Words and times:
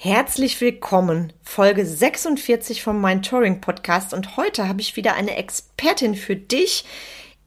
Herzlich 0.00 0.60
willkommen, 0.60 1.32
Folge 1.42 1.84
46 1.84 2.84
vom 2.84 3.00
Mind 3.00 3.26
Touring 3.26 3.60
Podcast. 3.60 4.14
Und 4.14 4.36
heute 4.36 4.68
habe 4.68 4.80
ich 4.80 4.94
wieder 4.94 5.14
eine 5.14 5.34
Expertin 5.34 6.14
für 6.14 6.36
dich 6.36 6.84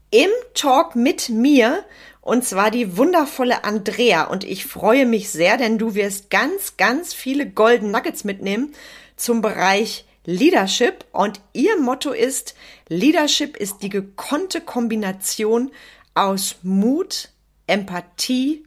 im 0.09 0.29
Talk 0.53 0.97
mit 0.97 1.29
mir 1.29 1.85
und 2.19 2.43
zwar 2.43 2.69
die 2.69 2.97
wundervolle 2.97 3.63
Andrea. 3.63 4.25
Und 4.25 4.43
ich 4.43 4.65
freue 4.65 5.05
mich 5.05 5.29
sehr, 5.29 5.55
denn 5.55 5.77
du 5.77 5.95
wirst 5.95 6.29
ganz, 6.29 6.75
ganz 6.75 7.13
viele 7.13 7.49
Golden 7.49 7.89
Nuggets 7.89 8.25
mitnehmen 8.25 8.75
zum 9.15 9.41
Bereich 9.41 10.03
Leadership. 10.25 11.05
Und 11.13 11.39
ihr 11.53 11.79
Motto 11.79 12.11
ist, 12.11 12.55
Leadership 12.89 13.55
ist 13.55 13.81
die 13.81 13.89
gekonnte 13.89 14.59
Kombination 14.59 15.71
aus 16.15 16.57
Mut, 16.63 17.29
Empathie 17.65 18.65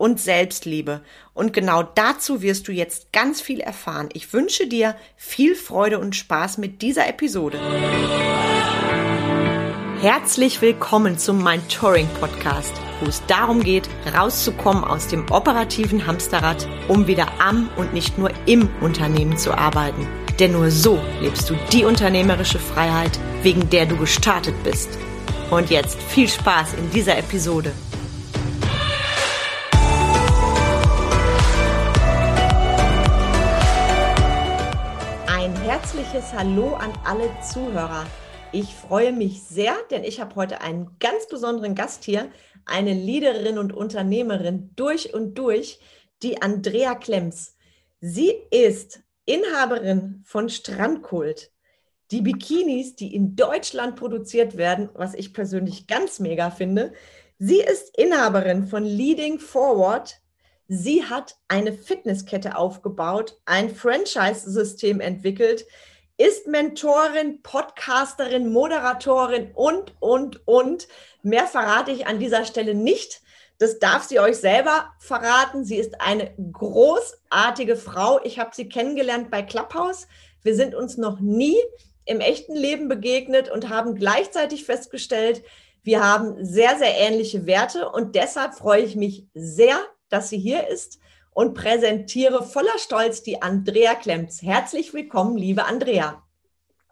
und 0.00 0.18
Selbstliebe. 0.18 1.02
Und 1.34 1.52
genau 1.52 1.82
dazu 1.82 2.40
wirst 2.40 2.66
du 2.68 2.72
jetzt 2.72 3.12
ganz 3.12 3.42
viel 3.42 3.60
erfahren. 3.60 4.08
Ich 4.14 4.32
wünsche 4.32 4.66
dir 4.66 4.96
viel 5.16 5.54
Freude 5.54 5.98
und 5.98 6.16
Spaß 6.16 6.56
mit 6.56 6.80
dieser 6.80 7.06
Episode. 7.06 7.60
Herzlich 10.00 10.62
willkommen 10.62 11.18
zum 11.18 11.44
Mind 11.44 11.70
Touring 11.70 12.08
Podcast, 12.18 12.72
wo 13.00 13.08
es 13.08 13.22
darum 13.26 13.62
geht, 13.62 13.90
rauszukommen 14.16 14.84
aus 14.84 15.06
dem 15.06 15.30
operativen 15.30 16.06
Hamsterrad, 16.06 16.66
um 16.88 17.06
wieder 17.06 17.26
am 17.38 17.68
und 17.76 17.92
nicht 17.92 18.16
nur 18.16 18.30
im 18.46 18.70
Unternehmen 18.80 19.36
zu 19.36 19.52
arbeiten. 19.52 20.08
Denn 20.38 20.52
nur 20.52 20.70
so 20.70 20.98
lebst 21.20 21.50
du 21.50 21.54
die 21.74 21.84
unternehmerische 21.84 22.58
Freiheit, 22.58 23.20
wegen 23.42 23.68
der 23.68 23.84
du 23.84 23.98
gestartet 23.98 24.54
bist. 24.64 24.88
Und 25.50 25.68
jetzt 25.68 26.00
viel 26.00 26.28
Spaß 26.28 26.72
in 26.72 26.90
dieser 26.90 27.18
Episode. 27.18 27.74
Herzliches 35.80 36.34
Hallo 36.34 36.74
an 36.74 36.92
alle 37.06 37.30
Zuhörer. 37.40 38.06
Ich 38.52 38.74
freue 38.74 39.14
mich 39.14 39.42
sehr, 39.42 39.74
denn 39.90 40.04
ich 40.04 40.20
habe 40.20 40.34
heute 40.36 40.60
einen 40.60 40.98
ganz 41.00 41.26
besonderen 41.26 41.74
Gast 41.74 42.04
hier, 42.04 42.30
eine 42.66 42.92
Leaderin 42.92 43.56
und 43.56 43.72
Unternehmerin 43.72 44.72
durch 44.76 45.14
und 45.14 45.38
durch, 45.38 45.80
die 46.22 46.42
Andrea 46.42 46.94
Klemms. 46.96 47.56
Sie 47.98 48.30
ist 48.50 49.00
Inhaberin 49.24 50.22
von 50.26 50.50
Strandkult. 50.50 51.50
Die 52.10 52.20
Bikinis, 52.20 52.94
die 52.94 53.14
in 53.14 53.34
Deutschland 53.34 53.96
produziert 53.96 54.58
werden, 54.58 54.90
was 54.92 55.14
ich 55.14 55.32
persönlich 55.32 55.86
ganz 55.86 56.20
mega 56.20 56.50
finde. 56.50 56.92
Sie 57.38 57.60
ist 57.60 57.96
Inhaberin 57.96 58.66
von 58.66 58.84
Leading 58.84 59.38
Forward, 59.38 60.19
Sie 60.72 61.04
hat 61.04 61.36
eine 61.48 61.72
Fitnesskette 61.72 62.54
aufgebaut, 62.54 63.40
ein 63.44 63.74
Franchise-System 63.74 65.00
entwickelt, 65.00 65.66
ist 66.16 66.46
Mentorin, 66.46 67.42
Podcasterin, 67.42 68.52
Moderatorin 68.52 69.50
und, 69.54 69.94
und, 69.98 70.46
und. 70.46 70.86
Mehr 71.24 71.48
verrate 71.48 71.90
ich 71.90 72.06
an 72.06 72.20
dieser 72.20 72.44
Stelle 72.44 72.76
nicht. 72.76 73.20
Das 73.58 73.80
darf 73.80 74.04
sie 74.04 74.20
euch 74.20 74.36
selber 74.36 74.92
verraten. 75.00 75.64
Sie 75.64 75.76
ist 75.76 76.00
eine 76.00 76.32
großartige 76.52 77.74
Frau. 77.74 78.20
Ich 78.22 78.38
habe 78.38 78.54
sie 78.54 78.68
kennengelernt 78.68 79.28
bei 79.28 79.42
Clubhouse. 79.42 80.06
Wir 80.44 80.54
sind 80.54 80.76
uns 80.76 80.96
noch 80.96 81.18
nie 81.18 81.56
im 82.04 82.20
echten 82.20 82.54
Leben 82.54 82.86
begegnet 82.86 83.50
und 83.50 83.70
haben 83.70 83.96
gleichzeitig 83.96 84.64
festgestellt, 84.64 85.42
wir 85.82 86.00
haben 86.00 86.44
sehr, 86.44 86.78
sehr 86.78 86.96
ähnliche 86.96 87.46
Werte 87.46 87.90
und 87.90 88.14
deshalb 88.14 88.54
freue 88.54 88.82
ich 88.82 88.94
mich 88.94 89.26
sehr, 89.34 89.76
dass 90.10 90.28
sie 90.28 90.38
hier 90.38 90.68
ist 90.68 91.00
und 91.32 91.54
präsentiere 91.54 92.42
voller 92.42 92.78
Stolz 92.78 93.22
die 93.22 93.40
Andrea 93.40 93.94
Klemms. 93.94 94.42
Herzlich 94.42 94.92
willkommen, 94.92 95.36
liebe 95.36 95.64
Andrea. 95.64 96.22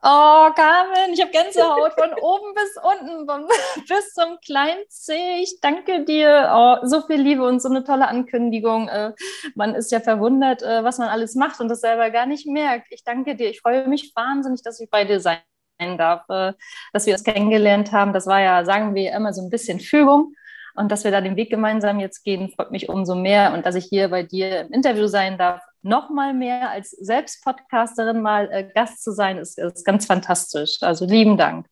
Oh, 0.01 0.51
Carmen, 0.55 1.13
ich 1.13 1.21
habe 1.21 1.33
Gänsehaut 1.33 1.93
von 1.99 2.15
oben 2.23 2.55
bis 2.55 2.77
unten, 2.81 3.27
bis 3.89 4.15
zum 4.15 4.39
kleinen 4.45 4.85
C. 4.89 5.41
Ich 5.43 5.59
danke 5.61 6.05
dir. 6.05 6.51
Oh, 6.55 6.87
so 6.87 7.03
viel 7.03 7.21
Liebe 7.21 7.45
und 7.45 7.61
so 7.61 7.69
eine 7.69 7.83
tolle 7.83 8.07
Ankündigung. 8.07 8.89
Äh, 8.89 9.13
man 9.57 9.75
ist 9.75 9.91
ja 9.91 9.99
verwundert, 9.99 10.63
äh, 10.63 10.85
was 10.85 10.99
man 10.99 11.09
alles 11.09 11.35
macht 11.35 11.61
und 11.61 11.69
das 11.69 11.81
selber 11.81 12.11
gar 12.11 12.27
nicht 12.27 12.47
merkt. 12.47 12.87
Ich 12.91 13.03
danke 13.03 13.35
dir. 13.35 13.51
Ich 13.51 13.61
freue 13.61 13.89
mich 13.89 14.13
wahnsinnig, 14.15 14.63
dass 14.63 14.79
ich 14.79 14.89
bei 14.89 15.05
dir 15.05 15.19
sein 15.19 15.41
darf, 15.79 16.29
äh, 16.29 16.53
dass 16.93 17.07
wir 17.07 17.15
uns 17.15 17.25
kennengelernt 17.25 17.91
haben. 17.91 18.13
Das 18.13 18.29
war 18.29 18.41
ja, 18.41 18.65
sagen 18.65 18.95
wir 18.95 19.13
immer, 19.13 19.33
so 19.33 19.43
ein 19.43 19.51
bisschen 19.51 19.81
Fügung. 19.81 20.33
Und 20.79 20.93
dass 20.93 21.05
wir 21.05 21.11
da 21.11 21.21
den 21.21 21.37
Weg 21.37 21.51
gemeinsam 21.51 21.99
jetzt 21.99 22.23
gehen, 22.23 22.51
freut 22.51 22.71
mich 22.71 22.89
umso 22.89 23.17
mehr. 23.17 23.53
Und 23.53 23.67
dass 23.67 23.75
ich 23.75 23.87
hier 23.87 24.09
bei 24.09 24.23
dir 24.23 24.61
im 24.61 24.73
Interview 24.73 25.09
sein 25.09 25.37
darf, 25.37 25.61
noch 25.83 26.09
mal 26.09 26.35
mehr 26.35 26.71
als 26.71 26.91
selbst 26.91 27.43
Podcasterin 27.43 28.23
mal 28.23 28.49
äh, 28.53 28.71
Gast 28.75 29.03
zu 29.03 29.13
sein, 29.13 29.39
ist, 29.39 29.59
ist 29.59 29.85
ganz 29.85 30.07
fantastisch. 30.07 30.79
Also 30.81 31.05
lieben 31.05 31.37
Dank. 31.37 31.67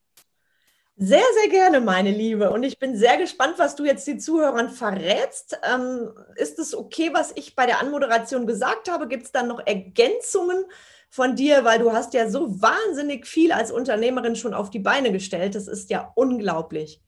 Sehr, 0.98 1.22
sehr 1.40 1.50
gerne, 1.50 1.80
meine 1.80 2.10
Liebe. 2.10 2.50
Und 2.50 2.62
ich 2.62 2.78
bin 2.78 2.96
sehr 2.96 3.18
gespannt, 3.18 3.54
was 3.58 3.76
du 3.76 3.84
jetzt 3.84 4.06
den 4.06 4.18
Zuhörern 4.18 4.70
verrätst. 4.70 5.58
Ähm, 5.62 6.10
ist 6.36 6.58
es 6.58 6.74
okay, 6.74 7.10
was 7.12 7.32
ich 7.36 7.54
bei 7.54 7.66
der 7.66 7.80
Anmoderation 7.80 8.46
gesagt 8.46 8.90
habe? 8.90 9.06
Gibt 9.06 9.24
es 9.24 9.32
dann 9.32 9.46
noch 9.46 9.60
Ergänzungen 9.66 10.64
von 11.10 11.36
dir? 11.36 11.64
Weil 11.64 11.80
du 11.80 11.92
hast 11.92 12.14
ja 12.14 12.30
so 12.30 12.60
wahnsinnig 12.62 13.26
viel 13.26 13.52
als 13.52 13.70
Unternehmerin 13.70 14.36
schon 14.36 14.54
auf 14.54 14.70
die 14.70 14.78
Beine 14.78 15.12
gestellt. 15.12 15.54
Das 15.54 15.68
ist 15.68 15.90
ja 15.90 16.10
unglaublich. 16.14 17.02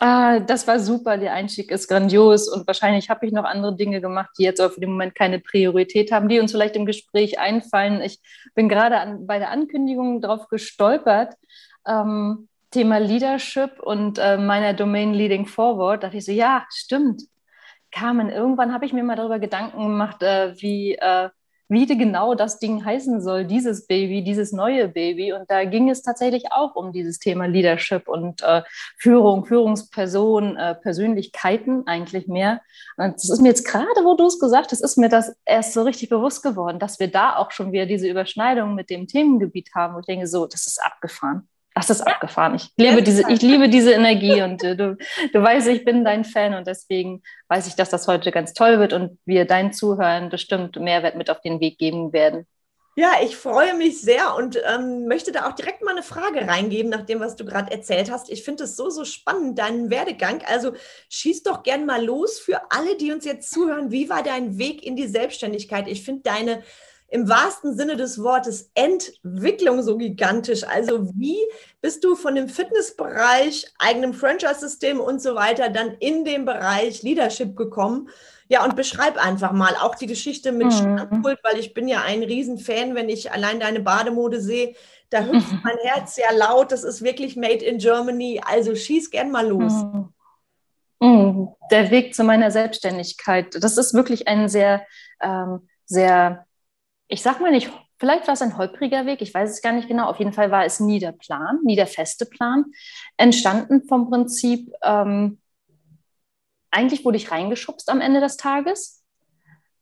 Ah, 0.00 0.38
das 0.38 0.68
war 0.68 0.78
super, 0.78 1.18
der 1.18 1.32
Einstieg 1.32 1.72
ist 1.72 1.88
grandios 1.88 2.48
und 2.48 2.68
wahrscheinlich 2.68 3.10
habe 3.10 3.26
ich 3.26 3.32
noch 3.32 3.42
andere 3.42 3.74
Dinge 3.74 4.00
gemacht, 4.00 4.30
die 4.38 4.44
jetzt 4.44 4.60
auf 4.60 4.76
dem 4.76 4.90
Moment 4.90 5.16
keine 5.16 5.40
Priorität 5.40 6.12
haben, 6.12 6.28
die 6.28 6.38
uns 6.38 6.52
vielleicht 6.52 6.76
im 6.76 6.86
Gespräch 6.86 7.40
einfallen. 7.40 8.00
Ich 8.00 8.20
bin 8.54 8.68
gerade 8.68 9.00
an, 9.00 9.26
bei 9.26 9.40
der 9.40 9.50
Ankündigung 9.50 10.20
darauf 10.20 10.46
gestolpert, 10.48 11.34
ähm, 11.84 12.48
Thema 12.70 12.98
Leadership 12.98 13.80
und 13.80 14.18
äh, 14.18 14.36
meiner 14.36 14.72
Domain 14.72 15.14
Leading 15.14 15.46
Forward. 15.46 16.04
Da 16.04 16.06
dachte 16.08 16.18
ich 16.18 16.24
so, 16.26 16.32
ja, 16.32 16.64
stimmt. 16.70 17.22
Carmen, 17.90 18.30
irgendwann 18.30 18.72
habe 18.72 18.84
ich 18.84 18.92
mir 18.92 19.02
mal 19.02 19.16
darüber 19.16 19.40
Gedanken 19.40 19.78
gemacht, 19.78 20.22
äh, 20.22 20.54
wie 20.60 20.94
äh, 20.94 21.30
wie 21.68 21.86
genau 21.86 22.34
das 22.34 22.58
Ding 22.58 22.84
heißen 22.84 23.20
soll, 23.20 23.44
dieses 23.44 23.86
Baby, 23.86 24.22
dieses 24.24 24.52
neue 24.52 24.88
Baby. 24.88 25.32
Und 25.32 25.50
da 25.50 25.64
ging 25.64 25.90
es 25.90 26.02
tatsächlich 26.02 26.50
auch 26.50 26.74
um 26.74 26.92
dieses 26.92 27.18
Thema 27.18 27.46
Leadership 27.46 28.08
und 28.08 28.42
äh, 28.42 28.62
Führung, 28.96 29.44
Führungsperson, 29.44 30.56
äh, 30.56 30.74
Persönlichkeiten 30.74 31.86
eigentlich 31.86 32.26
mehr. 32.26 32.60
Und 32.96 33.14
das 33.16 33.28
ist 33.28 33.42
mir 33.42 33.48
jetzt 33.48 33.66
gerade, 33.66 34.04
wo 34.04 34.16
du 34.16 34.26
es 34.26 34.38
gesagt 34.38 34.72
hast, 34.72 34.80
ist 34.80 34.96
mir 34.96 35.08
das 35.08 35.36
erst 35.44 35.74
so 35.74 35.82
richtig 35.82 36.08
bewusst 36.08 36.42
geworden, 36.42 36.78
dass 36.78 36.98
wir 36.98 37.10
da 37.10 37.36
auch 37.36 37.50
schon 37.50 37.72
wieder 37.72 37.86
diese 37.86 38.08
Überschneidung 38.08 38.74
mit 38.74 38.90
dem 38.90 39.06
Themengebiet 39.06 39.70
haben. 39.74 39.94
Und 39.94 40.00
ich 40.00 40.06
denke 40.06 40.26
so, 40.26 40.46
das 40.46 40.66
ist 40.66 40.82
abgefahren. 40.82 41.48
Das 41.78 41.90
ist 41.90 42.00
abgefahren. 42.00 42.56
Ich 42.56 42.70
liebe 42.76 43.02
diese, 43.04 43.22
ich 43.30 43.40
liebe 43.40 43.68
diese 43.68 43.92
Energie 43.92 44.42
und 44.42 44.64
äh, 44.64 44.74
du, 44.74 44.96
du 45.32 45.42
weißt, 45.42 45.68
ich 45.68 45.84
bin 45.84 46.04
dein 46.04 46.24
Fan 46.24 46.54
und 46.54 46.66
deswegen 46.66 47.22
weiß 47.48 47.68
ich, 47.68 47.76
dass 47.76 47.88
das 47.88 48.08
heute 48.08 48.32
ganz 48.32 48.52
toll 48.52 48.80
wird 48.80 48.92
und 48.92 49.18
wir 49.24 49.44
deinen 49.44 49.72
Zuhörern 49.72 50.28
bestimmt 50.28 50.76
Mehrwert 50.76 51.14
mit 51.14 51.30
auf 51.30 51.40
den 51.40 51.60
Weg 51.60 51.78
geben 51.78 52.12
werden. 52.12 52.46
Ja, 52.96 53.12
ich 53.22 53.36
freue 53.36 53.74
mich 53.74 54.00
sehr 54.00 54.34
und 54.34 54.60
ähm, 54.68 55.06
möchte 55.06 55.30
da 55.30 55.48
auch 55.48 55.54
direkt 55.54 55.84
mal 55.84 55.92
eine 55.92 56.02
Frage 56.02 56.48
reingeben, 56.48 56.90
nach 56.90 57.06
dem, 57.06 57.20
was 57.20 57.36
du 57.36 57.44
gerade 57.44 57.70
erzählt 57.70 58.10
hast. 58.10 58.28
Ich 58.28 58.42
finde 58.42 58.64
es 58.64 58.74
so, 58.74 58.90
so 58.90 59.04
spannend, 59.04 59.56
deinen 59.56 59.88
Werdegang. 59.88 60.42
Also 60.48 60.72
schieß 61.08 61.44
doch 61.44 61.62
gern 61.62 61.86
mal 61.86 62.04
los 62.04 62.40
für 62.40 62.60
alle, 62.72 62.96
die 62.96 63.12
uns 63.12 63.24
jetzt 63.24 63.52
zuhören. 63.52 63.92
Wie 63.92 64.08
war 64.08 64.24
dein 64.24 64.58
Weg 64.58 64.82
in 64.82 64.96
die 64.96 65.06
Selbstständigkeit? 65.06 65.86
Ich 65.86 66.02
finde 66.02 66.22
deine 66.22 66.64
im 67.10 67.28
wahrsten 67.28 67.76
Sinne 67.76 67.96
des 67.96 68.22
Wortes 68.22 68.70
Entwicklung 68.74 69.82
so 69.82 69.96
gigantisch. 69.96 70.64
Also 70.64 71.10
wie 71.14 71.38
bist 71.80 72.04
du 72.04 72.14
von 72.14 72.34
dem 72.34 72.48
Fitnessbereich, 72.48 73.66
eigenem 73.78 74.12
Franchise-System 74.12 75.00
und 75.00 75.22
so 75.22 75.34
weiter 75.34 75.70
dann 75.70 75.92
in 76.00 76.24
den 76.26 76.44
Bereich 76.44 77.02
Leadership 77.02 77.56
gekommen? 77.56 78.10
Ja, 78.48 78.64
und 78.64 78.76
beschreib 78.76 79.22
einfach 79.22 79.52
mal 79.52 79.74
auch 79.80 79.94
die 79.94 80.06
Geschichte 80.06 80.52
mit 80.52 80.66
mhm. 80.66 80.72
Standpult, 80.72 81.38
weil 81.42 81.58
ich 81.58 81.74
bin 81.74 81.88
ja 81.88 82.02
ein 82.02 82.22
Riesenfan, 82.22 82.94
wenn 82.94 83.08
ich 83.08 83.32
allein 83.32 83.60
deine 83.60 83.80
Bademode 83.80 84.40
sehe. 84.40 84.74
Da 85.10 85.24
hüpft 85.24 85.52
mhm. 85.52 85.60
mein 85.64 85.76
Herz 85.82 86.14
sehr 86.14 86.32
laut. 86.34 86.72
Das 86.72 86.84
ist 86.84 87.02
wirklich 87.02 87.36
made 87.36 87.64
in 87.64 87.78
Germany. 87.78 88.40
Also 88.44 88.74
schieß 88.74 89.10
gern 89.10 89.30
mal 89.30 89.48
los. 89.48 89.72
Mhm. 89.72 90.08
mhm. 91.00 91.48
Der 91.70 91.90
Weg 91.90 92.14
zu 92.14 92.24
meiner 92.24 92.50
Selbstständigkeit, 92.50 93.62
das 93.62 93.78
ist 93.78 93.94
wirklich 93.94 94.28
ein 94.28 94.48
sehr, 94.48 94.86
ähm, 95.20 95.68
sehr 95.84 96.46
ich 97.08 97.22
sag 97.22 97.40
mal 97.40 97.50
nicht, 97.50 97.70
vielleicht 97.98 98.26
war 98.26 98.34
es 98.34 98.42
ein 98.42 98.56
holpriger 98.56 99.06
Weg, 99.06 99.22
ich 99.22 99.32
weiß 99.32 99.50
es 99.50 99.62
gar 99.62 99.72
nicht 99.72 99.88
genau. 99.88 100.08
Auf 100.08 100.18
jeden 100.18 100.32
Fall 100.32 100.50
war 100.50 100.64
es 100.64 100.78
nie 100.78 100.98
der 100.98 101.12
Plan, 101.12 101.58
nie 101.64 101.76
der 101.76 101.86
feste 101.86 102.26
Plan. 102.26 102.66
Entstanden 103.16 103.82
vom 103.88 104.08
Prinzip, 104.10 104.70
ähm, 104.82 105.40
eigentlich 106.70 107.04
wurde 107.04 107.16
ich 107.16 107.30
reingeschubst 107.30 107.90
am 107.90 108.00
Ende 108.00 108.20
des 108.20 108.36
Tages. 108.36 109.02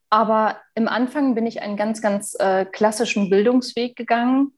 Aber 0.08 0.60
im 0.76 0.86
Anfang 0.86 1.34
bin 1.34 1.46
ich 1.46 1.62
einen 1.62 1.76
ganz, 1.76 2.00
ganz 2.00 2.36
äh, 2.38 2.64
klassischen 2.64 3.28
Bildungsweg 3.28 3.96
gegangen. 3.96 4.52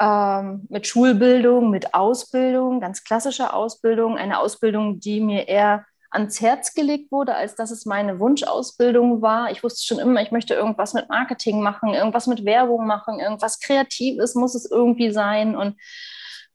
Ähm, 0.00 0.66
mit 0.68 0.86
Schulbildung, 0.86 1.70
mit 1.70 1.94
Ausbildung, 1.94 2.80
ganz 2.80 3.04
klassischer 3.04 3.54
Ausbildung, 3.54 4.16
eine 4.16 4.38
Ausbildung, 4.40 5.00
die 5.00 5.20
mir 5.20 5.48
eher 5.48 5.84
ans 6.10 6.40
Herz 6.40 6.74
gelegt 6.74 7.12
wurde, 7.12 7.34
als 7.34 7.54
dass 7.54 7.70
es 7.70 7.84
meine 7.84 8.18
Wunschausbildung 8.18 9.20
war. 9.20 9.50
Ich 9.50 9.62
wusste 9.62 9.86
schon 9.86 9.98
immer, 9.98 10.22
ich 10.22 10.30
möchte 10.30 10.54
irgendwas 10.54 10.94
mit 10.94 11.08
Marketing 11.08 11.60
machen, 11.62 11.94
irgendwas 11.94 12.26
mit 12.26 12.44
Werbung 12.44 12.86
machen, 12.86 13.20
irgendwas 13.20 13.60
Kreatives 13.60 14.34
muss 14.34 14.54
es 14.54 14.70
irgendwie 14.70 15.10
sein. 15.10 15.54
Und 15.54 15.76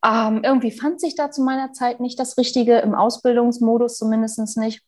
ähm, 0.05 0.41
irgendwie 0.43 0.71
fand 0.71 0.99
sich 0.99 1.15
da 1.15 1.31
zu 1.31 1.43
meiner 1.43 1.71
Zeit 1.71 1.99
nicht 1.99 2.19
das 2.19 2.37
Richtige, 2.37 2.79
im 2.79 2.95
Ausbildungsmodus 2.95 3.97
zumindest 3.97 4.57
nicht. 4.57 4.81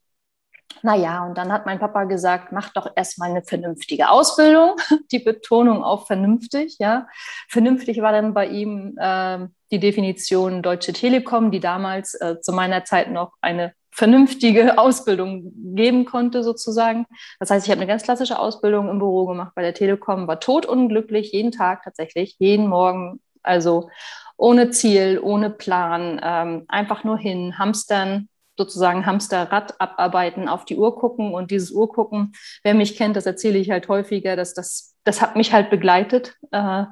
Naja, 0.81 1.25
und 1.25 1.37
dann 1.37 1.51
hat 1.51 1.65
mein 1.65 1.79
Papa 1.79 2.03
gesagt, 2.03 2.51
mach 2.51 2.69
doch 2.69 2.91
erstmal 2.95 3.31
eine 3.31 3.43
vernünftige 3.43 4.09
Ausbildung. 4.09 4.75
Die 5.11 5.19
Betonung 5.19 5.83
auf 5.83 6.07
vernünftig, 6.07 6.77
ja. 6.79 7.07
Vernünftig 7.49 8.01
war 8.01 8.11
dann 8.11 8.33
bei 8.33 8.47
ihm 8.47 8.95
äh, 8.99 9.47
die 9.71 9.79
Definition 9.79 10.61
Deutsche 10.61 10.93
Telekom, 10.93 11.51
die 11.51 11.59
damals 11.59 12.13
äh, 12.15 12.39
zu 12.39 12.51
meiner 12.53 12.83
Zeit 12.83 13.11
noch 13.11 13.33
eine 13.41 13.73
vernünftige 13.91 14.77
Ausbildung 14.77 15.51
geben 15.75 16.05
konnte, 16.05 16.43
sozusagen. 16.43 17.05
Das 17.39 17.49
heißt, 17.49 17.65
ich 17.65 17.71
habe 17.71 17.81
eine 17.81 17.87
ganz 17.89 18.03
klassische 18.03 18.37
Ausbildung 18.37 18.89
im 18.89 18.99
Büro 18.99 19.25
gemacht 19.25 19.53
bei 19.55 19.61
der 19.61 19.73
Telekom, 19.73 20.27
war 20.27 20.39
totunglücklich, 20.39 21.31
jeden 21.31 21.51
Tag 21.51 21.83
tatsächlich, 21.83 22.35
jeden 22.39 22.67
Morgen, 22.67 23.21
also 23.41 23.89
ohne 24.37 24.69
Ziel, 24.69 25.19
ohne 25.21 25.49
Plan, 25.49 26.19
ähm, 26.21 26.65
einfach 26.67 27.03
nur 27.03 27.17
hin, 27.17 27.57
hamstern, 27.57 28.27
sozusagen 28.57 29.05
Hamsterrad 29.05 29.79
abarbeiten, 29.79 30.47
auf 30.47 30.65
die 30.65 30.77
Uhr 30.77 30.95
gucken 30.95 31.33
und 31.33 31.51
dieses 31.51 31.71
Uhr 31.71 31.91
gucken, 31.91 32.33
wer 32.63 32.73
mich 32.73 32.95
kennt, 32.95 33.15
das 33.15 33.25
erzähle 33.25 33.57
ich 33.57 33.69
halt 33.69 33.87
häufiger, 33.87 34.35
dass 34.35 34.53
das, 34.53 34.95
das 35.03 35.21
hat 35.21 35.35
mich 35.35 35.53
halt 35.53 35.69
begleitet 35.69 36.35
äh, 36.51 36.83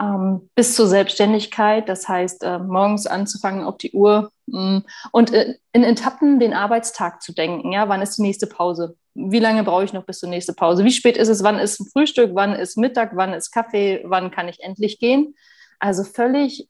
ähm, 0.00 0.48
bis 0.54 0.74
zur 0.74 0.86
Selbstständigkeit. 0.86 1.88
Das 1.88 2.08
heißt, 2.08 2.44
äh, 2.44 2.58
morgens 2.58 3.06
anzufangen 3.06 3.64
auf 3.64 3.78
die 3.78 3.92
Uhr 3.92 4.30
mh, 4.46 4.60
mm, 4.60 4.84
und 5.12 5.32
äh, 5.32 5.54
in 5.72 5.84
Etappen 5.84 6.38
den 6.38 6.54
Arbeitstag 6.54 7.22
zu 7.22 7.32
denken. 7.32 7.72
Ja, 7.72 7.88
wann 7.88 8.02
ist 8.02 8.18
die 8.18 8.22
nächste 8.22 8.46
Pause? 8.46 8.96
Wie 9.14 9.40
lange 9.40 9.64
brauche 9.64 9.84
ich 9.84 9.92
noch 9.92 10.04
bis 10.04 10.20
zur 10.20 10.28
nächsten 10.28 10.54
Pause? 10.54 10.84
Wie 10.84 10.92
spät 10.92 11.16
ist 11.16 11.28
es? 11.28 11.42
Wann 11.42 11.58
ist 11.58 11.80
ein 11.80 11.86
Frühstück? 11.86 12.30
Wann 12.34 12.54
ist 12.54 12.76
Mittag? 12.78 13.16
Wann 13.16 13.32
ist 13.32 13.50
Kaffee? 13.50 14.02
Wann 14.04 14.30
kann 14.30 14.48
ich 14.48 14.60
endlich 14.62 15.00
gehen? 15.00 15.34
Also 15.80 16.04
völlig 16.04 16.68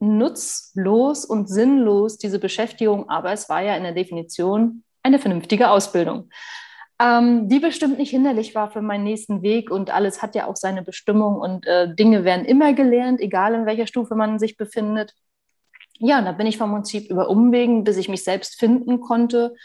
nutzlos 0.00 1.24
und 1.24 1.48
sinnlos, 1.48 2.18
diese 2.18 2.38
Beschäftigung, 2.38 3.08
aber 3.08 3.32
es 3.32 3.48
war 3.48 3.62
ja 3.62 3.76
in 3.76 3.82
der 3.82 3.92
Definition 3.92 4.84
eine 5.02 5.18
vernünftige 5.18 5.70
Ausbildung, 5.70 6.30
ähm, 7.00 7.48
die 7.48 7.60
bestimmt 7.60 7.98
nicht 7.98 8.10
hinderlich 8.10 8.54
war 8.54 8.70
für 8.70 8.82
meinen 8.82 9.04
nächsten 9.04 9.42
Weg 9.42 9.70
und 9.70 9.92
alles 9.92 10.22
hat 10.22 10.34
ja 10.34 10.46
auch 10.46 10.56
seine 10.56 10.82
Bestimmung 10.82 11.36
und 11.36 11.66
äh, 11.66 11.94
Dinge 11.94 12.24
werden 12.24 12.44
immer 12.44 12.72
gelernt, 12.72 13.20
egal 13.20 13.54
in 13.54 13.66
welcher 13.66 13.86
Stufe 13.86 14.14
man 14.14 14.38
sich 14.38 14.56
befindet. 14.56 15.14
Ja, 16.00 16.20
und 16.20 16.26
da 16.26 16.32
bin 16.32 16.46
ich 16.46 16.58
vom 16.58 16.72
Prinzip 16.72 17.10
über 17.10 17.28
Umwegen, 17.28 17.82
bis 17.82 17.96
ich 17.96 18.08
mich 18.08 18.22
selbst 18.22 18.58
finden 18.58 19.00
konnte, 19.00 19.56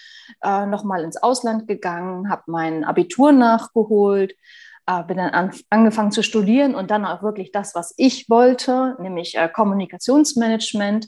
äh, 0.41 0.65
nochmal 0.65 1.03
ins 1.03 1.17
Ausland 1.17 1.67
gegangen, 1.67 2.29
habe 2.29 2.43
mein 2.47 2.83
Abitur 2.83 3.31
nachgeholt, 3.31 4.33
äh, 4.85 5.03
bin 5.03 5.17
dann 5.17 5.29
an, 5.29 5.51
angefangen 5.69 6.11
zu 6.11 6.23
studieren 6.23 6.75
und 6.75 6.91
dann 6.91 7.05
auch 7.05 7.23
wirklich 7.23 7.51
das, 7.51 7.75
was 7.75 7.93
ich 7.97 8.29
wollte, 8.29 8.95
nämlich 8.99 9.35
äh, 9.35 9.47
Kommunikationsmanagement. 9.47 11.07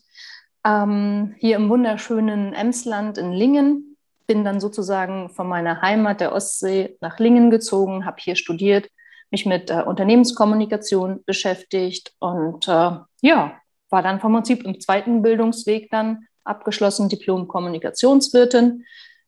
Ähm, 0.65 1.35
hier 1.37 1.57
im 1.57 1.69
wunderschönen 1.69 2.53
Emsland 2.53 3.17
in 3.17 3.31
Lingen. 3.31 3.97
Bin 4.27 4.43
dann 4.43 4.59
sozusagen 4.59 5.29
von 5.29 5.47
meiner 5.47 5.81
Heimat 5.81 6.19
der 6.19 6.33
Ostsee 6.33 6.97
nach 7.01 7.19
Lingen 7.19 7.51
gezogen, 7.51 8.05
habe 8.05 8.17
hier 8.19 8.35
studiert, 8.35 8.89
mich 9.29 9.45
mit 9.45 9.69
äh, 9.69 9.83
Unternehmenskommunikation 9.83 11.23
beschäftigt 11.25 12.13
und 12.19 12.67
äh, 12.67 12.91
ja, 13.21 13.57
war 13.89 14.01
dann 14.01 14.19
vom 14.19 14.33
Prinzip 14.33 14.63
im 14.63 14.79
zweiten 14.79 15.21
Bildungsweg 15.21 15.91
dann 15.91 16.27
abgeschlossen, 16.43 17.09
Diplom-Kommunikationswirtin 17.09 18.85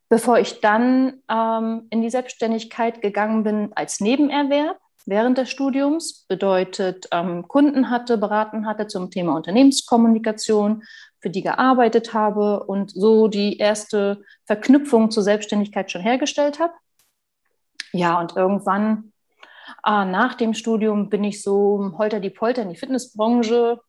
bevor 0.09 0.39
ich 0.39 0.61
dann 0.61 1.21
ähm, 1.29 1.87
in 1.89 2.01
die 2.01 2.09
Selbstständigkeit 2.09 3.01
gegangen 3.01 3.43
bin 3.43 3.71
als 3.75 3.99
Nebenerwerb 3.99 4.77
während 5.05 5.37
des 5.37 5.49
Studiums, 5.49 6.25
bedeutet 6.27 7.07
ähm, 7.11 7.47
Kunden 7.47 7.89
hatte, 7.89 8.17
beraten 8.17 8.65
hatte 8.65 8.87
zum 8.87 9.09
Thema 9.09 9.35
Unternehmenskommunikation, 9.35 10.83
für 11.19 11.29
die 11.29 11.41
gearbeitet 11.41 12.13
habe 12.13 12.63
und 12.65 12.91
so 12.91 13.27
die 13.27 13.57
erste 13.57 14.21
Verknüpfung 14.45 15.09
zur 15.09 15.23
Selbstständigkeit 15.23 15.89
schon 15.91 16.01
hergestellt 16.01 16.59
habe. 16.59 16.73
Ja, 17.93 18.19
und 18.19 18.35
irgendwann 18.35 19.13
äh, 19.85 20.05
nach 20.05 20.35
dem 20.35 20.53
Studium 20.53 21.09
bin 21.09 21.23
ich 21.23 21.41
so 21.41 21.93
holter 21.97 22.19
die 22.19 22.29
Polter 22.29 22.61
in 22.61 22.69
die 22.69 22.75
Fitnessbranche 22.75 23.79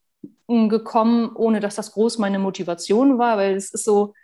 hm, 0.49 0.69
gekommen, 0.69 1.33
ohne 1.35 1.61
dass 1.61 1.75
das 1.75 1.93
groß 1.93 2.19
meine 2.19 2.39
Motivation 2.39 3.19
war, 3.19 3.37
weil 3.37 3.57
es 3.57 3.75
ist 3.75 3.85
so, 3.85 4.15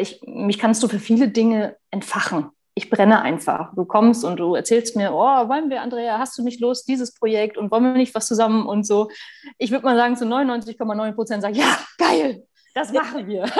ich, 0.00 0.20
mich 0.24 0.58
kannst 0.58 0.82
du 0.82 0.88
für 0.88 0.98
viele 0.98 1.28
Dinge 1.28 1.76
entfachen. 1.90 2.50
Ich 2.74 2.88
brenne 2.88 3.20
einfach. 3.20 3.74
Du 3.74 3.84
kommst 3.84 4.24
und 4.24 4.38
du 4.38 4.54
erzählst 4.54 4.96
mir, 4.96 5.12
oh, 5.12 5.48
wollen 5.48 5.68
wir, 5.68 5.82
Andrea, 5.82 6.18
hast 6.18 6.38
du 6.38 6.42
nicht 6.42 6.60
Lust, 6.60 6.88
dieses 6.88 7.14
Projekt 7.14 7.58
und 7.58 7.70
wollen 7.70 7.84
wir 7.84 7.92
nicht 7.92 8.14
was 8.14 8.26
zusammen 8.26 8.66
und 8.66 8.86
so. 8.86 9.10
Ich 9.58 9.70
würde 9.70 9.84
mal 9.84 9.96
sagen, 9.96 10.16
zu 10.16 10.24
99,9 10.24 11.12
Prozent 11.12 11.42
sage 11.42 11.58
ja, 11.58 11.78
geil, 11.98 12.44
das 12.74 12.92
machen 12.92 13.26
wir. 13.26 13.44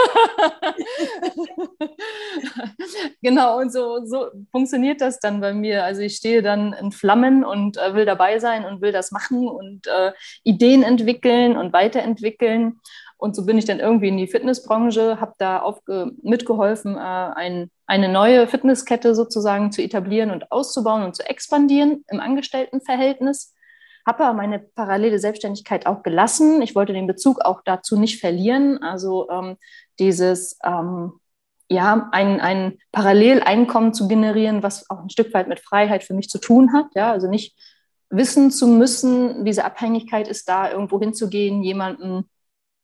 genau, 3.22 3.58
und 3.58 3.70
so, 3.70 4.04
so 4.06 4.30
funktioniert 4.50 5.02
das 5.02 5.18
dann 5.20 5.40
bei 5.40 5.52
mir. 5.52 5.84
Also 5.84 6.00
ich 6.00 6.16
stehe 6.16 6.40
dann 6.40 6.72
in 6.72 6.92
Flammen 6.92 7.44
und 7.44 7.76
äh, 7.76 7.94
will 7.94 8.06
dabei 8.06 8.38
sein 8.38 8.64
und 8.64 8.80
will 8.80 8.92
das 8.92 9.12
machen 9.12 9.48
und 9.48 9.86
äh, 9.86 10.12
Ideen 10.44 10.82
entwickeln 10.82 11.58
und 11.58 11.74
weiterentwickeln. 11.74 12.80
Und 13.22 13.36
so 13.36 13.46
bin 13.46 13.56
ich 13.56 13.66
dann 13.66 13.78
irgendwie 13.78 14.08
in 14.08 14.16
die 14.16 14.26
Fitnessbranche, 14.26 15.20
habe 15.20 15.34
da 15.38 15.72
mitgeholfen, 16.22 16.96
äh, 16.96 16.98
ein, 16.98 17.70
eine 17.86 18.08
neue 18.08 18.48
Fitnesskette 18.48 19.14
sozusagen 19.14 19.70
zu 19.70 19.80
etablieren 19.80 20.32
und 20.32 20.50
auszubauen 20.50 21.04
und 21.04 21.14
zu 21.14 21.22
expandieren 21.28 22.04
im 22.08 22.18
Angestelltenverhältnis. 22.18 23.54
Habe 24.04 24.24
aber 24.24 24.36
meine 24.36 24.58
parallele 24.58 25.20
Selbstständigkeit 25.20 25.86
auch 25.86 26.02
gelassen. 26.02 26.62
Ich 26.62 26.74
wollte 26.74 26.94
den 26.94 27.06
Bezug 27.06 27.40
auch 27.42 27.60
dazu 27.64 27.96
nicht 27.96 28.18
verlieren. 28.18 28.82
Also 28.82 29.30
ähm, 29.30 29.56
dieses, 30.00 30.58
ähm, 30.64 31.12
ja, 31.68 32.08
ein, 32.10 32.40
ein 32.40 32.78
Paralleleinkommen 32.90 33.94
zu 33.94 34.08
generieren, 34.08 34.64
was 34.64 34.90
auch 34.90 34.98
ein 34.98 35.10
Stück 35.10 35.32
weit 35.32 35.46
mit 35.46 35.60
Freiheit 35.60 36.02
für 36.02 36.14
mich 36.14 36.28
zu 36.28 36.40
tun 36.40 36.72
hat. 36.72 36.86
Ja, 36.96 37.12
also 37.12 37.28
nicht 37.28 37.56
wissen 38.10 38.50
zu 38.50 38.66
müssen, 38.66 39.44
diese 39.44 39.64
Abhängigkeit 39.64 40.26
ist 40.26 40.48
da, 40.48 40.72
irgendwo 40.72 40.98
hinzugehen, 40.98 41.62
jemanden 41.62 42.28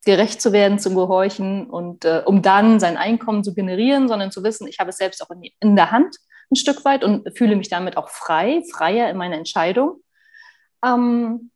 gerecht 0.09 0.41
zu 0.41 0.55
werden, 0.55 0.79
zu 0.79 0.95
gehorchen 0.95 1.69
und 1.69 2.07
äh, 2.07 2.23
um 2.25 2.41
dann 2.41 2.81
sein 2.81 2.97
Einkommen 2.97 3.45
zu 3.45 3.53
generieren, 3.53 4.09
sondern 4.09 4.31
zu 4.31 4.43
wissen, 4.43 4.67
ich 4.67 4.79
habe 4.79 4.89
es 4.89 4.97
selbst 4.97 5.23
auch 5.23 5.29
in, 5.29 5.43
in, 5.61 5.77
der 5.77 5.91
Hand 5.91 6.17
ein 6.51 6.57
Stück 6.57 6.83
weit 6.87 7.05
und 7.05 7.37
fühle 7.37 7.57
mich 7.57 7.69
damit 7.69 7.99
auch 7.99 8.09
frei, 8.09 8.63
freier 8.73 9.11
in 9.11 9.19
meiner 9.19 9.37
Entscheidung. 9.37 10.01
Ähm, 10.83 11.51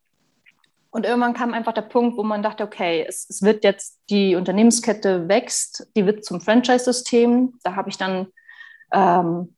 und 0.91 1.07
irgendwann 1.07 1.33
kam 1.33 1.55
einfach 1.55 1.73
der 1.73 1.81
Punkt, 1.81 2.19
wo 2.19 2.25
man 2.25 2.43
dachte, 2.43 2.63
okay, 2.63 3.03
es, 3.09 3.27
es 3.31 3.41
wird 3.41 3.65
jetzt, 3.65 3.99
die 4.11 4.37
Unternehmenskette 4.37 5.31
wächst, 5.31 5.89
die 5.97 6.05
wird 6.05 6.23
zum 6.23 6.43
Franchise-System. 6.43 7.55
Da 7.63 7.75
habe 7.75 7.89
ich 7.89 7.97
dann 7.97 8.27
ähm, 8.93 9.57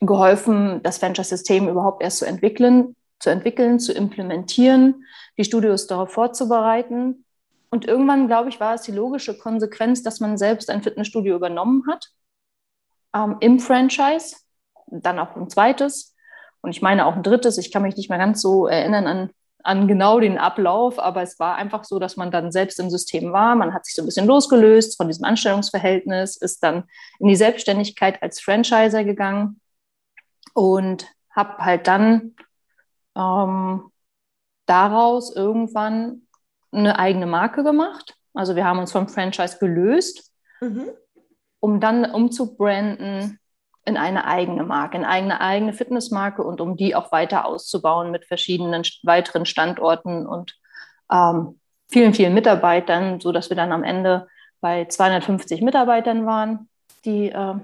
geholfen, 0.00 0.82
das 0.82 0.96
Franchise-System 0.96 1.68
überhaupt 1.68 2.02
erst 2.02 2.16
zu 2.16 2.24
entwickeln, 2.24 2.96
zu 3.18 3.28
entwickeln, 3.28 3.78
zu 3.78 3.92
implementieren, 3.92 5.04
die 5.36 5.44
Studios 5.44 5.86
darauf 5.86 6.10
vorzubereiten 6.10 7.26
und 7.70 7.86
irgendwann, 7.86 8.26
glaube 8.26 8.48
ich, 8.48 8.60
war 8.60 8.74
es 8.74 8.82
die 8.82 8.92
logische 8.92 9.38
Konsequenz, 9.38 10.02
dass 10.02 10.20
man 10.20 10.36
selbst 10.36 10.70
ein 10.70 10.82
Fitnessstudio 10.82 11.36
übernommen 11.36 11.84
hat 11.88 12.10
ähm, 13.14 13.36
im 13.40 13.60
Franchise, 13.60 14.36
dann 14.86 15.18
auch 15.18 15.36
ein 15.36 15.48
zweites 15.48 16.16
und 16.62 16.70
ich 16.70 16.82
meine 16.82 17.06
auch 17.06 17.16
ein 17.16 17.22
drittes. 17.22 17.58
Ich 17.58 17.72
kann 17.72 17.82
mich 17.82 17.96
nicht 17.96 18.10
mehr 18.10 18.18
ganz 18.18 18.42
so 18.42 18.66
erinnern 18.66 19.06
an, 19.06 19.30
an 19.62 19.88
genau 19.88 20.20
den 20.20 20.38
Ablauf, 20.38 20.98
aber 20.98 21.22
es 21.22 21.38
war 21.38 21.56
einfach 21.56 21.84
so, 21.84 21.98
dass 21.98 22.16
man 22.16 22.30
dann 22.30 22.52
selbst 22.52 22.80
im 22.80 22.90
System 22.90 23.32
war. 23.32 23.54
Man 23.54 23.72
hat 23.72 23.86
sich 23.86 23.94
so 23.94 24.02
ein 24.02 24.06
bisschen 24.06 24.26
losgelöst 24.26 24.96
von 24.96 25.06
diesem 25.06 25.24
Anstellungsverhältnis, 25.24 26.36
ist 26.36 26.62
dann 26.62 26.84
in 27.18 27.28
die 27.28 27.36
Selbstständigkeit 27.36 28.22
als 28.22 28.40
Franchiser 28.40 29.04
gegangen 29.04 29.60
und 30.54 31.06
habe 31.30 31.58
halt 31.58 31.86
dann 31.86 32.34
ähm, 33.16 33.90
daraus 34.66 35.34
irgendwann 35.34 36.22
eine 36.72 36.98
eigene 36.98 37.26
Marke 37.26 37.62
gemacht. 37.64 38.14
Also 38.34 38.56
wir 38.56 38.64
haben 38.64 38.78
uns 38.78 38.92
vom 38.92 39.08
Franchise 39.08 39.58
gelöst, 39.58 40.32
mhm. 40.60 40.90
um 41.58 41.80
dann 41.80 42.04
umzubranden 42.04 43.38
in 43.84 43.96
eine 43.96 44.24
eigene 44.26 44.62
Marke, 44.62 44.96
in 44.96 45.04
eine 45.04 45.40
eigene 45.40 45.72
Fitnessmarke 45.72 46.42
und 46.42 46.60
um 46.60 46.76
die 46.76 46.94
auch 46.94 47.12
weiter 47.12 47.46
auszubauen 47.46 48.10
mit 48.10 48.26
verschiedenen 48.26 48.84
weiteren 49.02 49.46
Standorten 49.46 50.26
und 50.26 50.54
ähm, 51.10 51.58
vielen, 51.88 52.14
vielen 52.14 52.34
Mitarbeitern, 52.34 53.20
sodass 53.20 53.50
wir 53.50 53.56
dann 53.56 53.72
am 53.72 53.82
Ende 53.82 54.28
bei 54.60 54.84
250 54.84 55.62
Mitarbeitern 55.62 56.26
waren, 56.26 56.68
die 57.04 57.30
äh, 57.30 57.54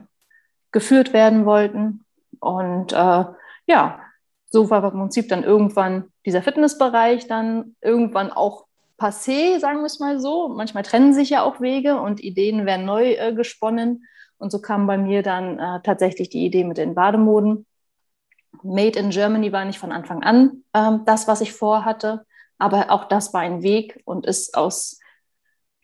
geführt 0.73 1.13
werden 1.13 1.47
wollten. 1.47 2.05
Und 2.41 2.93
äh, 2.93 3.25
ja, 3.67 4.01
so 4.47 4.71
war 4.71 4.83
im 4.85 4.99
Prinzip 4.99 5.29
dann 5.29 5.45
irgendwann 5.45 6.13
dieser 6.25 6.43
Fitnessbereich 6.43 7.29
dann 7.29 7.77
irgendwann 7.81 8.33
auch 8.33 8.67
passé, 8.97 9.59
sagen 9.61 9.81
wir 9.81 9.87
es 9.87 10.01
mal 10.01 10.21
so. 10.21 10.49
Manchmal 10.49 10.83
trennen 10.83 11.15
sich 11.15 11.31
ja 11.31 11.43
auch 11.43 11.61
Wege 11.61 12.01
und 12.01 12.21
Ideen 12.21 12.67
werden 12.67 12.87
neu 12.87 13.13
äh, 13.13 13.33
gesponnen. 13.35 14.05
Und 14.39 14.51
so 14.51 14.61
kam 14.61 14.87
bei 14.87 14.99
mir 14.99 15.23
dann 15.23 15.59
äh, 15.59 15.81
tatsächlich 15.83 16.29
die 16.29 16.45
Idee 16.45 16.65
mit 16.65 16.79
den 16.79 16.95
Bademoden. 16.95 17.67
Made 18.63 18.99
in 18.99 19.11
Germany 19.11 19.53
war 19.53 19.65
nicht 19.65 19.79
von 19.79 19.93
Anfang 19.93 20.23
an 20.23 20.65
ähm, 20.75 21.03
das, 21.07 21.29
was 21.29 21.41
ich 21.41 21.53
vorhatte, 21.53 22.25
aber 22.59 22.91
auch 22.91 23.05
das 23.05 23.35
war 23.35 23.43
ein 23.43 23.63
Weg 23.63 24.01
und 24.05 24.27
ist 24.27 24.57
aus 24.57 24.99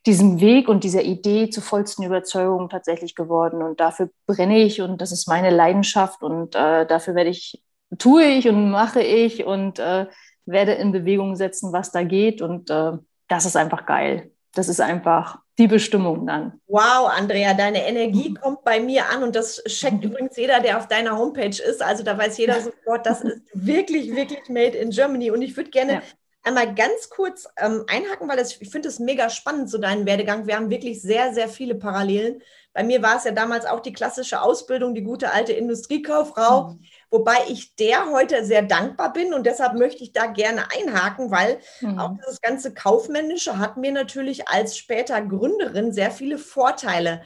diesem 0.07 0.41
Weg 0.41 0.69
und 0.69 0.85
dieser 0.85 1.03
Idee 1.03 1.51
zur 1.51 1.63
vollsten 1.63 2.05
Überzeugung 2.05 2.69
tatsächlich 2.69 3.15
geworden. 3.15 3.63
Und 3.63 3.79
dafür 3.79 4.11
brenne 4.27 4.59
ich 4.59 4.81
und 4.81 5.01
das 5.01 5.13
ist 5.13 5.29
meine 5.29 5.51
Leidenschaft 5.51 6.23
und 6.23 6.55
äh, 6.55 6.87
dafür 6.87 7.15
werde 7.15 7.31
ich, 7.31 7.63
tue 7.99 8.25
ich 8.25 8.49
und 8.49 8.71
mache 8.71 9.03
ich 9.03 9.45
und 9.45 9.79
äh, 9.79 10.07
werde 10.47 10.73
in 10.73 10.93
Bewegung 10.93 11.37
setzen, 11.37 11.73
was 11.73 11.91
da 11.91 12.03
geht. 12.03 12.43
Und 12.43 12.71
äh, 12.71 12.93
das 13.29 13.47
ist 13.47 13.57
einfach 13.57 13.87
geil. 13.87 14.31
Das 14.55 14.69
ist 14.69 14.81
einfach 14.81 15.39
die 15.59 15.67
Bestimmung 15.67 16.27
dann. 16.27 16.61
Wow, 16.67 17.11
Andrea, 17.17 17.55
deine 17.55 17.87
Energie 17.87 18.31
mhm. 18.31 18.35
kommt 18.35 18.65
bei 18.65 18.81
mir 18.81 19.09
an 19.11 19.23
und 19.23 19.37
das 19.37 19.63
checkt 19.65 20.05
mhm. 20.05 20.11
übrigens 20.11 20.37
jeder, 20.37 20.61
der 20.61 20.79
auf 20.79 20.89
deiner 20.89 21.17
Homepage 21.17 21.49
ist. 21.49 21.83
Also 21.83 22.03
da 22.03 22.17
weiß 22.17 22.39
jeder 22.39 22.61
sofort, 22.61 23.07
das 23.07 23.23
ist 23.23 23.41
wirklich, 23.53 24.15
wirklich 24.15 24.49
made 24.49 24.77
in 24.77 24.91
Germany. 24.91 25.31
Und 25.31 25.43
ich 25.43 25.57
würde 25.57 25.71
gerne 25.71 25.95
ja 25.95 26.03
einmal 26.43 26.75
ganz 26.75 27.09
kurz 27.09 27.49
ähm, 27.57 27.85
einhaken, 27.87 28.29
weil 28.29 28.37
das, 28.37 28.61
ich 28.61 28.71
finde 28.71 28.89
es 28.89 28.99
mega 28.99 29.31
spannend, 29.31 29.71
so 29.71 29.79
deinen 29.79 30.07
Werdegang. 30.07 30.47
Wir 30.47 30.57
haben 30.57 30.71
wirklich 30.71 31.01
sehr, 31.01 31.33
sehr 31.33 31.49
viele 31.49 31.75
Parallelen. 31.75 32.43
Bei 32.73 32.83
mir 32.83 33.03
war 33.03 33.17
es 33.17 33.25
ja 33.25 33.33
damals 33.33 33.67
auch 33.67 33.81
die 33.81 33.93
klassische 33.93 34.41
Ausbildung, 34.41 34.95
die 34.95 35.03
gute 35.03 35.31
alte 35.31 35.53
Industriekauffrau, 35.53 36.71
mhm. 36.71 36.81
wobei 37.11 37.37
ich 37.49 37.77
der 37.77 38.11
heute 38.11 38.45
sehr 38.45 38.63
dankbar 38.63 39.13
bin 39.13 39.35
und 39.35 39.45
deshalb 39.45 39.75
möchte 39.75 40.03
ich 40.03 40.13
da 40.13 40.27
gerne 40.27 40.65
einhaken, 40.73 41.31
weil 41.31 41.59
mhm. 41.81 41.99
auch 41.99 42.13
dieses 42.17 42.41
ganze 42.41 42.73
Kaufmännische 42.73 43.59
hat 43.59 43.77
mir 43.77 43.93
natürlich 43.93 44.49
als 44.49 44.77
später 44.77 45.21
Gründerin 45.21 45.93
sehr 45.93 46.11
viele 46.11 46.39
Vorteile 46.39 47.23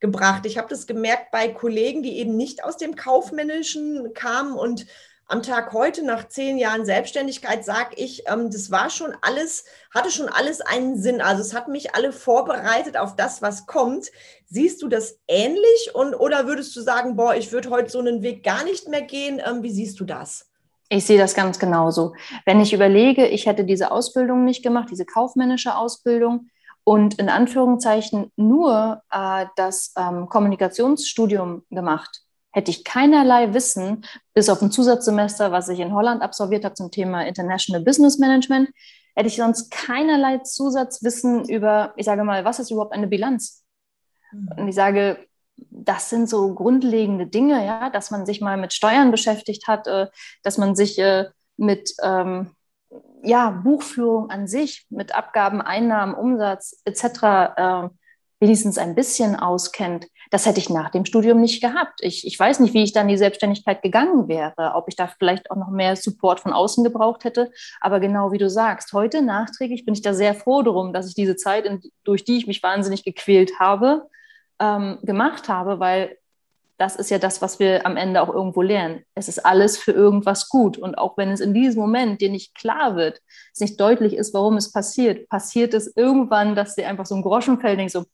gebracht. 0.00 0.46
Ich 0.46 0.58
habe 0.58 0.68
das 0.68 0.86
gemerkt 0.86 1.30
bei 1.30 1.48
Kollegen, 1.48 2.02
die 2.02 2.18
eben 2.18 2.36
nicht 2.36 2.64
aus 2.64 2.76
dem 2.76 2.96
Kaufmännischen 2.96 4.12
kamen 4.14 4.54
und 4.54 4.86
am 5.28 5.42
Tag 5.42 5.74
heute, 5.74 6.04
nach 6.04 6.28
zehn 6.28 6.56
Jahren 6.56 6.86
Selbstständigkeit, 6.86 7.62
sage 7.62 7.94
ich, 7.96 8.22
ähm, 8.26 8.50
das 8.50 8.70
war 8.70 8.88
schon 8.88 9.14
alles, 9.20 9.66
hatte 9.94 10.10
schon 10.10 10.28
alles 10.28 10.62
einen 10.62 10.96
Sinn. 10.96 11.20
Also 11.20 11.42
es 11.42 11.54
hat 11.54 11.68
mich 11.68 11.94
alle 11.94 12.12
vorbereitet 12.12 12.96
auf 12.96 13.14
das, 13.14 13.42
was 13.42 13.66
kommt. 13.66 14.06
Siehst 14.46 14.82
du 14.82 14.88
das 14.88 15.20
ähnlich 15.28 15.90
und 15.92 16.14
oder 16.14 16.46
würdest 16.46 16.74
du 16.74 16.80
sagen, 16.80 17.14
boah, 17.14 17.34
ich 17.34 17.52
würde 17.52 17.68
heute 17.68 17.90
so 17.90 17.98
einen 17.98 18.22
Weg 18.22 18.42
gar 18.42 18.64
nicht 18.64 18.88
mehr 18.88 19.02
gehen? 19.02 19.40
Ähm, 19.46 19.62
wie 19.62 19.70
siehst 19.70 20.00
du 20.00 20.04
das? 20.04 20.46
Ich 20.88 21.04
sehe 21.04 21.18
das 21.18 21.34
ganz 21.34 21.58
genauso. 21.58 22.14
Wenn 22.46 22.60
ich 22.60 22.72
überlege, 22.72 23.26
ich 23.26 23.44
hätte 23.44 23.64
diese 23.64 23.90
Ausbildung 23.90 24.46
nicht 24.46 24.62
gemacht, 24.62 24.88
diese 24.90 25.04
kaufmännische 25.04 25.76
Ausbildung 25.76 26.48
und 26.84 27.18
in 27.18 27.28
Anführungszeichen 27.28 28.32
nur 28.36 29.02
äh, 29.10 29.44
das 29.56 29.92
ähm, 29.98 30.30
Kommunikationsstudium 30.30 31.64
gemacht, 31.68 32.22
hätte 32.58 32.72
ich 32.72 32.82
keinerlei 32.82 33.54
Wissen, 33.54 34.04
bis 34.34 34.48
auf 34.48 34.60
ein 34.60 34.72
Zusatzsemester, 34.72 35.52
was 35.52 35.68
ich 35.68 35.78
in 35.78 35.94
Holland 35.94 36.22
absolviert 36.22 36.64
habe 36.64 36.74
zum 36.74 36.90
Thema 36.90 37.24
International 37.24 37.84
Business 37.84 38.18
Management, 38.18 38.70
hätte 39.14 39.28
ich 39.28 39.36
sonst 39.36 39.70
keinerlei 39.70 40.38
Zusatzwissen 40.38 41.48
über, 41.48 41.92
ich 41.96 42.04
sage 42.04 42.24
mal, 42.24 42.44
was 42.44 42.58
ist 42.58 42.72
überhaupt 42.72 42.92
eine 42.92 43.06
Bilanz? 43.06 43.64
Mhm. 44.32 44.48
Und 44.56 44.68
ich 44.68 44.74
sage, 44.74 45.24
das 45.56 46.10
sind 46.10 46.28
so 46.28 46.52
grundlegende 46.52 47.28
Dinge, 47.28 47.64
ja, 47.64 47.90
dass 47.90 48.10
man 48.10 48.26
sich 48.26 48.40
mal 48.40 48.56
mit 48.56 48.72
Steuern 48.72 49.12
beschäftigt 49.12 49.68
hat, 49.68 49.86
äh, 49.86 50.08
dass 50.42 50.58
man 50.58 50.74
sich 50.74 50.98
äh, 50.98 51.26
mit 51.56 51.94
ähm, 52.02 52.50
ja, 53.22 53.50
Buchführung 53.50 54.30
an 54.30 54.48
sich, 54.48 54.84
mit 54.90 55.14
Abgaben, 55.14 55.62
Einnahmen, 55.62 56.14
Umsatz 56.14 56.80
etc 56.84 57.92
wenigstens 58.40 58.78
ein 58.78 58.94
bisschen 58.94 59.36
auskennt, 59.36 60.06
das 60.30 60.46
hätte 60.46 60.60
ich 60.60 60.70
nach 60.70 60.90
dem 60.90 61.04
Studium 61.04 61.40
nicht 61.40 61.60
gehabt. 61.60 62.00
Ich, 62.02 62.26
ich 62.26 62.38
weiß 62.38 62.60
nicht, 62.60 62.74
wie 62.74 62.82
ich 62.82 62.92
dann 62.92 63.06
in 63.06 63.14
die 63.14 63.18
Selbstständigkeit 63.18 63.82
gegangen 63.82 64.28
wäre, 64.28 64.74
ob 64.74 64.88
ich 64.88 64.96
da 64.96 65.06
vielleicht 65.06 65.50
auch 65.50 65.56
noch 65.56 65.70
mehr 65.70 65.96
Support 65.96 66.40
von 66.40 66.52
außen 66.52 66.84
gebraucht 66.84 67.24
hätte. 67.24 67.50
Aber 67.80 68.00
genau 68.00 68.32
wie 68.32 68.38
du 68.38 68.50
sagst, 68.50 68.92
heute 68.92 69.22
nachträglich 69.22 69.84
bin 69.84 69.94
ich 69.94 70.02
da 70.02 70.14
sehr 70.14 70.34
froh 70.34 70.62
darum, 70.62 70.92
dass 70.92 71.08
ich 71.08 71.14
diese 71.14 71.36
Zeit, 71.36 71.68
durch 72.04 72.24
die 72.24 72.36
ich 72.36 72.46
mich 72.46 72.62
wahnsinnig 72.62 73.04
gequält 73.04 73.58
habe, 73.58 74.08
ähm, 74.60 74.98
gemacht 75.02 75.48
habe, 75.48 75.80
weil 75.80 76.16
das 76.78 76.94
ist 76.94 77.10
ja 77.10 77.18
das, 77.18 77.42
was 77.42 77.58
wir 77.58 77.84
am 77.86 77.96
Ende 77.96 78.22
auch 78.22 78.32
irgendwo 78.32 78.62
lernen. 78.62 79.02
Es 79.14 79.28
ist 79.28 79.44
alles 79.44 79.76
für 79.76 79.90
irgendwas 79.90 80.48
gut. 80.48 80.78
Und 80.78 80.96
auch 80.96 81.16
wenn 81.16 81.30
es 81.30 81.40
in 81.40 81.52
diesem 81.52 81.80
Moment 81.80 82.20
dir 82.20 82.30
nicht 82.30 82.54
klar 82.54 82.94
wird, 82.94 83.20
es 83.52 83.60
nicht 83.60 83.80
deutlich 83.80 84.14
ist, 84.14 84.32
warum 84.32 84.56
es 84.56 84.70
passiert, 84.70 85.28
passiert 85.28 85.74
es 85.74 85.92
irgendwann, 85.96 86.54
dass 86.54 86.76
dir 86.76 86.86
einfach 86.86 87.06
so 87.06 87.16
ein 87.16 87.22
Groschen 87.22 87.58
fällt 87.58 87.72
und 87.72 87.78
denkst 87.78 87.94
so, 87.94 88.04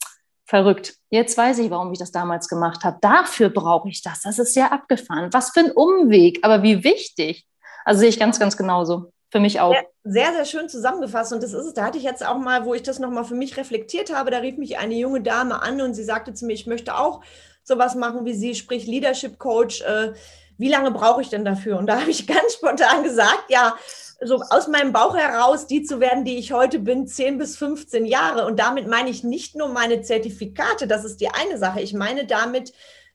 verrückt. 0.44 0.94
Jetzt 1.10 1.36
weiß 1.36 1.58
ich, 1.58 1.70
warum 1.70 1.92
ich 1.92 1.98
das 1.98 2.12
damals 2.12 2.48
gemacht 2.48 2.84
habe. 2.84 2.98
Dafür 3.00 3.48
brauche 3.48 3.88
ich 3.88 4.02
das. 4.02 4.22
Das 4.22 4.38
ist 4.38 4.54
ja 4.56 4.72
abgefahren. 4.72 5.32
Was 5.32 5.50
für 5.50 5.60
ein 5.60 5.70
Umweg, 5.72 6.40
aber 6.42 6.62
wie 6.62 6.84
wichtig. 6.84 7.46
Also 7.84 8.00
sehe 8.00 8.08
ich 8.08 8.18
ganz, 8.18 8.38
ganz 8.38 8.56
genauso. 8.56 9.12
Für 9.30 9.40
mich 9.40 9.58
auch. 9.58 9.74
Sehr, 10.04 10.32
sehr 10.32 10.44
schön 10.44 10.68
zusammengefasst. 10.68 11.32
Und 11.32 11.42
das 11.42 11.52
ist 11.52 11.66
es. 11.66 11.74
Da 11.74 11.84
hatte 11.84 11.98
ich 11.98 12.04
jetzt 12.04 12.24
auch 12.24 12.38
mal, 12.38 12.64
wo 12.64 12.74
ich 12.74 12.82
das 12.82 12.98
nochmal 12.98 13.24
für 13.24 13.34
mich 13.34 13.56
reflektiert 13.56 14.14
habe, 14.14 14.30
da 14.30 14.38
rief 14.38 14.58
mich 14.58 14.78
eine 14.78 14.94
junge 14.94 15.22
Dame 15.22 15.60
an 15.60 15.80
und 15.80 15.94
sie 15.94 16.04
sagte 16.04 16.34
zu 16.34 16.46
mir, 16.46 16.52
ich 16.52 16.66
möchte 16.66 16.96
auch 16.96 17.20
sowas 17.64 17.94
machen 17.94 18.24
wie 18.24 18.34
Sie, 18.34 18.54
sprich 18.54 18.86
Leadership 18.86 19.38
Coach. 19.38 19.82
Äh, 19.82 20.12
wie 20.56 20.68
lange 20.68 20.92
brauche 20.92 21.20
ich 21.20 21.30
denn 21.30 21.44
dafür? 21.44 21.78
Und 21.78 21.86
da 21.86 22.00
habe 22.00 22.10
ich 22.10 22.26
ganz 22.26 22.54
spontan 22.54 23.02
gesagt, 23.02 23.44
ja, 23.48 23.74
so 24.22 24.40
aus 24.50 24.68
meinem 24.68 24.92
Bauch 24.92 25.16
heraus, 25.16 25.66
die 25.66 25.82
zu 25.82 26.00
werden, 26.00 26.24
die 26.24 26.36
ich 26.36 26.52
heute 26.52 26.78
bin, 26.78 27.06
10 27.06 27.38
bis 27.38 27.56
15 27.56 28.04
Jahre. 28.04 28.46
Und 28.46 28.58
damit 28.58 28.86
meine 28.86 29.10
ich 29.10 29.24
nicht 29.24 29.56
nur 29.56 29.68
meine 29.68 30.02
Zertifikate, 30.02 30.86
das 30.86 31.04
ist 31.04 31.20
die 31.20 31.28
eine 31.28 31.58
Sache. 31.58 31.80
Ich 31.80 31.94
meine 31.94 32.26
damit 32.26 32.72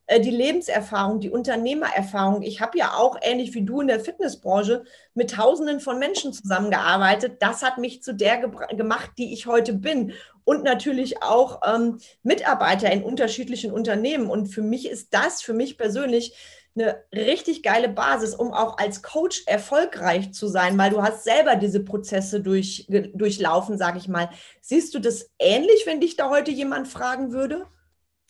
äh, 0.10 0.20
die 0.20 0.32
Lebenserfahrung, 0.32 1.20
die 1.20 1.29
Unternehmererfahrung. 1.29 2.41
Ich 2.41 2.62
habe 2.62 2.77
ja 2.79 2.96
auch, 2.96 3.18
ähnlich 3.22 3.53
wie 3.53 3.62
du 3.62 3.82
in 3.82 3.88
der 3.88 4.00
Fitnessbranche, 4.00 4.84
mit 5.13 5.32
Tausenden 5.32 5.79
von 5.79 6.00
Menschen 6.00 6.34
zusammengearbeitet. 6.34 7.38
Das 7.41 7.62
hat 7.62 7.77
mich 7.77 8.01
zu 8.01 8.15
der 8.15 8.38
gemacht, 8.75 9.12
die 9.20 9.34
ich 9.34 9.46
heute 9.46 9.74
bin. 9.74 10.13
Und 10.44 10.63
natürlich 10.63 11.22
auch 11.22 11.62
ähm, 11.63 12.00
Mitarbeiter 12.24 12.91
in 12.91 13.03
unterschiedlichen 13.03 13.72
Unternehmen. 13.72 14.32
Und 14.32 14.48
für 14.48 14.63
mich 14.63 14.89
ist 14.89 15.13
das, 15.13 15.44
für 15.44 15.53
mich 15.53 15.77
persönlich, 15.77 16.34
eine 16.76 17.04
richtig 17.14 17.64
geile 17.64 17.90
Basis, 17.90 18.36
um 18.36 18.54
auch 18.54 18.78
als 18.78 19.02
Coach 19.02 19.44
erfolgreich 19.46 20.34
zu 20.34 20.48
sein, 20.48 20.78
weil 20.78 20.92
du 20.92 21.02
hast 21.02 21.24
selber 21.24 21.56
diese 21.56 21.84
Prozesse 21.84 22.42
durch, 22.42 22.88
durchlaufen, 22.88 23.78
sage 23.78 23.98
ich 23.98 24.08
mal. 24.08 24.30
Siehst 24.62 24.94
du 24.94 25.00
das 25.00 25.30
ähnlich, 25.40 25.86
wenn 25.86 26.00
dich 26.00 26.16
da 26.16 26.30
heute 26.30 26.52
jemand 26.52 26.88
fragen 26.88 27.32
würde? 27.32 27.66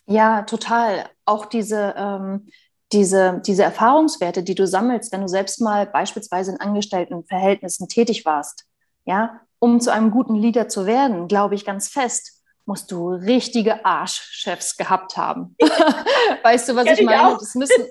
Ja, 0.06 0.42
total. 0.42 1.08
Auch 1.24 1.46
diese, 1.46 1.94
ähm, 1.96 2.48
diese, 2.92 3.40
diese 3.46 3.62
Erfahrungswerte, 3.62 4.42
die 4.42 4.54
du 4.54 4.66
sammelst, 4.66 5.12
wenn 5.12 5.20
du 5.20 5.28
selbst 5.28 5.60
mal 5.60 5.86
beispielsweise 5.86 6.52
in 6.52 6.60
Angestelltenverhältnissen 6.60 7.88
tätig 7.88 8.24
warst, 8.24 8.66
ja, 9.04 9.40
um 9.60 9.80
zu 9.80 9.92
einem 9.92 10.10
guten 10.10 10.34
Leader 10.34 10.68
zu 10.68 10.86
werden, 10.86 11.28
glaube 11.28 11.54
ich 11.54 11.64
ganz 11.64 11.88
fest, 11.88 12.39
musst 12.70 12.92
du 12.92 13.08
richtige 13.08 13.84
Arschchefs 13.84 14.76
gehabt 14.76 15.16
haben. 15.16 15.56
weißt 16.44 16.68
du, 16.68 16.76
was 16.76 16.86
ich, 16.86 17.00
ich 17.00 17.04
meine? 17.04 17.32
Das 17.32 17.56
müssen, 17.56 17.84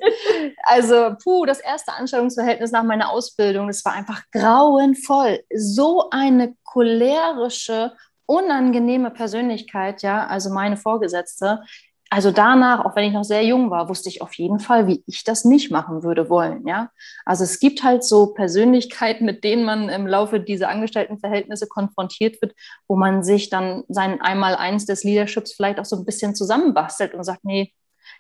also, 0.63 1.17
puh, 1.21 1.45
das 1.45 1.59
erste 1.59 1.91
Anstellungsverhältnis 1.91 2.71
nach 2.71 2.83
meiner 2.83 3.09
Ausbildung, 3.09 3.67
das 3.67 3.83
war 3.83 3.91
einfach 3.91 4.21
grauenvoll. 4.31 5.43
So 5.53 6.09
eine 6.12 6.55
cholerische, 6.63 7.91
unangenehme 8.25 9.12
Persönlichkeit, 9.12 10.01
ja, 10.01 10.27
also 10.27 10.50
meine 10.50 10.77
Vorgesetzte, 10.77 11.62
also 12.11 12.31
danach, 12.31 12.85
auch 12.85 12.95
wenn 12.95 13.05
ich 13.05 13.13
noch 13.13 13.23
sehr 13.23 13.43
jung 13.45 13.69
war, 13.69 13.87
wusste 13.87 14.09
ich 14.09 14.21
auf 14.23 14.33
jeden 14.33 14.59
Fall, 14.59 14.87
wie 14.87 15.03
ich 15.05 15.23
das 15.23 15.45
nicht 15.45 15.71
machen 15.71 16.01
würde 16.01 16.29
wollen. 16.29 16.65
Ja, 16.67 16.89
also 17.23 17.43
es 17.43 17.59
gibt 17.59 17.83
halt 17.83 18.03
so 18.03 18.33
Persönlichkeiten, 18.33 19.25
mit 19.25 19.43
denen 19.43 19.63
man 19.63 19.89
im 19.89 20.07
Laufe 20.07 20.39
dieser 20.39 20.69
Angestelltenverhältnisse 20.69 21.67
konfrontiert 21.67 22.41
wird, 22.41 22.55
wo 22.87 22.95
man 22.95 23.23
sich 23.23 23.49
dann 23.49 23.83
sein 23.89 24.21
Einmaleins 24.21 24.87
des 24.87 25.03
Leaderships 25.03 25.53
vielleicht 25.53 25.79
auch 25.79 25.85
so 25.85 25.97
ein 25.97 26.05
bisschen 26.05 26.33
zusammenbastelt 26.33 27.13
und 27.13 27.23
sagt, 27.23 27.45
nee, 27.45 27.73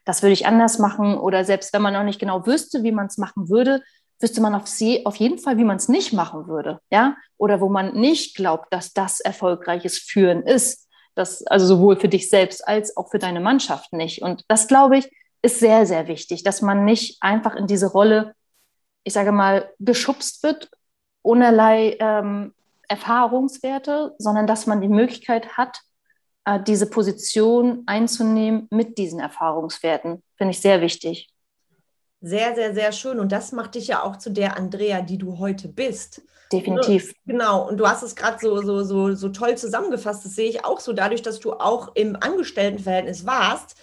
das 0.05 0.21
würde 0.21 0.33
ich 0.33 0.45
anders 0.45 0.77
machen. 0.77 1.17
Oder 1.17 1.43
selbst 1.43 1.73
wenn 1.73 1.81
man 1.81 1.93
noch 1.93 2.03
nicht 2.03 2.19
genau 2.19 2.45
wüsste, 2.45 2.83
wie 2.83 2.91
man 2.91 3.07
es 3.07 3.17
machen 3.17 3.49
würde, 3.49 3.81
wüsste 4.19 4.41
man 4.41 4.53
auf, 4.53 4.67
sie, 4.67 5.05
auf 5.05 5.15
jeden 5.15 5.39
Fall, 5.39 5.57
wie 5.57 5.63
man 5.63 5.77
es 5.77 5.89
nicht 5.89 6.13
machen 6.13 6.47
würde. 6.47 6.79
Ja, 6.91 7.15
oder 7.37 7.59
wo 7.59 7.69
man 7.69 7.93
nicht 7.95 8.35
glaubt, 8.35 8.71
dass 8.71 8.93
das 8.93 9.19
erfolgreiches 9.19 9.97
Führen 9.97 10.43
ist. 10.43 10.88
Das, 11.19 11.45
also 11.47 11.65
sowohl 11.65 11.99
für 11.99 12.07
dich 12.07 12.29
selbst 12.29 12.65
als 12.65 12.95
auch 12.95 13.09
für 13.11 13.19
deine 13.19 13.41
Mannschaft 13.41 13.91
nicht. 13.91 14.21
Und 14.21 14.45
das, 14.47 14.69
glaube 14.69 14.97
ich, 14.99 15.11
ist 15.41 15.59
sehr, 15.59 15.85
sehr 15.85 16.07
wichtig, 16.07 16.43
dass 16.43 16.61
man 16.61 16.85
nicht 16.85 17.21
einfach 17.21 17.55
in 17.55 17.67
diese 17.67 17.87
Rolle, 17.87 18.35
ich 19.03 19.11
sage 19.11 19.33
mal, 19.33 19.69
geschubst 19.79 20.43
wird, 20.43 20.69
ohnerlei 21.21 21.97
ähm, 21.99 22.53
Erfahrungswerte, 22.87 24.15
sondern 24.17 24.47
dass 24.47 24.65
man 24.65 24.79
die 24.79 24.87
Möglichkeit 24.87 25.57
hat, 25.57 25.81
äh, 26.45 26.63
diese 26.63 26.89
Position 26.89 27.83
einzunehmen 27.85 28.67
mit 28.71 28.97
diesen 28.97 29.19
Erfahrungswerten. 29.19 30.23
Finde 30.37 30.51
ich 30.51 30.61
sehr 30.61 30.79
wichtig. 30.79 31.27
Sehr, 32.21 32.53
sehr, 32.55 32.73
sehr 32.73 32.91
schön. 32.91 33.19
Und 33.19 33.31
das 33.31 33.51
macht 33.51 33.75
dich 33.75 33.87
ja 33.87 34.03
auch 34.03 34.17
zu 34.17 34.29
der 34.29 34.57
Andrea, 34.57 35.01
die 35.01 35.17
du 35.17 35.39
heute 35.39 35.67
bist. 35.67 36.21
Definitiv. 36.51 37.13
Genau, 37.25 37.67
und 37.67 37.77
du 37.77 37.87
hast 37.87 38.03
es 38.03 38.15
gerade 38.15 38.37
so, 38.41 38.61
so, 38.61 38.83
so, 38.83 39.13
so 39.13 39.29
toll 39.29 39.57
zusammengefasst. 39.57 40.25
Das 40.25 40.35
sehe 40.35 40.49
ich 40.49 40.65
auch 40.65 40.79
so, 40.79 40.93
dadurch, 40.93 41.21
dass 41.21 41.39
du 41.39 41.53
auch 41.53 41.95
im 41.95 42.17
Angestelltenverhältnis 42.19 43.25
warst, 43.25 43.75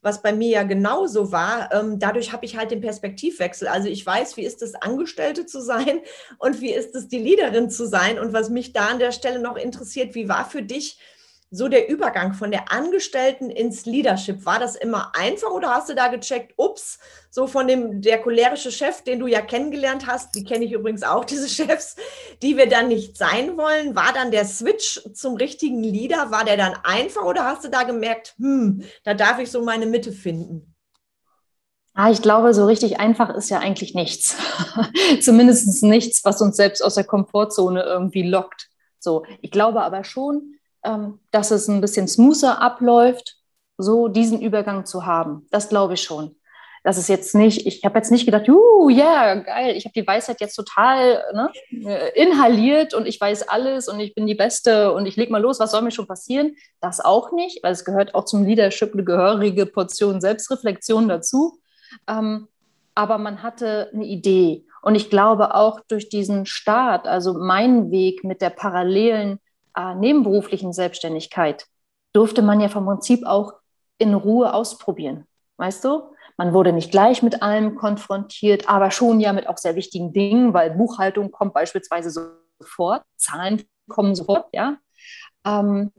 was 0.00 0.22
bei 0.22 0.32
mir 0.32 0.48
ja 0.48 0.62
genauso 0.64 1.32
war. 1.32 1.72
Ähm, 1.72 1.98
dadurch 1.98 2.32
habe 2.32 2.46
ich 2.46 2.56
halt 2.56 2.70
den 2.70 2.80
Perspektivwechsel. 2.80 3.68
Also 3.68 3.88
ich 3.88 4.04
weiß, 4.04 4.36
wie 4.36 4.44
ist 4.44 4.62
es, 4.62 4.74
Angestellte 4.74 5.46
zu 5.46 5.60
sein 5.60 6.00
und 6.38 6.60
wie 6.60 6.72
ist 6.72 6.94
es, 6.94 7.08
die 7.08 7.18
Leaderin 7.18 7.70
zu 7.70 7.86
sein. 7.86 8.18
Und 8.18 8.32
was 8.32 8.50
mich 8.50 8.72
da 8.72 8.88
an 8.88 8.98
der 8.98 9.12
Stelle 9.12 9.38
noch 9.38 9.56
interessiert, 9.56 10.14
wie 10.14 10.28
war 10.28 10.48
für 10.48 10.62
dich 10.62 10.98
so 11.54 11.68
der 11.68 11.88
Übergang 11.88 12.34
von 12.34 12.50
der 12.50 12.72
Angestellten 12.72 13.50
ins 13.50 13.86
Leadership, 13.86 14.44
war 14.44 14.58
das 14.58 14.74
immer 14.74 15.12
einfach 15.14 15.50
oder 15.50 15.70
hast 15.70 15.88
du 15.88 15.94
da 15.94 16.08
gecheckt, 16.08 16.54
ups, 16.56 16.98
so 17.30 17.46
von 17.46 17.68
dem, 17.68 18.02
der 18.02 18.20
cholerische 18.20 18.72
Chef, 18.72 19.02
den 19.02 19.20
du 19.20 19.26
ja 19.26 19.40
kennengelernt 19.40 20.06
hast, 20.06 20.34
die 20.34 20.44
kenne 20.44 20.64
ich 20.64 20.72
übrigens 20.72 21.02
auch, 21.02 21.24
diese 21.34 21.48
Chefs, 21.48 21.96
die 22.42 22.56
wir 22.56 22.68
dann 22.68 22.88
nicht 22.88 23.16
sein 23.16 23.56
wollen, 23.56 23.94
war 23.94 24.12
dann 24.12 24.30
der 24.30 24.44
Switch 24.44 25.00
zum 25.14 25.36
richtigen 25.36 25.82
Leader, 25.82 26.30
war 26.30 26.44
der 26.44 26.56
dann 26.56 26.74
einfach 26.82 27.24
oder 27.24 27.44
hast 27.44 27.64
du 27.64 27.68
da 27.70 27.84
gemerkt, 27.84 28.34
hm, 28.38 28.82
da 29.04 29.14
darf 29.14 29.38
ich 29.38 29.50
so 29.50 29.62
meine 29.62 29.86
Mitte 29.86 30.12
finden? 30.12 30.74
Ah, 31.96 32.10
ich 32.10 32.22
glaube, 32.22 32.52
so 32.54 32.66
richtig 32.66 32.98
einfach 32.98 33.30
ist 33.30 33.50
ja 33.50 33.60
eigentlich 33.60 33.94
nichts. 33.94 34.36
Zumindest 35.20 35.84
nichts, 35.84 36.24
was 36.24 36.40
uns 36.40 36.56
selbst 36.56 36.84
aus 36.84 36.96
der 36.96 37.04
Komfortzone 37.04 37.84
irgendwie 37.84 38.28
lockt. 38.28 38.68
So, 38.98 39.24
ich 39.42 39.52
glaube 39.52 39.82
aber 39.82 40.02
schon, 40.02 40.56
dass 41.30 41.50
es 41.50 41.68
ein 41.68 41.80
bisschen 41.80 42.08
smoother 42.08 42.60
abläuft, 42.60 43.36
so 43.78 44.08
diesen 44.08 44.40
Übergang 44.40 44.86
zu 44.86 45.06
haben. 45.06 45.46
Das 45.50 45.68
glaube 45.68 45.94
ich 45.94 46.02
schon. 46.02 46.36
Das 46.84 46.98
ist 46.98 47.08
jetzt 47.08 47.34
nicht, 47.34 47.66
ich 47.66 47.82
habe 47.86 47.98
jetzt 47.98 48.10
nicht 48.10 48.26
gedacht, 48.26 48.46
uh, 48.46 48.90
ja, 48.90 49.04
yeah, 49.04 49.34
geil, 49.36 49.74
ich 49.74 49.86
habe 49.86 49.94
die 49.94 50.06
Weisheit 50.06 50.42
jetzt 50.42 50.54
total 50.54 51.24
ne, 51.32 51.50
äh, 51.70 52.22
inhaliert 52.22 52.92
und 52.92 53.06
ich 53.06 53.18
weiß 53.18 53.48
alles 53.48 53.88
und 53.88 54.00
ich 54.00 54.14
bin 54.14 54.26
die 54.26 54.34
Beste 54.34 54.92
und 54.92 55.06
ich 55.06 55.16
leg 55.16 55.30
mal 55.30 55.40
los, 55.40 55.60
was 55.60 55.70
soll 55.70 55.80
mir 55.80 55.92
schon 55.92 56.06
passieren? 56.06 56.56
Das 56.82 57.00
auch 57.00 57.32
nicht, 57.32 57.64
weil 57.64 57.72
es 57.72 57.86
gehört 57.86 58.14
auch 58.14 58.26
zum 58.26 58.44
Leadership 58.44 58.92
eine 58.92 59.02
gehörige 59.02 59.64
Portion 59.64 60.20
Selbstreflexion 60.20 61.08
dazu. 61.08 61.58
Ähm, 62.06 62.48
aber 62.94 63.16
man 63.16 63.42
hatte 63.42 63.90
eine 63.94 64.04
Idee. 64.04 64.66
Und 64.82 64.94
ich 64.94 65.08
glaube 65.08 65.54
auch 65.54 65.80
durch 65.88 66.10
diesen 66.10 66.44
Start, 66.44 67.06
also 67.06 67.32
meinen 67.32 67.90
Weg 67.92 68.24
mit 68.24 68.42
der 68.42 68.50
parallelen 68.50 69.40
äh, 69.76 69.94
nebenberuflichen 69.94 70.72
Selbstständigkeit 70.72 71.66
durfte 72.12 72.42
man 72.42 72.60
ja 72.60 72.68
vom 72.68 72.86
Prinzip 72.86 73.26
auch 73.26 73.54
in 73.98 74.14
Ruhe 74.14 74.52
ausprobieren. 74.52 75.26
Weißt 75.56 75.84
du? 75.84 76.02
Man 76.36 76.52
wurde 76.52 76.72
nicht 76.72 76.90
gleich 76.90 77.22
mit 77.22 77.42
allem 77.42 77.76
konfrontiert, 77.76 78.68
aber 78.68 78.90
schon 78.90 79.20
ja 79.20 79.32
mit 79.32 79.48
auch 79.48 79.58
sehr 79.58 79.76
wichtigen 79.76 80.12
Dingen, 80.12 80.52
weil 80.52 80.72
Buchhaltung 80.72 81.30
kommt 81.30 81.54
beispielsweise 81.54 82.10
sofort, 82.60 83.02
Zahlen 83.16 83.62
kommen 83.88 84.14
sofort, 84.14 84.46
ja. 84.52 84.76
Ähm, 85.46 85.92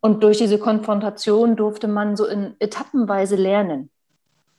und 0.00 0.22
durch 0.22 0.38
diese 0.38 0.58
Konfrontation 0.58 1.56
durfte 1.56 1.88
man 1.88 2.16
so 2.16 2.26
in 2.26 2.56
etappenweise 2.58 3.36
lernen. 3.36 3.90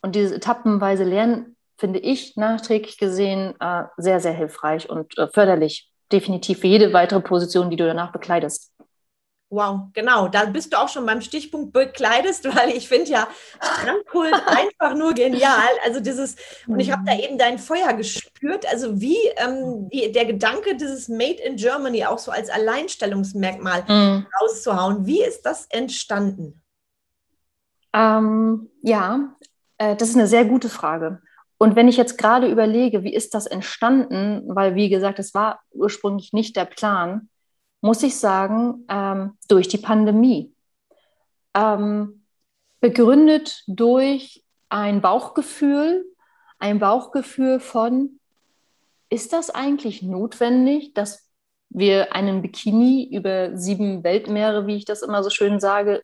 Und 0.02 0.16
dieses 0.16 0.32
etappenweise 0.32 1.04
Lernen 1.04 1.56
finde 1.78 2.00
ich 2.00 2.36
nachträglich 2.38 2.98
gesehen 2.98 3.56
äh, 3.60 3.84
sehr, 3.98 4.20
sehr 4.20 4.34
hilfreich 4.34 4.90
und 4.90 5.18
äh, 5.18 5.28
förderlich 5.28 5.91
definitiv 6.12 6.60
für 6.60 6.68
jede 6.68 6.94
weitere 6.94 7.22
Position, 7.22 7.70
die 7.70 7.76
du 7.76 7.86
danach 7.86 8.12
bekleidest. 8.12 8.72
Wow, 9.52 9.90
genau. 9.92 10.30
Da 10.30 10.46
bist 10.46 10.72
du 10.72 10.80
auch 10.80 10.88
schon 10.88 11.06
beim 11.06 11.20
Stichpunkt 11.20 11.74
bekleidest, 11.74 12.46
weil 12.56 12.70
ich 12.70 12.88
finde 12.88 13.12
ja 13.12 13.28
Strandkult 13.60 14.34
einfach 14.48 14.96
nur 14.96 15.14
genial. 15.14 15.68
Also 15.86 16.00
dieses, 16.00 16.38
und 16.68 16.80
ich 16.80 16.90
habe 16.90 17.04
da 17.06 17.18
eben 17.18 17.38
dein 17.38 17.60
Feuer 17.60 17.92
gespürt. 17.92 18.66
Also 18.72 19.02
wie 19.02 19.18
ähm, 19.36 19.90
die, 19.90 20.10
der 20.14 20.24
Gedanke, 20.24 20.78
dieses 20.78 21.10
Made 21.10 21.42
in 21.44 21.58
Germany 21.58 22.06
auch 22.06 22.18
so 22.18 22.32
als 22.32 22.50
Alleinstellungsmerkmal 22.50 23.84
mhm. 23.90 24.26
rauszuhauen. 24.42 25.06
Wie 25.06 25.22
ist 25.22 25.42
das 25.42 25.66
entstanden? 25.66 26.62
Ähm, 27.92 28.70
ja, 28.82 29.36
äh, 29.78 29.98
das 29.98 30.10
ist 30.10 30.16
eine 30.16 30.28
sehr 30.28 30.46
gute 30.46 30.70
Frage. 30.70 31.22
Und 31.62 31.76
wenn 31.76 31.88
ich 31.88 31.96
jetzt 31.96 32.18
gerade 32.18 32.48
überlege, 32.48 33.04
wie 33.04 33.14
ist 33.14 33.36
das 33.36 33.46
entstanden, 33.46 34.42
weil 34.48 34.74
wie 34.74 34.90
gesagt, 34.90 35.20
es 35.20 35.36
war 35.36 35.60
ursprünglich 35.70 36.34
nicht 36.34 36.56
der 36.56 36.66
Plan, 36.66 37.30
muss 37.82 38.02
ich 38.02 38.18
sagen, 38.18 38.84
ähm, 38.90 39.38
durch 39.48 39.68
die 39.68 39.78
Pandemie. 39.78 40.56
Ähm, 41.54 42.26
begründet 42.80 43.64
durch 43.68 44.44
ein 44.70 45.02
Bauchgefühl, 45.02 46.04
ein 46.58 46.80
Bauchgefühl 46.80 47.60
von, 47.60 48.20
ist 49.12 49.32
das 49.32 49.52
eigentlich 49.52 50.02
notwendig, 50.02 50.96
dass 50.96 51.30
wir 51.70 52.16
einen 52.16 52.42
Bikini 52.42 53.08
über 53.16 53.56
sieben 53.56 54.04
Weltmeere, 54.04 54.66
wie 54.66 54.78
ich 54.78 54.86
das 54.86 55.04
immer 55.04 55.24
so 55.24 55.30
schön 55.30 55.60
sage, 55.60 56.02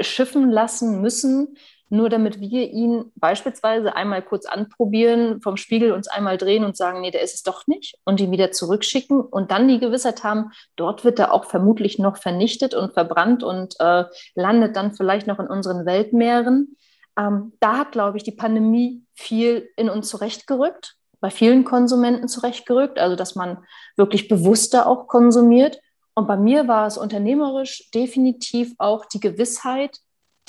schiffen 0.00 0.48
lassen 0.50 1.00
müssen, 1.00 1.56
nur 1.90 2.08
damit 2.08 2.40
wir 2.40 2.70
ihn 2.70 3.12
beispielsweise 3.16 3.96
einmal 3.96 4.22
kurz 4.22 4.46
anprobieren, 4.46 5.42
vom 5.42 5.56
Spiegel 5.56 5.92
uns 5.92 6.06
einmal 6.06 6.38
drehen 6.38 6.64
und 6.64 6.76
sagen, 6.76 7.00
nee, 7.00 7.10
der 7.10 7.22
ist 7.22 7.34
es 7.34 7.42
doch 7.42 7.66
nicht 7.66 7.96
und 8.04 8.20
ihn 8.20 8.30
wieder 8.30 8.52
zurückschicken 8.52 9.20
und 9.20 9.50
dann 9.50 9.66
die 9.66 9.80
Gewissheit 9.80 10.22
haben, 10.22 10.52
dort 10.76 11.04
wird 11.04 11.18
er 11.18 11.32
auch 11.34 11.44
vermutlich 11.46 11.98
noch 11.98 12.16
vernichtet 12.16 12.74
und 12.74 12.92
verbrannt 12.92 13.42
und 13.42 13.74
äh, 13.80 14.04
landet 14.36 14.76
dann 14.76 14.94
vielleicht 14.94 15.26
noch 15.26 15.40
in 15.40 15.48
unseren 15.48 15.84
Weltmeeren. 15.84 16.76
Ähm, 17.18 17.52
da 17.58 17.78
hat, 17.78 17.92
glaube 17.92 18.16
ich, 18.16 18.22
die 18.22 18.32
Pandemie 18.32 19.02
viel 19.14 19.68
in 19.76 19.90
uns 19.90 20.08
zurechtgerückt, 20.08 20.94
bei 21.18 21.30
vielen 21.30 21.64
Konsumenten 21.64 22.28
zurechtgerückt, 22.28 23.00
also 23.00 23.16
dass 23.16 23.34
man 23.34 23.58
wirklich 23.96 24.28
bewusster 24.28 24.86
auch 24.86 25.08
konsumiert. 25.08 25.80
Und 26.14 26.28
bei 26.28 26.36
mir 26.36 26.68
war 26.68 26.86
es 26.86 26.96
unternehmerisch 26.96 27.90
definitiv 27.92 28.74
auch 28.78 29.06
die 29.06 29.20
Gewissheit, 29.20 29.98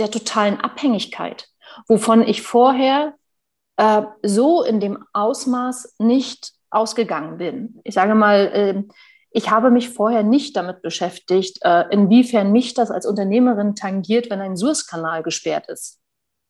der 0.02 0.12
totalen 0.12 0.60
Abhängigkeit, 0.60 1.48
wovon 1.88 2.24
ich 2.28 2.42
vorher 2.42 3.14
äh, 3.78 4.02
so 4.24 4.64
in 4.64 4.80
dem 4.80 5.06
Ausmaß 5.14 5.96
nicht 6.00 6.54
ausgegangen 6.72 7.38
bin. 7.38 7.80
Ich 7.84 7.94
sage 7.94 8.16
mal, 8.16 8.48
äh, 8.48 8.84
ich 9.30 9.50
habe 9.52 9.70
mich 9.70 9.90
vorher 9.90 10.24
nicht 10.24 10.58
damit 10.58 10.82
beschäftigt, 10.82 11.60
äh, 11.62 11.86
inwiefern 11.92 12.52
mich 12.52 12.74
das 12.74 12.92
als 12.92 13.06
Unternehmerin 13.06 13.76
tangiert, 13.76 14.30
wenn 14.30 14.42
ein 14.42 14.58
Suezkanal 14.58 15.24
gesperrt 15.24 15.70
ist. 15.70 16.00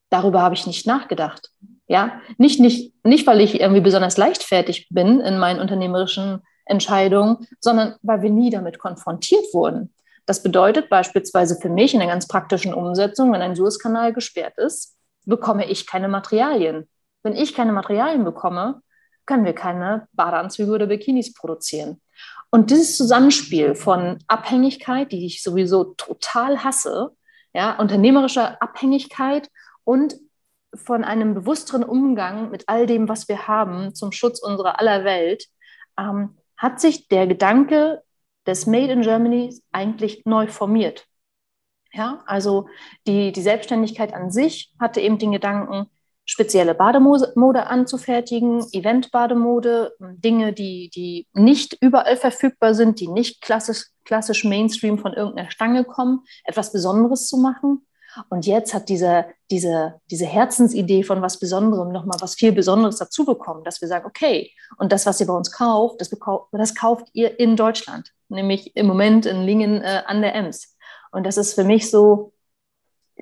Darüber 0.09 0.41
habe 0.41 0.55
ich 0.55 0.65
nicht 0.65 0.87
nachgedacht. 0.87 1.49
Ja, 1.87 2.21
nicht, 2.37 2.59
nicht, 2.59 2.93
nicht, 3.03 3.27
weil 3.27 3.41
ich 3.41 3.59
irgendwie 3.59 3.81
besonders 3.81 4.17
leichtfertig 4.17 4.87
bin 4.89 5.19
in 5.19 5.37
meinen 5.37 5.59
unternehmerischen 5.59 6.41
Entscheidungen, 6.65 7.47
sondern 7.59 7.95
weil 8.01 8.21
wir 8.21 8.29
nie 8.29 8.49
damit 8.49 8.79
konfrontiert 8.79 9.43
wurden. 9.53 9.93
Das 10.25 10.43
bedeutet 10.43 10.89
beispielsweise 10.89 11.57
für 11.59 11.69
mich 11.69 11.93
in 11.93 11.99
der 11.99 12.09
ganz 12.09 12.27
praktischen 12.27 12.73
Umsetzung, 12.73 13.33
wenn 13.33 13.41
ein 13.41 13.55
Suezkanal 13.55 14.13
gesperrt 14.13 14.57
ist, 14.57 14.97
bekomme 15.25 15.69
ich 15.69 15.87
keine 15.87 16.07
Materialien. 16.07 16.89
Wenn 17.23 17.35
ich 17.35 17.53
keine 17.53 17.71
Materialien 17.71 18.23
bekomme, 18.23 18.81
können 19.25 19.45
wir 19.45 19.53
keine 19.53 20.07
Badeanzüge 20.13 20.71
oder 20.71 20.87
Bikinis 20.87 21.33
produzieren. 21.33 22.01
Und 22.49 22.69
dieses 22.69 22.97
Zusammenspiel 22.97 23.75
von 23.75 24.19
Abhängigkeit, 24.27 25.11
die 25.11 25.25
ich 25.25 25.41
sowieso 25.41 25.93
total 25.95 26.63
hasse, 26.63 27.11
ja, 27.53 27.77
unternehmerischer 27.77 28.61
Abhängigkeit 28.61 29.49
und 29.83 30.15
von 30.73 31.03
einem 31.03 31.33
bewussteren 31.33 31.83
Umgang 31.83 32.49
mit 32.49 32.63
all 32.67 32.87
dem, 32.87 33.09
was 33.09 33.27
wir 33.27 33.47
haben, 33.47 33.93
zum 33.93 34.11
Schutz 34.11 34.39
unserer 34.41 34.79
aller 34.79 35.03
Welt, 35.03 35.45
ähm, 35.99 36.37
hat 36.57 36.79
sich 36.79 37.07
der 37.07 37.27
Gedanke 37.27 38.03
des 38.47 38.65
Made 38.65 38.91
in 38.91 39.01
Germany 39.01 39.55
eigentlich 39.71 40.23
neu 40.25 40.47
formiert. 40.47 41.05
Ja, 41.93 42.23
also 42.25 42.67
die, 43.05 43.31
die 43.31 43.41
Selbstständigkeit 43.41 44.13
an 44.13 44.31
sich 44.31 44.73
hatte 44.79 45.01
eben 45.01 45.17
den 45.17 45.33
Gedanken, 45.33 45.87
spezielle 46.25 46.75
Bademode 46.75 47.67
anzufertigen, 47.67 48.65
Event-Bademode, 48.71 49.93
Dinge, 49.99 50.53
die, 50.53 50.89
die 50.95 51.27
nicht 51.33 51.77
überall 51.81 52.15
verfügbar 52.15 52.73
sind, 52.73 52.99
die 53.01 53.09
nicht 53.09 53.41
klassisch, 53.41 53.87
klassisch 54.05 54.45
Mainstream 54.45 54.97
von 54.97 55.13
irgendeiner 55.13 55.51
Stange 55.51 55.83
kommen, 55.83 56.21
etwas 56.45 56.71
Besonderes 56.71 57.27
zu 57.27 57.37
machen. 57.37 57.85
Und 58.29 58.45
jetzt 58.45 58.73
hat 58.73 58.89
diese, 58.89 59.25
diese, 59.49 59.99
diese 60.09 60.25
Herzensidee 60.25 61.03
von 61.03 61.21
was 61.21 61.39
Besonderem 61.39 61.91
nochmal 61.91 62.19
was 62.21 62.35
viel 62.35 62.51
Besonderes 62.51 62.97
dazu 62.97 63.25
bekommen, 63.25 63.63
dass 63.63 63.81
wir 63.81 63.87
sagen, 63.87 64.05
okay, 64.05 64.51
und 64.77 64.91
das, 64.91 65.05
was 65.05 65.19
ihr 65.19 65.27
bei 65.27 65.33
uns 65.33 65.51
kauft, 65.51 66.01
das, 66.01 66.09
das 66.51 66.75
kauft 66.75 67.07
ihr 67.13 67.39
in 67.39 67.55
Deutschland, 67.55 68.11
nämlich 68.29 68.75
im 68.75 68.87
Moment 68.87 69.25
in 69.25 69.43
Lingen 69.43 69.81
äh, 69.81 70.03
an 70.05 70.21
der 70.21 70.35
Ems. 70.35 70.75
Und 71.11 71.25
das 71.25 71.37
ist 71.37 71.53
für 71.53 71.63
mich 71.63 71.89
so, 71.89 72.33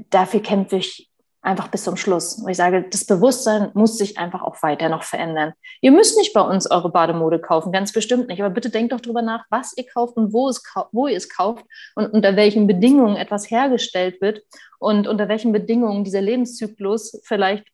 dafür 0.10 0.41
kämpfe 0.41 0.78
ich 0.78 1.08
einfach 1.41 1.69
bis 1.69 1.84
zum 1.84 1.95
Schluss. 1.95 2.36
Und 2.36 2.49
ich 2.49 2.58
sage, 2.58 2.86
das 2.89 3.06
Bewusstsein 3.06 3.71
muss 3.73 3.97
sich 3.97 4.17
einfach 4.17 4.41
auch 4.41 4.62
weiter 4.62 4.89
noch 4.89 5.04
verändern. 5.04 5.54
Ihr 5.82 5.91
müsst 5.91 6.17
nicht 6.17 6.34
bei 6.34 6.41
uns 6.41 6.69
eure 6.69 6.91
Bademode 6.91 7.39
kaufen, 7.39 7.71
ganz 7.71 7.93
bestimmt 7.93 8.28
nicht. 8.28 8.41
Aber 8.41 8.54
bitte 8.54 8.69
denkt 8.69 8.91
doch 8.91 8.99
darüber 8.99 9.21
nach, 9.21 9.45
was 9.49 9.75
ihr 9.78 9.86
kauft 9.86 10.17
und 10.17 10.34
wo, 10.34 10.49
es, 10.49 10.62
wo 10.91 11.08
ihr 11.08 11.17
es 11.17 11.30
kauft 11.30 11.65
und 11.95 12.08
unter 12.08 12.36
welchen 12.36 12.67
Bedingungen 12.67 13.15
etwas 13.15 13.49
hergestellt 13.49 14.21
wird 14.21 14.41
und 14.80 15.08
unter 15.08 15.30
welchen 15.30 15.54
Bedingungen 15.54 16.04
dieser 16.04 16.21
Lebenszyklus 16.21 17.21
vielleicht 17.23 17.65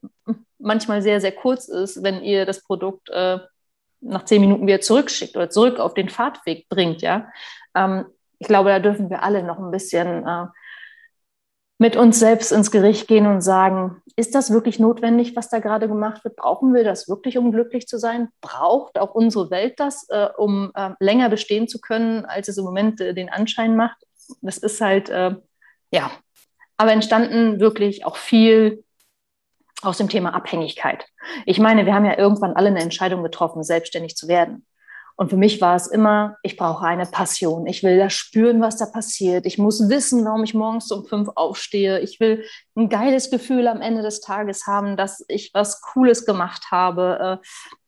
manchmal 0.60 1.02
sehr, 1.02 1.20
sehr 1.20 1.32
kurz 1.32 1.68
ist, 1.68 2.04
wenn 2.04 2.24
ihr 2.24 2.46
das 2.46 2.64
Produkt 2.64 3.10
äh, 3.10 3.40
nach 4.02 4.26
zehn 4.26 4.42
Minuten 4.42 4.68
wieder 4.68 4.82
zurückschickt 4.82 5.36
oder 5.36 5.50
zurück 5.50 5.80
auf 5.80 5.96
den 5.96 6.10
Fahrtweg 6.10 6.70
bringt. 6.70 7.02
Ja? 7.02 7.30
Ähm, 7.76 8.06
ich 8.38 8.48
glaube, 8.48 8.70
da 8.70 8.80
dürfen 8.80 9.10
wir 9.10 9.24
alle 9.24 9.44
noch 9.44 9.58
ein 9.58 9.72
bisschen 9.72 10.28
äh, 10.28 10.46
mit 11.78 11.96
uns 11.98 12.20
selbst 12.20 12.52
ins 12.52 12.72
Gericht 12.72 13.08
gehen 13.08 13.28
und 13.28 13.42
sagen, 13.42 14.02
ist 14.16 14.34
das 14.34 14.52
wirklich 14.52 14.80
notwendig, 14.80 15.36
was 15.36 15.50
da 15.50 15.60
gerade 15.60 15.90
gemacht 15.90 16.24
wird? 16.24 16.38
Brauchen 16.38 16.74
wir 16.74 16.86
das 16.86 17.10
wirklich, 17.10 17.38
um 17.38 17.52
glücklich 17.52 17.88
zu 17.88 17.98
sein? 17.98 18.30
Braucht 18.40 18.98
auch 18.98 19.14
unsere 19.14 19.50
Welt 19.52 19.80
das, 19.80 20.08
äh, 20.10 20.28
um 20.38 20.72
äh, 20.74 20.92
länger 21.00 21.30
bestehen 21.30 21.68
zu 21.68 21.82
können, 21.82 22.24
als 22.26 22.48
es 22.48 22.58
im 22.58 22.64
Moment 22.64 23.02
äh, 23.02 23.14
den 23.14 23.30
Anschein 23.30 23.76
macht? 23.76 23.98
Das 24.42 24.58
ist 24.58 24.80
halt, 24.80 25.10
äh, 25.10 25.36
ja, 25.92 26.12
aber 26.78 26.94
entstanden 26.94 27.60
wirklich 27.60 28.06
auch 28.06 28.16
viel 28.16 28.84
aus 29.82 29.98
dem 29.98 30.08
Thema 30.08 30.34
Abhängigkeit. 30.34 31.06
Ich 31.46 31.60
meine, 31.60 31.86
wir 31.86 31.94
haben 31.94 32.06
ja 32.06 32.18
irgendwann 32.18 32.54
alle 32.54 32.70
eine 32.70 32.82
Entscheidung 32.82 33.22
getroffen, 33.22 33.64
selbstständig 33.64 34.16
zu 34.16 34.30
werden. 34.30 34.66
Und 35.18 35.30
für 35.30 35.38
mich 35.38 35.62
war 35.62 35.76
es 35.76 35.88
immer, 35.88 36.36
ich 36.44 36.58
brauche 36.58 36.86
eine 36.86 37.06
Passion. 37.06 37.68
Ich 37.68 37.84
will 37.84 37.98
da 37.98 38.10
spüren, 38.10 38.62
was 38.62 38.78
da 38.78 38.86
passiert. 38.86 39.46
Ich 39.46 39.58
muss 39.58 39.90
wissen, 39.90 40.26
warum 40.26 40.44
ich 40.44 40.54
morgens 40.54 40.92
um 40.92 41.06
fünf 41.06 41.30
aufstehe. 41.36 42.00
Ich 42.02 42.20
will 42.20 42.44
ein 42.76 42.90
geiles 42.90 43.30
Gefühl 43.30 43.68
am 43.68 43.82
Ende 43.82 44.02
des 44.02 44.20
Tages 44.20 44.68
haben, 44.68 44.98
dass 44.98 45.24
ich 45.30 45.52
was 45.54 45.82
Cooles 45.82 46.26
gemacht 46.26 46.66
habe. 46.70 47.40
Äh, 47.42 47.48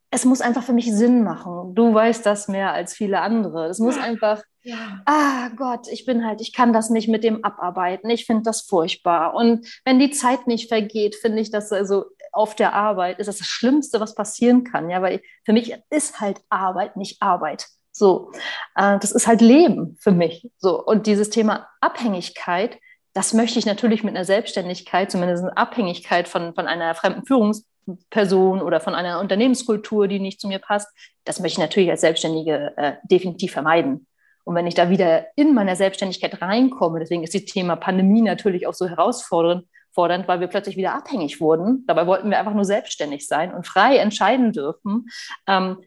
es 0.09 0.23
muss 0.23 0.39
einfach 0.39 0.63
für 0.63 0.73
mich 0.73 0.91
Sinn 0.93 1.23
machen. 1.23 1.75
Du 1.75 1.93
weißt 1.93 2.25
das 2.25 2.47
mehr 2.47 2.71
als 2.71 2.93
viele 2.93 3.19
andere. 3.19 3.65
Es 3.65 3.79
muss 3.79 3.97
einfach, 3.97 4.41
ja. 4.63 5.01
ah 5.05 5.49
Gott, 5.57 5.87
ich 5.91 6.05
bin 6.05 6.25
halt, 6.25 6.39
ich 6.39 6.53
kann 6.53 6.71
das 6.71 6.89
nicht 6.89 7.09
mit 7.09 7.25
dem 7.25 7.43
abarbeiten. 7.43 8.09
Ich 8.09 8.25
finde 8.25 8.43
das 8.43 8.61
furchtbar. 8.61 9.33
Und 9.33 9.67
wenn 9.83 9.99
die 9.99 10.11
Zeit 10.11 10.47
nicht 10.47 10.69
vergeht, 10.69 11.15
finde 11.15 11.41
ich 11.41 11.51
das 11.51 11.73
also 11.73 12.05
auf 12.31 12.55
der 12.55 12.73
Arbeit 12.73 13.19
ist 13.19 13.27
das 13.27 13.37
das 13.37 13.47
Schlimmste, 13.47 13.99
was 13.99 14.15
passieren 14.15 14.63
kann. 14.63 14.89
Ja, 14.89 15.01
weil 15.01 15.21
für 15.45 15.53
mich 15.53 15.75
ist 15.89 16.19
halt 16.19 16.41
Arbeit 16.49 16.97
nicht 16.97 17.21
Arbeit. 17.21 17.67
So, 17.91 18.31
äh, 18.75 18.99
das 18.99 19.11
ist 19.11 19.27
halt 19.27 19.41
Leben 19.41 19.97
für 19.99 20.11
mich. 20.11 20.49
So 20.57 20.83
und 20.83 21.07
dieses 21.07 21.29
Thema 21.29 21.67
Abhängigkeit, 21.81 22.77
das 23.13 23.33
möchte 23.33 23.57
ich 23.57 23.65
natürlich 23.65 24.03
mit 24.03 24.15
einer 24.15 24.25
Selbstständigkeit, 24.25 25.09
zumindest 25.09 25.43
eine 25.43 25.57
Abhängigkeit 25.57 26.27
von, 26.27 26.53
von 26.53 26.67
einer 26.67 26.93
fremden 26.93 27.25
Führungsperson 27.25 28.61
oder 28.61 28.79
von 28.79 28.93
einer 28.93 29.19
Unternehmenskultur, 29.19 30.07
die 30.07 30.19
nicht 30.19 30.39
zu 30.39 30.47
mir 30.47 30.59
passt, 30.59 30.87
das 31.25 31.39
möchte 31.39 31.59
ich 31.59 31.65
natürlich 31.65 31.89
als 31.89 32.01
Selbstständige 32.01 32.73
äh, 32.77 32.93
definitiv 33.09 33.53
vermeiden. 33.53 34.05
Und 34.43 34.55
wenn 34.55 34.67
ich 34.67 34.75
da 34.75 34.89
wieder 34.89 35.25
in 35.35 35.53
meiner 35.53 35.75
Selbstständigkeit 35.75 36.41
reinkomme, 36.41 36.99
deswegen 36.99 37.23
ist 37.23 37.33
das 37.33 37.45
Thema 37.45 37.75
Pandemie 37.75 38.21
natürlich 38.21 38.67
auch 38.67 38.73
so 38.73 38.87
herausfordernd, 38.87 39.65
fordernd, 39.97 40.27
weil 40.27 40.39
wir 40.39 40.45
plötzlich 40.45 40.77
wieder 40.77 40.93
abhängig 40.93 41.41
wurden. 41.41 41.83
Dabei 41.87 42.05
wollten 42.05 42.29
wir 42.29 42.37
einfach 42.37 42.53
nur 42.53 42.65
selbstständig 42.65 43.27
sein 43.27 43.51
und 43.51 43.65
frei 43.65 43.97
entscheiden 43.97 44.51
dürfen. 44.51 45.07
Ähm, 45.47 45.79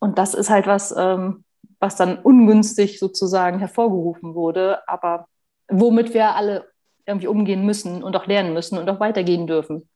und 0.00 0.18
das 0.18 0.34
ist 0.34 0.50
halt 0.50 0.66
was, 0.66 0.92
ähm, 0.96 1.44
was 1.78 1.94
dann 1.94 2.18
ungünstig 2.18 2.98
sozusagen 2.98 3.60
hervorgerufen 3.60 4.34
wurde, 4.34 4.80
aber 4.88 5.28
womit 5.68 6.14
wir 6.14 6.34
alle 6.34 6.68
irgendwie 7.06 7.28
umgehen 7.28 7.64
müssen 7.64 8.02
und 8.02 8.16
auch 8.16 8.26
lernen 8.26 8.54
müssen 8.54 8.76
und 8.76 8.90
auch 8.90 8.98
weitergehen 8.98 9.46
dürfen. 9.46 9.88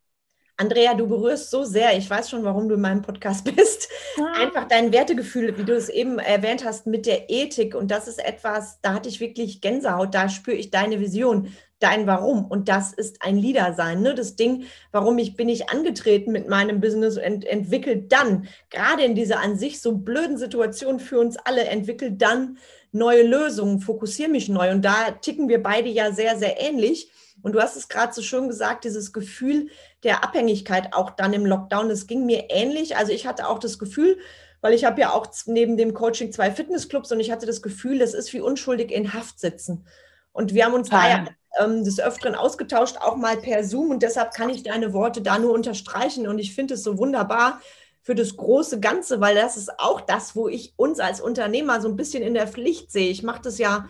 Andrea, 0.57 0.95
du 0.95 1.09
berührst 1.09 1.51
so 1.51 1.65
sehr, 1.65 1.97
ich 1.97 2.09
weiß 2.09 2.31
schon, 2.31 2.45
warum 2.45 2.69
du 2.69 2.77
in 2.77 2.81
meinem 2.81 3.03
Podcast 3.03 3.45
bist, 3.57 3.89
ah. 4.21 4.41
einfach 4.41 4.69
dein 4.69 4.93
Wertegefühl, 4.93 5.59
wie 5.59 5.65
du 5.65 5.75
es 5.75 5.89
eben 5.89 6.21
erwähnt 6.21 6.65
hast, 6.65 6.87
mit 6.87 7.07
der 7.07 7.29
Ethik. 7.29 7.75
Und 7.75 7.91
das 7.91 8.07
ist 8.07 8.25
etwas, 8.25 8.81
da 8.83 8.95
hatte 8.95 9.09
ich 9.09 9.19
wirklich 9.19 9.61
Gänsehaut, 9.61 10.15
da 10.15 10.29
spüre 10.29 10.57
ich 10.57 10.71
deine 10.71 11.01
Vision 11.01 11.53
dein 11.81 12.07
Warum. 12.07 12.45
Und 12.45 12.69
das 12.69 12.93
ist 12.93 13.23
ein 13.23 13.37
Leader 13.37 13.75
sein. 13.75 14.03
Ne? 14.03 14.15
Das 14.15 14.37
Ding, 14.37 14.65
warum 14.93 15.19
ich 15.19 15.37
bin 15.37 15.49
ich 15.49 15.71
angetreten 15.71 16.33
mit 16.33 16.49
meinem 16.49 16.81
Business, 16.81 17.17
ent 17.17 17.45
entwickelt 17.45 18.13
dann, 18.13 18.49
gerade 18.71 19.05
in 19.05 19.15
dieser 19.15 19.41
an 19.41 19.57
sich 19.57 19.81
so 19.81 19.93
blöden 19.93 20.39
Situation 20.39 21.01
für 21.01 21.19
uns 21.19 21.37
alle, 21.37 21.65
entwickelt 21.65 22.21
dann 22.21 22.59
neue 22.93 23.23
Lösungen, 23.23 23.81
fokussiere 23.81 24.31
mich 24.31 24.49
neu. 24.49 24.71
Und 24.71 24.85
da 24.85 25.11
ticken 25.11 25.49
wir 25.49 25.63
beide 25.63 25.89
ja 25.89 26.13
sehr, 26.13 26.37
sehr 26.39 26.61
ähnlich. 26.61 27.11
Und 27.43 27.53
du 27.53 27.61
hast 27.61 27.77
es 27.77 27.89
gerade 27.89 28.13
so 28.13 28.23
schön 28.23 28.49
gesagt, 28.49 28.85
dieses 28.85 29.13
Gefühl 29.13 29.69
der 30.03 30.25
Abhängigkeit 30.25 30.93
auch 30.93 31.11
dann 31.11 31.33
im 31.33 31.47
Lockdown, 31.47 31.89
das 31.89 32.07
ging 32.07 32.27
mir 32.27 32.47
ähnlich. 32.51 32.97
Also 32.97 33.13
ich 33.13 33.27
hatte 33.27 33.49
auch 33.49 33.59
das 33.59 33.79
Gefühl, 33.79 34.19
weil 34.61 34.75
ich 34.75 34.85
habe 34.85 35.01
ja 35.01 35.13
auch 35.13 35.29
neben 35.47 35.77
dem 35.77 35.95
Coaching 35.95 36.33
zwei 36.33 36.51
Fitnessclubs 36.51 37.13
und 37.13 37.21
ich 37.21 37.31
hatte 37.31 37.47
das 37.47 37.63
Gefühl, 37.63 38.01
das 38.01 38.15
ist 38.15 38.33
wie 38.33 38.41
unschuldig 38.41 38.91
in 38.91 39.13
Haft 39.13 39.39
sitzen. 39.39 39.87
Und 40.33 40.53
wir 40.53 40.65
haben 40.65 40.75
uns 40.75 40.89
da 40.89 41.09
ja 41.09 41.27
ähm, 41.61 41.85
des 41.85 42.01
Öfteren 42.01 42.35
ausgetauscht, 42.35 42.97
auch 42.99 43.17
mal 43.17 43.37
per 43.37 43.65
Zoom. 43.65 43.91
Und 43.91 44.03
deshalb 44.03 44.33
kann 44.33 44.51
ich 44.51 44.63
deine 44.63 44.93
Worte 44.93 45.23
da 45.23 45.39
nur 45.39 45.53
unterstreichen. 45.53 46.27
Und 46.27 46.39
ich 46.39 46.55
finde 46.55 46.75
es 46.75 46.83
so 46.83 46.99
wunderbar 46.99 47.61
für 48.03 48.15
das 48.15 48.37
große 48.37 48.81
Ganze, 48.81 49.21
weil 49.21 49.35
das 49.35 49.57
ist 49.57 49.79
auch 49.79 50.01
das, 50.01 50.35
wo 50.35 50.49
ich 50.49 50.73
uns 50.77 50.99
als 51.01 51.21
Unternehmer 51.21 51.81
so 51.81 51.89
ein 51.89 51.97
bisschen 51.97 52.23
in 52.23 52.35
der 52.35 52.49
Pflicht 52.49 52.91
sehe. 52.91 53.11
Ich 53.11 53.23
mache 53.23 53.43
das 53.43 53.59
ja 53.59 53.89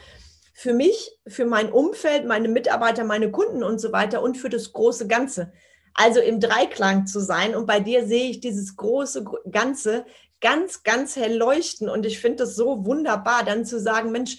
für 0.52 0.72
mich, 0.72 1.12
für 1.26 1.44
mein 1.44 1.70
Umfeld, 1.70 2.26
meine 2.26 2.48
Mitarbeiter, 2.48 3.04
meine 3.04 3.30
Kunden 3.30 3.62
und 3.62 3.80
so 3.80 3.92
weiter 3.92 4.22
und 4.22 4.36
für 4.36 4.48
das 4.48 4.72
große 4.72 5.06
Ganze. 5.06 5.52
Also 5.94 6.20
im 6.20 6.40
Dreiklang 6.40 7.06
zu 7.06 7.20
sein. 7.20 7.54
Und 7.54 7.66
bei 7.66 7.80
dir 7.80 8.06
sehe 8.06 8.30
ich 8.30 8.40
dieses 8.40 8.76
große 8.76 9.24
Ganze 9.50 10.04
ganz, 10.40 10.82
ganz 10.82 11.16
hell 11.16 11.36
leuchten. 11.36 11.88
Und 11.88 12.06
ich 12.06 12.18
finde 12.18 12.38
das 12.38 12.56
so 12.56 12.84
wunderbar, 12.84 13.44
dann 13.44 13.64
zu 13.64 13.78
sagen, 13.78 14.10
Mensch, 14.10 14.38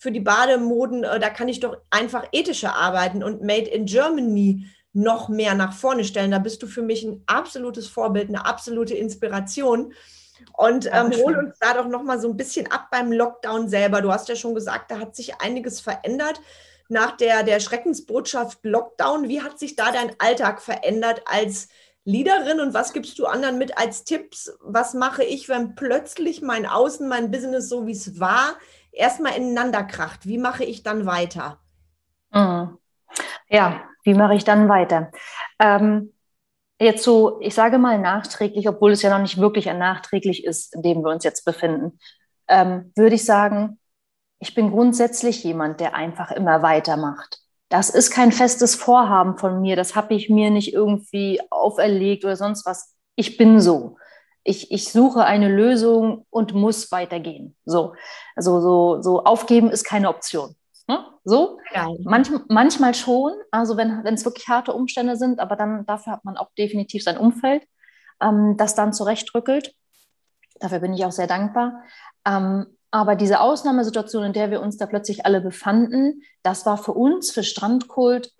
für 0.00 0.10
die 0.10 0.20
Bademoden, 0.20 1.04
äh, 1.04 1.20
da 1.20 1.28
kann 1.28 1.48
ich 1.48 1.60
doch 1.60 1.76
einfach 1.90 2.26
ethischer 2.32 2.74
arbeiten 2.74 3.22
und 3.22 3.42
Made 3.42 3.68
in 3.70 3.84
Germany 3.84 4.66
noch 4.94 5.28
mehr 5.28 5.54
nach 5.54 5.74
vorne 5.74 6.04
stellen. 6.04 6.30
Da 6.30 6.38
bist 6.38 6.62
du 6.62 6.66
für 6.66 6.80
mich 6.80 7.04
ein 7.04 7.22
absolutes 7.26 7.86
Vorbild, 7.86 8.30
eine 8.30 8.46
absolute 8.46 8.94
Inspiration. 8.94 9.92
Und 10.56 10.86
ähm, 10.86 11.12
hol 11.22 11.36
uns 11.36 11.58
da 11.60 11.74
doch 11.74 11.86
noch 11.86 12.02
mal 12.02 12.18
so 12.18 12.30
ein 12.30 12.38
bisschen 12.38 12.72
ab 12.72 12.88
beim 12.90 13.12
Lockdown 13.12 13.68
selber. 13.68 14.00
Du 14.00 14.10
hast 14.10 14.30
ja 14.30 14.36
schon 14.36 14.54
gesagt, 14.54 14.90
da 14.90 14.98
hat 14.98 15.14
sich 15.14 15.38
einiges 15.42 15.82
verändert 15.82 16.40
nach 16.88 17.18
der, 17.18 17.42
der 17.42 17.60
Schreckensbotschaft 17.60 18.60
Lockdown. 18.62 19.28
Wie 19.28 19.42
hat 19.42 19.58
sich 19.58 19.76
da 19.76 19.92
dein 19.92 20.12
Alltag 20.18 20.62
verändert 20.62 21.20
als 21.26 21.68
Leaderin 22.04 22.58
und 22.58 22.72
was 22.72 22.94
gibst 22.94 23.18
du 23.18 23.26
anderen 23.26 23.58
mit 23.58 23.76
als 23.76 24.04
Tipps? 24.04 24.50
Was 24.62 24.94
mache 24.94 25.24
ich, 25.24 25.50
wenn 25.50 25.74
plötzlich 25.74 26.40
mein 26.40 26.64
Außen, 26.64 27.06
mein 27.06 27.30
Business 27.30 27.68
so 27.68 27.86
wie 27.86 27.92
es 27.92 28.18
war, 28.18 28.56
erstmal 28.92 29.36
ineinander 29.36 29.84
kracht, 29.84 30.26
wie 30.26 30.38
mache 30.38 30.64
ich 30.64 30.82
dann 30.82 31.06
weiter? 31.06 31.58
Mhm. 32.32 32.78
Ja, 33.48 33.82
wie 34.04 34.14
mache 34.14 34.34
ich 34.34 34.44
dann 34.44 34.68
weiter? 34.68 35.10
Ähm, 35.58 36.12
jetzt 36.80 37.04
so, 37.04 37.40
ich 37.40 37.54
sage 37.54 37.78
mal 37.78 37.98
nachträglich, 37.98 38.68
obwohl 38.68 38.92
es 38.92 39.02
ja 39.02 39.10
noch 39.10 39.22
nicht 39.22 39.38
wirklich 39.38 39.68
ein 39.68 39.78
nachträglich 39.78 40.44
ist, 40.44 40.74
in 40.74 40.82
dem 40.82 41.02
wir 41.02 41.10
uns 41.10 41.24
jetzt 41.24 41.44
befinden, 41.44 41.98
ähm, 42.48 42.92
würde 42.96 43.16
ich 43.16 43.24
sagen, 43.24 43.78
ich 44.38 44.54
bin 44.54 44.70
grundsätzlich 44.70 45.44
jemand, 45.44 45.80
der 45.80 45.94
einfach 45.94 46.30
immer 46.30 46.62
weitermacht. 46.62 47.40
Das 47.68 47.90
ist 47.90 48.10
kein 48.10 48.32
festes 48.32 48.74
Vorhaben 48.74 49.36
von 49.36 49.60
mir, 49.60 49.76
das 49.76 49.94
habe 49.94 50.14
ich 50.14 50.30
mir 50.30 50.50
nicht 50.50 50.72
irgendwie 50.72 51.40
auferlegt 51.50 52.24
oder 52.24 52.36
sonst 52.36 52.66
was. 52.66 52.94
Ich 53.14 53.36
bin 53.36 53.60
so 53.60 53.96
ich, 54.44 54.70
ich 54.72 54.90
suche 54.90 55.24
eine 55.24 55.48
Lösung 55.48 56.26
und 56.30 56.54
muss 56.54 56.90
weitergehen. 56.92 57.56
So, 57.64 57.94
also 58.36 58.60
so, 58.60 59.02
so 59.02 59.24
aufgeben 59.24 59.70
ist 59.70 59.84
keine 59.84 60.08
Option. 60.08 60.56
Ne? 60.88 61.04
So, 61.24 61.58
ja. 61.74 61.88
Manch, 62.04 62.30
manchmal 62.48 62.94
schon, 62.94 63.32
also 63.50 63.76
wenn 63.76 64.04
es 64.06 64.24
wirklich 64.24 64.48
harte 64.48 64.72
Umstände 64.72 65.16
sind, 65.16 65.40
aber 65.40 65.56
dann 65.56 65.86
dafür 65.86 66.14
hat 66.14 66.24
man 66.24 66.36
auch 66.36 66.50
definitiv 66.56 67.04
sein 67.04 67.18
Umfeld, 67.18 67.62
ähm, 68.20 68.56
das 68.56 68.74
dann 68.74 68.92
zurechtrückelt. 68.92 69.74
Dafür 70.58 70.80
bin 70.80 70.94
ich 70.94 71.04
auch 71.04 71.12
sehr 71.12 71.26
dankbar. 71.26 71.82
Ähm, 72.26 72.66
aber 72.90 73.14
diese 73.14 73.40
Ausnahmesituation, 73.40 74.24
in 74.24 74.32
der 74.32 74.50
wir 74.50 74.60
uns 74.60 74.76
da 74.76 74.86
plötzlich 74.86 75.24
alle 75.24 75.40
befanden, 75.40 76.22
das 76.42 76.66
war 76.66 76.76
für 76.76 76.92
uns, 76.92 77.30
für 77.30 77.44
Strandkult, 77.44 78.32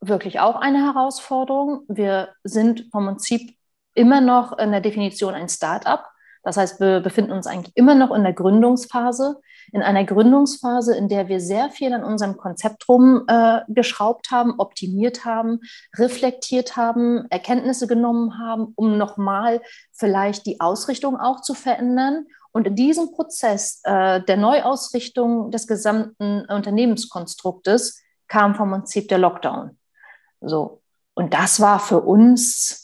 wirklich 0.00 0.40
auch 0.40 0.56
eine 0.56 0.86
Herausforderung. 0.86 1.84
Wir 1.88 2.30
sind 2.42 2.86
vom 2.90 3.06
Prinzip 3.06 3.56
immer 4.00 4.22
noch 4.22 4.58
in 4.58 4.70
der 4.70 4.80
Definition 4.80 5.34
ein 5.34 5.50
Start-up. 5.50 6.10
Das 6.42 6.56
heißt, 6.56 6.80
wir 6.80 7.00
befinden 7.00 7.32
uns 7.32 7.46
eigentlich 7.46 7.76
immer 7.76 7.94
noch 7.94 8.10
in 8.12 8.22
der 8.22 8.32
Gründungsphase, 8.32 9.42
in 9.72 9.82
einer 9.82 10.04
Gründungsphase, 10.04 10.96
in 10.96 11.10
der 11.10 11.28
wir 11.28 11.38
sehr 11.38 11.68
viel 11.68 11.92
an 11.92 12.02
unserem 12.02 12.38
Konzept 12.38 12.88
rumgeschraubt 12.88 14.26
äh, 14.26 14.30
haben, 14.34 14.54
optimiert 14.58 15.26
haben, 15.26 15.60
reflektiert 15.98 16.78
haben, 16.78 17.26
Erkenntnisse 17.28 17.86
genommen 17.86 18.38
haben, 18.38 18.72
um 18.74 18.96
nochmal 18.96 19.60
vielleicht 19.92 20.46
die 20.46 20.60
Ausrichtung 20.60 21.20
auch 21.20 21.42
zu 21.42 21.52
verändern. 21.52 22.24
Und 22.52 22.66
in 22.66 22.74
diesem 22.74 23.12
Prozess 23.12 23.82
äh, 23.84 24.22
der 24.22 24.38
Neuausrichtung 24.38 25.50
des 25.50 25.66
gesamten 25.66 26.46
Unternehmenskonstruktes 26.46 28.00
kam 28.28 28.54
vom 28.54 28.70
Prinzip 28.70 29.08
der 29.08 29.18
Lockdown. 29.18 29.76
So. 30.40 30.80
Und 31.12 31.34
das 31.34 31.60
war 31.60 31.80
für 31.80 32.00
uns 32.00 32.79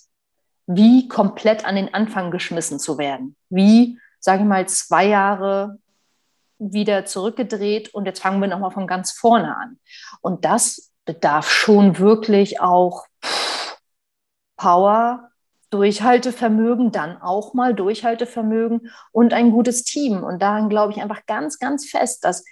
wie 0.66 1.09
komplett 1.09 1.64
an 1.64 1.76
den 1.76 1.92
Anfang 1.94 2.31
geschmissen 2.31 2.79
zu 2.79 2.98
werden. 2.98 3.37
Wie, 3.48 3.98
sage 4.20 4.42
ich 4.42 4.48
mal, 4.48 4.68
zwei 4.68 5.07
Jahre 5.07 5.79
wieder 6.59 7.05
zurückgedreht 7.05 7.92
und 7.94 8.07
jetzt 8.07 8.20
fangen 8.20 8.40
wir 8.40 8.48
nochmal 8.48 8.70
von 8.70 8.87
ganz 8.87 9.12
vorne 9.12 9.57
an. 9.57 9.79
Und 10.20 10.44
das 10.44 10.92
bedarf 11.05 11.50
schon 11.50 11.98
wirklich 11.98 12.61
auch 12.61 13.07
Power, 14.57 15.31
Durchhaltevermögen, 15.70 16.92
dann 16.92 17.20
auch 17.20 17.52
mal 17.52 17.74
Durchhaltevermögen 17.74 18.90
und 19.12 19.33
ein 19.35 19.50
gutes 19.50 19.85
Team. 19.85 20.24
Und 20.24 20.40
daran 20.40 20.68
glaube 20.68 20.92
ich 20.92 21.02
einfach 21.02 21.26
ganz, 21.26 21.59
ganz 21.59 21.88
fest, 21.88 22.24
dass 22.24 22.44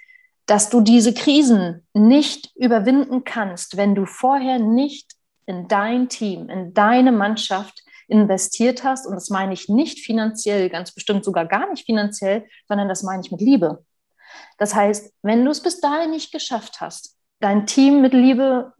dass 0.47 0.69
du 0.69 0.81
diese 0.81 1.15
Krisen 1.15 1.87
nicht 1.95 2.53
überwinden 2.55 3.25
kannst, 3.25 3.77
wenn 3.77 3.95
du 3.95 4.05
vorher 4.07 4.59
nicht 4.59 5.13
in 5.47 5.69
dein 5.69 6.09
Team, 6.09 6.49
in 6.49 6.75
deine 6.75 7.13
Mannschaft 7.13 7.83
investiert 8.09 8.85
hast. 8.85 9.07
Und 9.07 9.15
das 9.15 9.31
meine 9.31 9.53
ich 9.53 9.69
nicht 9.69 10.01
finanziell, 10.01 10.69
ganz 10.69 10.93
bestimmt 10.93 11.25
sogar 11.25 11.47
gar 11.47 11.69
nicht 11.71 11.87
finanziell, 11.87 12.47
sondern 12.69 12.89
das 12.89 13.03
meine 13.03 13.23
ich 13.23 13.31
mit 13.31 13.41
Liebe. 13.41 13.85
Das 14.59 14.75
heißt, 14.75 15.13
wenn 15.23 15.45
du 15.45 15.51
es 15.51 15.63
bis 15.63 15.81
dahin 15.81 16.11
nicht 16.11 16.33
geschafft 16.33 16.81
hast, 16.81 17.17
dein 17.41 17.67
Team 17.67 18.01
mit 18.01 18.13
Liebe 18.13 18.73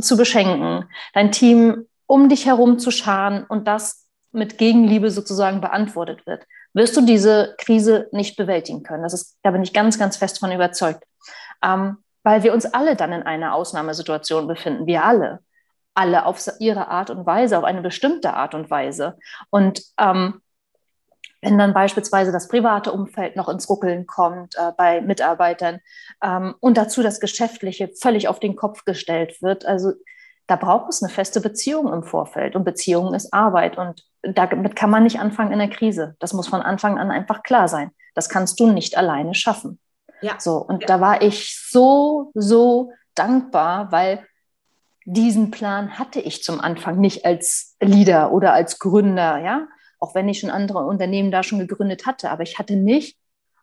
zu 0.00 0.16
beschenken, 0.16 0.88
dein 1.14 1.32
Team 1.32 1.86
um 2.06 2.28
dich 2.28 2.46
herum 2.46 2.78
zu 2.78 2.90
scharen 2.90 3.44
und 3.44 3.66
das 3.66 4.06
mit 4.32 4.58
Gegenliebe 4.58 5.10
sozusagen 5.10 5.60
beantwortet 5.60 6.26
wird, 6.26 6.46
wirst 6.74 6.96
du 6.96 7.02
diese 7.02 7.54
Krise 7.58 8.08
nicht 8.12 8.36
bewältigen 8.36 8.82
können. 8.82 9.02
Das 9.02 9.12
ist, 9.12 9.38
da 9.42 9.50
bin 9.50 9.62
ich 9.62 9.72
ganz, 9.72 9.98
ganz 9.98 10.16
fest 10.16 10.38
von 10.38 10.52
überzeugt. 10.52 11.04
Ähm, 11.62 11.98
weil 12.22 12.42
wir 12.42 12.52
uns 12.52 12.66
alle 12.66 12.96
dann 12.96 13.12
in 13.12 13.22
einer 13.22 13.54
Ausnahmesituation 13.54 14.46
befinden. 14.46 14.86
Wir 14.86 15.04
alle. 15.04 15.40
Alle 15.94 16.26
auf 16.26 16.42
ihre 16.58 16.88
Art 16.88 17.10
und 17.10 17.26
Weise, 17.26 17.58
auf 17.58 17.64
eine 17.64 17.82
bestimmte 17.82 18.34
Art 18.34 18.54
und 18.54 18.70
Weise. 18.70 19.18
Und 19.50 19.82
ähm, 19.98 20.40
wenn 21.42 21.58
dann 21.58 21.74
beispielsweise 21.74 22.30
das 22.30 22.48
private 22.48 22.92
Umfeld 22.92 23.36
noch 23.36 23.48
ins 23.48 23.68
Ruckeln 23.68 24.06
kommt 24.06 24.54
äh, 24.56 24.72
bei 24.76 25.00
Mitarbeitern 25.00 25.80
ähm, 26.22 26.54
und 26.60 26.76
dazu 26.76 27.02
das 27.02 27.20
Geschäftliche 27.20 27.90
völlig 28.00 28.28
auf 28.28 28.38
den 28.38 28.54
Kopf 28.54 28.84
gestellt 28.84 29.42
wird. 29.42 29.66
Also 29.66 29.92
da 30.46 30.56
braucht 30.56 30.88
es 30.88 31.02
eine 31.02 31.12
feste 31.12 31.40
Beziehung 31.40 31.92
im 31.92 32.04
Vorfeld 32.04 32.54
und 32.54 32.64
Beziehung 32.64 33.12
ist 33.12 33.32
Arbeit 33.32 33.76
und 33.76 34.04
damit 34.22 34.76
kann 34.76 34.90
man 34.90 35.02
nicht 35.02 35.18
anfangen 35.18 35.52
in 35.52 35.58
der 35.58 35.70
Krise. 35.70 36.14
Das 36.20 36.32
muss 36.32 36.46
von 36.46 36.62
Anfang 36.62 36.98
an 36.98 37.10
einfach 37.10 37.42
klar 37.42 37.68
sein. 37.68 37.90
Das 38.14 38.28
kannst 38.28 38.60
du 38.60 38.70
nicht 38.70 38.96
alleine 38.96 39.34
schaffen. 39.34 39.80
Ja. 40.20 40.34
So, 40.38 40.58
und 40.58 40.82
ja. 40.82 40.86
da 40.86 41.00
war 41.00 41.22
ich 41.22 41.58
so, 41.58 42.30
so 42.34 42.92
dankbar, 43.14 43.90
weil 43.90 44.24
diesen 45.04 45.50
Plan 45.50 45.98
hatte 45.98 46.20
ich 46.20 46.42
zum 46.42 46.60
Anfang 46.60 46.98
nicht 46.98 47.24
als 47.24 47.76
Leader 47.80 48.32
oder 48.32 48.52
als 48.52 48.78
Gründer, 48.78 49.38
ja 49.38 49.66
auch 50.02 50.16
wenn 50.16 50.28
ich 50.28 50.40
schon 50.40 50.50
andere 50.50 50.80
Unternehmen 50.80 51.30
da 51.30 51.44
schon 51.44 51.60
gegründet 51.60 52.06
hatte. 52.06 52.30
Aber 52.30 52.42
ich 52.42 52.58
hatte 52.58 52.74
nicht, 52.74 53.16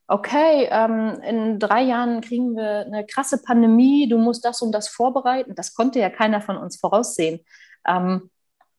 okay, 0.08 0.70
ähm, 0.72 1.20
in 1.22 1.60
drei 1.60 1.82
Jahren 1.82 2.22
kriegen 2.22 2.56
wir 2.56 2.86
eine 2.86 3.06
krasse 3.06 3.42
Pandemie, 3.42 4.08
du 4.08 4.18
musst 4.18 4.46
das 4.46 4.62
und 4.62 4.72
das 4.72 4.88
vorbereiten. 4.88 5.54
Das 5.54 5.76
konnte 5.76 6.00
ja 6.00 6.10
keiner 6.10 6.40
von 6.40 6.56
uns 6.56 6.80
voraussehen. 6.80 7.42
Ähm, 7.86 8.30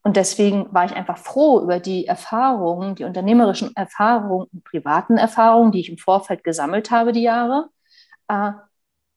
und 0.03 0.17
deswegen 0.17 0.73
war 0.73 0.85
ich 0.85 0.93
einfach 0.93 1.19
froh 1.19 1.61
über 1.61 1.79
die 1.79 2.07
Erfahrungen, 2.07 2.95
die 2.95 3.03
unternehmerischen 3.03 3.75
Erfahrungen 3.75 4.47
und 4.51 4.63
privaten 4.63 5.17
Erfahrungen, 5.19 5.71
die 5.71 5.81
ich 5.81 5.89
im 5.89 5.99
Vorfeld 5.99 6.43
gesammelt 6.43 6.89
habe, 6.89 7.11
die 7.11 7.21
Jahre, 7.21 7.69
äh, 8.27 8.53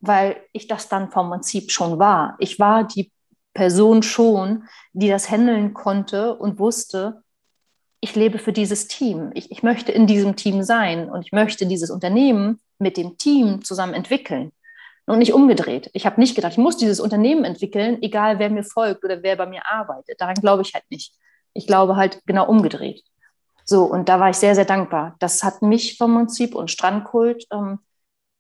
weil 0.00 0.37
ich 0.52 0.68
das 0.68 0.90
dann 0.90 1.11
vom 1.11 1.30
Prinzip 1.30 1.72
schon 1.72 1.98
war. 1.98 2.37
Ich 2.38 2.61
war 2.61 2.85
die 2.85 3.11
Person 3.55 4.03
schon, 4.03 4.64
die 4.93 5.09
das 5.09 5.31
handeln 5.31 5.73
konnte 5.75 6.35
und 6.35 6.59
wusste, 6.59 7.23
ich 8.01 8.14
lebe 8.14 8.38
für 8.38 8.53
dieses 8.53 8.87
Team. 8.87 9.31
Ich, 9.35 9.51
ich 9.51 9.62
möchte 9.62 9.90
in 9.90 10.07
diesem 10.07 10.37
Team 10.37 10.62
sein 10.62 11.09
und 11.09 11.25
ich 11.25 11.33
möchte 11.33 11.64
dieses 11.67 11.90
Unternehmen 11.90 12.61
mit 12.79 12.97
dem 12.97 13.17
Team 13.17 13.64
zusammen 13.64 13.95
entwickeln. 13.95 14.53
Und 15.07 15.19
nicht 15.19 15.35
umgedreht. 15.35 15.90
Ich 15.93 16.07
habe 16.07 16.19
nicht 16.19 16.35
gedacht, 16.35 16.53
ich 16.53 16.59
muss 16.59 16.79
dieses 16.79 16.99
Unternehmen 16.99 17.45
entwickeln, 17.45 18.03
egal 18.03 18.38
wer 18.38 18.49
mir 18.49 18.64
folgt 18.64 19.05
oder 19.05 19.23
wer 19.23 19.37
bei 19.37 19.45
mir 19.45 19.61
arbeitet. 19.67 20.19
Daran 20.19 20.35
glaube 20.35 20.62
ich 20.62 20.73
halt 20.73 20.85
nicht. 20.90 21.14
Ich 21.53 21.67
glaube 21.67 21.97
halt 21.97 22.23
genau 22.25 22.49
umgedreht. 22.49 23.03
So, 23.64 23.85
und 23.85 24.09
da 24.09 24.19
war 24.21 24.31
ich 24.31 24.37
sehr, 24.37 24.55
sehr 24.55 24.64
dankbar. 24.64 25.17
Das 25.19 25.43
hat 25.43 25.62
mich 25.62 25.99
vom 25.99 26.14
Prinzip 26.14 26.55
und 26.55 26.71
Strandkult, 26.71 27.47
ähm, 27.53 27.81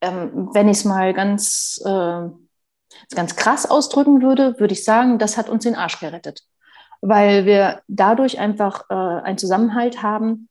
ähm, 0.00 0.50
wenn 0.52 0.68
ich 0.68 0.78
es 0.78 0.84
mal 0.84 1.12
ganz, 1.14 1.80
äh, 1.84 2.28
ganz 3.14 3.36
krass 3.36 3.70
ausdrücken 3.70 4.22
würde, 4.22 4.58
würde 4.58 4.74
ich 4.74 4.84
sagen, 4.84 5.18
das 5.18 5.36
hat 5.36 5.48
uns 5.48 5.64
den 5.64 5.74
Arsch 5.74 6.00
gerettet 6.00 6.42
weil 7.06 7.44
wir 7.44 7.82
dadurch 7.86 8.38
einfach 8.38 8.86
äh, 8.88 8.94
einen 8.94 9.36
Zusammenhalt 9.36 10.02
haben, 10.02 10.48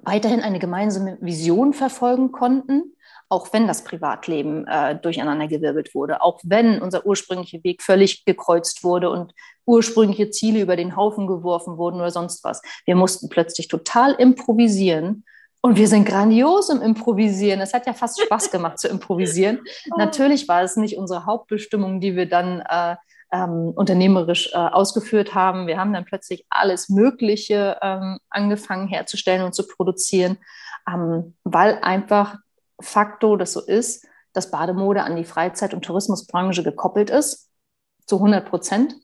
weiterhin 0.00 0.40
eine 0.40 0.58
gemeinsame 0.58 1.18
Vision 1.20 1.72
verfolgen 1.72 2.32
konnten, 2.32 2.96
auch 3.28 3.52
wenn 3.52 3.68
das 3.68 3.84
Privatleben 3.84 4.66
äh, 4.66 4.96
durcheinandergewirbelt 4.96 5.94
wurde, 5.94 6.20
auch 6.20 6.40
wenn 6.42 6.82
unser 6.82 7.06
ursprünglicher 7.06 7.62
Weg 7.62 7.80
völlig 7.80 8.24
gekreuzt 8.24 8.82
wurde 8.82 9.08
und 9.08 9.34
ursprüngliche 9.66 10.30
Ziele 10.30 10.60
über 10.60 10.74
den 10.74 10.96
Haufen 10.96 11.28
geworfen 11.28 11.78
wurden 11.78 12.00
oder 12.00 12.10
sonst 12.10 12.42
was. 12.42 12.60
Wir 12.86 12.96
mussten 12.96 13.28
plötzlich 13.28 13.68
total 13.68 14.14
improvisieren 14.14 15.24
und 15.64 15.78
wir 15.78 15.88
sind 15.88 16.04
grandios 16.04 16.68
im 16.68 16.82
Improvisieren. 16.82 17.62
Es 17.62 17.72
hat 17.72 17.86
ja 17.86 17.94
fast 17.94 18.20
Spaß 18.20 18.50
gemacht 18.50 18.78
zu 18.78 18.86
improvisieren. 18.86 19.60
Oh. 19.90 19.96
Natürlich 19.98 20.46
war 20.46 20.62
es 20.62 20.76
nicht 20.76 20.98
unsere 20.98 21.24
Hauptbestimmung, 21.24 22.00
die 22.00 22.16
wir 22.16 22.28
dann 22.28 22.60
äh, 22.60 22.96
ähm, 23.32 23.72
unternehmerisch 23.74 24.52
äh, 24.52 24.56
ausgeführt 24.56 25.34
haben. 25.34 25.66
Wir 25.66 25.78
haben 25.78 25.92
dann 25.94 26.04
plötzlich 26.04 26.44
alles 26.50 26.90
Mögliche 26.90 27.78
ähm, 27.80 28.18
angefangen 28.28 28.88
herzustellen 28.88 29.42
und 29.42 29.54
zu 29.54 29.66
produzieren, 29.66 30.36
ähm, 30.86 31.34
weil 31.44 31.78
einfach 31.80 32.36
facto 32.80 33.36
das 33.36 33.54
so 33.54 33.60
ist, 33.60 34.06
dass 34.34 34.50
Bademode 34.50 35.02
an 35.02 35.16
die 35.16 35.24
Freizeit- 35.24 35.72
und 35.72 35.82
Tourismusbranche 35.82 36.62
gekoppelt 36.62 37.08
ist, 37.08 37.50
zu 38.06 38.16
100 38.16 38.48
Prozent. 38.48 38.94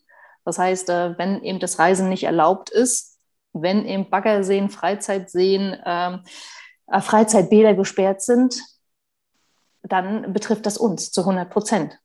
Das 0.44 0.58
heißt, 0.58 0.90
äh, 0.90 1.16
wenn 1.18 1.42
eben 1.42 1.58
das 1.58 1.78
Reisen 1.78 2.10
nicht 2.10 2.24
erlaubt 2.24 2.68
ist, 2.68 3.09
wenn 3.52 3.84
eben 3.84 4.08
Baggerseen, 4.10 4.70
Freizeitseen, 4.70 5.76
ähm, 5.84 6.22
äh, 6.86 7.00
Freizeitbäder 7.00 7.74
gesperrt 7.74 8.22
sind, 8.22 8.60
dann 9.82 10.32
betrifft 10.32 10.66
das 10.66 10.76
uns 10.76 11.10
zu 11.10 11.22
100 11.22 11.50
Prozent. 11.50 11.98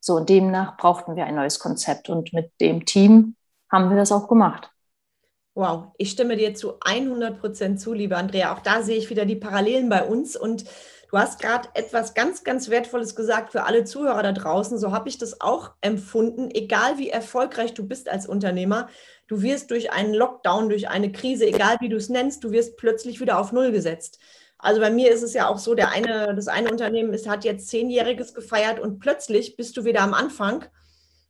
So, 0.00 0.14
und 0.14 0.28
demnach 0.28 0.76
brauchten 0.76 1.16
wir 1.16 1.26
ein 1.26 1.34
neues 1.34 1.58
Konzept 1.58 2.08
und 2.08 2.32
mit 2.32 2.52
dem 2.60 2.84
Team 2.84 3.36
haben 3.70 3.90
wir 3.90 3.96
das 3.96 4.12
auch 4.12 4.28
gemacht. 4.28 4.70
Wow, 5.54 5.92
ich 5.98 6.12
stimme 6.12 6.36
dir 6.36 6.54
zu 6.54 6.74
100 6.80 7.40
Prozent 7.40 7.80
zu, 7.80 7.92
liebe 7.92 8.16
Andrea. 8.16 8.54
Auch 8.54 8.60
da 8.60 8.82
sehe 8.82 8.96
ich 8.96 9.10
wieder 9.10 9.26
die 9.26 9.36
Parallelen 9.36 9.88
bei 9.88 10.04
uns 10.04 10.36
und 10.36 10.64
du 11.10 11.18
hast 11.18 11.40
gerade 11.40 11.68
etwas 11.74 12.14
ganz, 12.14 12.44
ganz 12.44 12.70
Wertvolles 12.70 13.16
gesagt 13.16 13.50
für 13.50 13.64
alle 13.64 13.84
Zuhörer 13.84 14.22
da 14.22 14.32
draußen. 14.32 14.78
So 14.78 14.92
habe 14.92 15.08
ich 15.08 15.18
das 15.18 15.40
auch 15.40 15.72
empfunden. 15.80 16.48
Egal 16.52 16.98
wie 16.98 17.10
erfolgreich 17.10 17.74
du 17.74 17.86
bist 17.86 18.08
als 18.08 18.28
Unternehmer, 18.28 18.88
du 19.28 19.42
wirst 19.42 19.70
durch 19.70 19.92
einen 19.92 20.14
Lockdown, 20.14 20.68
durch 20.68 20.88
eine 20.88 21.12
Krise, 21.12 21.46
egal 21.46 21.76
wie 21.80 21.88
du 21.88 21.96
es 21.96 22.08
nennst, 22.08 22.42
du 22.42 22.50
wirst 22.50 22.76
plötzlich 22.76 23.20
wieder 23.20 23.38
auf 23.38 23.52
Null 23.52 23.70
gesetzt. 23.70 24.18
Also 24.58 24.80
bei 24.80 24.90
mir 24.90 25.12
ist 25.12 25.22
es 25.22 25.34
ja 25.34 25.48
auch 25.48 25.58
so, 25.58 25.74
der 25.74 25.92
eine, 25.92 26.34
das 26.34 26.48
eine 26.48 26.70
Unternehmen 26.70 27.12
ist, 27.12 27.28
hat 27.28 27.44
jetzt 27.44 27.68
Zehnjähriges 27.68 28.34
gefeiert 28.34 28.80
und 28.80 28.98
plötzlich 28.98 29.56
bist 29.56 29.76
du 29.76 29.84
wieder 29.84 30.00
am 30.00 30.14
Anfang 30.14 30.64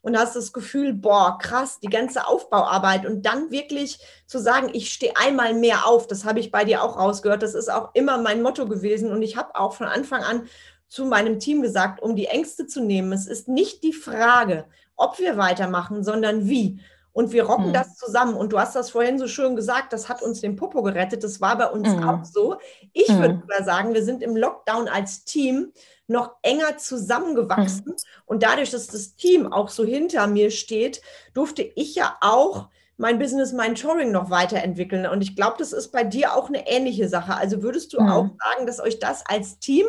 und 0.01 0.17
hast 0.17 0.37
das 0.37 0.55
Gefühl, 0.55 0.95
boah, 0.95 1.39
krass, 1.39 1.81
die 1.81 1.91
ganze 1.91 2.27
Aufbauarbeit 2.27 3.05
und 3.05 3.27
dann 3.27 3.51
wirklich 3.51 3.99
zu 4.27 4.39
sagen, 4.39 4.71
ich 4.73 4.91
stehe 4.93 5.17
einmal 5.17 5.53
mehr 5.53 5.87
auf, 5.87 6.07
das 6.07 6.25
habe 6.25 6.41
ich 6.41 6.51
bei 6.51 6.65
dir 6.65 6.83
auch 6.83 6.97
rausgehört, 6.97 7.43
das 7.43 7.55
ist 7.55 7.71
auch 7.71 7.95
immer 7.95 8.17
mein 8.17 8.41
Motto 8.41 8.67
gewesen 8.67 9.11
und 9.13 9.21
ich 9.21 9.37
habe 9.37 9.57
auch 9.57 9.75
von 9.75 9.87
Anfang 9.87 10.23
an 10.23 10.49
zu 10.87 11.05
meinem 11.05 11.39
Team 11.39 11.61
gesagt, 11.61 12.01
um 12.01 12.17
die 12.17 12.27
Ängste 12.27 12.67
zu 12.67 12.81
nehmen, 12.83 13.13
es 13.13 13.27
ist 13.27 13.49
nicht 13.49 13.83
die 13.83 13.93
Frage, 13.93 14.65
ob 14.97 15.19
wir 15.19 15.37
weitermachen, 15.37 16.03
sondern 16.03 16.49
wie 16.49 16.81
und 17.19 17.33
wir 17.33 17.47
rocken 17.47 17.71
mhm. 17.71 17.73
das 17.73 17.97
zusammen. 17.97 18.37
Und 18.37 18.53
du 18.53 18.61
hast 18.61 18.77
das 18.77 18.91
vorhin 18.91 19.19
so 19.19 19.27
schön 19.27 19.57
gesagt, 19.57 19.93
das 19.93 20.09
hat 20.09 20.23
uns 20.23 20.41
den 20.41 20.55
Popo 20.55 20.85
gerettet. 20.85 21.25
Das 21.25 21.41
war 21.41 21.59
bei 21.59 21.67
uns 21.67 21.89
mhm. 21.89 22.09
auch 22.09 22.25
so. 22.25 22.59
Ich 22.93 23.09
mhm. 23.09 23.19
würde 23.19 23.41
sogar 23.41 23.65
sagen, 23.65 23.93
wir 23.93 24.05
sind 24.05 24.23
im 24.23 24.37
Lockdown 24.37 24.87
als 24.87 25.25
Team 25.25 25.73
noch 26.07 26.37
enger 26.43 26.77
zusammengewachsen. 26.77 27.87
Mhm. 27.89 27.97
Und 28.25 28.45
dadurch, 28.45 28.71
dass 28.71 28.87
das 28.87 29.17
Team 29.17 29.53
auch 29.53 29.69
so 29.69 29.85
hinter 29.85 30.29
mir 30.29 30.53
steht, 30.53 31.03
durfte 31.35 31.63
ich 31.63 31.97
ja 31.97 32.17
auch 32.21 32.69
mein 32.99 33.19
Business 33.19 33.53
Mentoring 33.53 34.13
noch 34.13 34.31
weiterentwickeln. 34.31 35.05
Und 35.05 35.21
ich 35.21 35.35
glaube, 35.35 35.57
das 35.59 35.73
ist 35.73 35.91
bei 35.91 36.05
dir 36.05 36.37
auch 36.37 36.47
eine 36.47 36.69
ähnliche 36.69 37.09
Sache. 37.09 37.35
Also 37.35 37.65
würdest 37.65 37.93
du 37.95 38.01
mhm. 38.01 38.09
auch 38.09 38.27
sagen, 38.45 38.69
dass 38.69 38.79
euch 38.79 39.01
das 39.01 39.27
als 39.27 39.59
Team 39.59 39.87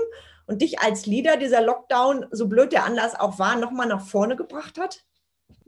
und 0.47 0.63
dich 0.63 0.79
als 0.79 1.05
Leader 1.05 1.37
dieser 1.37 1.61
Lockdown, 1.61 2.25
so 2.31 2.47
blöd 2.47 2.71
der 2.71 2.85
Anlass 2.85 3.13
auch 3.13 3.37
war, 3.37 3.55
nochmal 3.55 3.85
nach 3.85 4.01
vorne 4.01 4.35
gebracht 4.35 4.79
hat? 4.79 5.03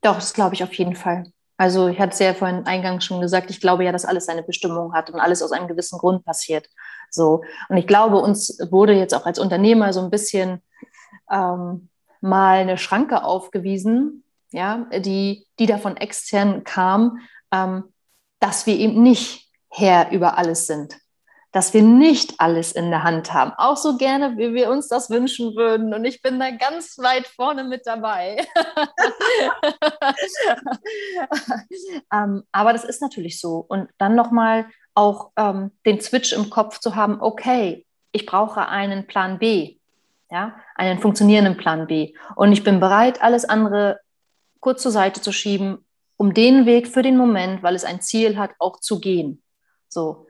Doch, 0.02 0.16
das 0.16 0.34
glaube 0.34 0.56
ich 0.56 0.64
auf 0.64 0.74
jeden 0.74 0.96
Fall. 0.96 1.32
Also 1.62 1.90
ich 1.90 2.00
hatte 2.00 2.14
es 2.14 2.18
ja 2.18 2.34
vorhin 2.34 2.66
eingangs 2.66 3.06
schon 3.06 3.22
gesagt, 3.22 3.52
ich 3.52 3.62
glaube 3.62 3.84
ja, 3.84 3.92
dass 3.92 4.04
alles 4.04 4.26
seine 4.26 4.42
Bestimmung 4.42 4.96
hat 4.96 5.12
und 5.12 5.20
alles 5.20 5.44
aus 5.44 5.52
einem 5.52 5.68
gewissen 5.68 6.00
Grund 6.00 6.26
passiert. 6.26 6.68
So. 7.12 7.44
Und 7.70 7.78
ich 7.78 7.86
glaube, 7.86 8.18
uns 8.18 8.58
wurde 8.72 8.94
jetzt 8.94 9.14
auch 9.14 9.28
als 9.28 9.38
Unternehmer 9.38 9.94
so 9.94 10.02
ein 10.02 10.10
bisschen 10.10 10.64
ähm, 11.30 11.88
mal 12.20 12.62
eine 12.62 12.80
Schranke 12.80 13.24
aufgewiesen, 13.24 14.24
ja, 14.50 14.88
die, 14.92 15.46
die 15.60 15.68
da 15.68 15.78
von 15.78 15.98
extern 15.98 16.64
kam, 16.64 17.20
ähm, 17.52 17.84
dass 18.40 18.66
wir 18.66 18.76
eben 18.76 19.04
nicht 19.04 19.48
Herr 19.70 20.10
über 20.10 20.40
alles 20.40 20.66
sind 20.66 20.98
dass 21.52 21.74
wir 21.74 21.82
nicht 21.82 22.40
alles 22.40 22.72
in 22.72 22.92
der 22.92 23.04
Hand 23.04 23.34
haben. 23.34 23.52
Auch 23.58 23.76
so 23.76 23.98
gerne, 23.98 24.38
wie 24.38 24.54
wir 24.54 24.70
uns 24.70 24.88
das 24.88 25.10
wünschen 25.10 25.56
würden. 25.56 25.94
Und 25.94 26.06
ich 26.06 26.22
bin 26.22 26.40
da 26.40 26.52
ganz 26.52 26.98
weit 26.98 27.28
vorne 27.28 27.66
mit 27.66 27.86
dabei. 27.86 28.48
ähm, 32.14 32.44
aber 32.52 32.72
das 32.72 32.86
ist 32.86 33.02
natürlich 33.02 33.42
so. 33.42 33.66
Und 33.68 33.90
dann 33.98 34.16
nochmal 34.16 34.68
auch 34.96 35.32
ähm, 35.36 35.72
den 35.86 36.00
Switch 36.00 36.32
im 36.32 36.50
Kopf 36.50 36.80
zu 36.80 36.96
haben, 36.96 37.20
okay, 37.20 37.86
ich 38.14 38.26
brauche 38.26 38.68
einen 38.68 39.08
Plan 39.08 39.40
B. 39.40 39.78
Ja, 40.30 40.56
einen 40.76 41.00
funktionierenden 41.00 41.58
Plan 41.58 41.88
B. 41.88 42.14
Und 42.36 42.54
ich 42.54 42.64
bin 42.64 42.80
bereit, 42.80 43.22
alles 43.22 43.44
andere 43.44 44.00
kurz 44.62 44.82
zur 44.82 44.92
Seite 44.92 45.20
zu 45.20 45.34
schieben, 45.34 45.86
um 46.16 46.34
den 46.34 46.66
Weg 46.66 46.88
für 46.88 47.02
den 47.02 47.18
Moment, 47.18 47.64
weil 47.64 47.76
es 47.76 47.84
ein 47.84 48.00
Ziel 48.00 48.38
hat, 48.38 48.52
auch 48.58 48.80
zu 48.80 49.02
gehen. 49.02 49.42
So, 49.90 50.28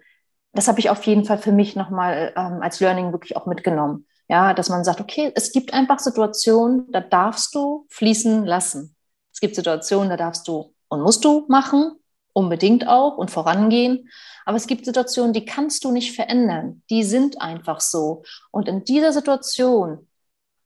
das 0.53 0.67
habe 0.67 0.79
ich 0.79 0.89
auf 0.89 1.03
jeden 1.03 1.25
Fall 1.25 1.37
für 1.37 1.51
mich 1.51 1.75
nochmal 1.75 2.33
ähm, 2.35 2.59
als 2.61 2.79
Learning 2.79 3.11
wirklich 3.11 3.37
auch 3.37 3.45
mitgenommen. 3.45 4.07
Ja, 4.27 4.53
dass 4.53 4.69
man 4.69 4.83
sagt, 4.83 5.01
okay, 5.01 5.31
es 5.35 5.51
gibt 5.51 5.73
einfach 5.73 5.99
Situationen, 5.99 6.89
da 6.91 7.01
darfst 7.01 7.53
du 7.53 7.85
fließen 7.89 8.45
lassen. 8.45 8.95
Es 9.33 9.39
gibt 9.39 9.55
Situationen, 9.55 10.09
da 10.09 10.17
darfst 10.17 10.47
du 10.47 10.73
und 10.87 11.01
musst 11.01 11.25
du 11.25 11.45
machen, 11.49 11.97
unbedingt 12.33 12.87
auch 12.87 13.17
und 13.17 13.31
vorangehen. 13.31 14.09
Aber 14.45 14.57
es 14.57 14.67
gibt 14.67 14.85
Situationen, 14.85 15.33
die 15.33 15.45
kannst 15.45 15.83
du 15.83 15.91
nicht 15.91 16.15
verändern. 16.15 16.81
Die 16.89 17.03
sind 17.03 17.41
einfach 17.41 17.81
so. 17.81 18.23
Und 18.51 18.67
in 18.67 18.83
dieser 18.83 19.11
Situation 19.13 20.07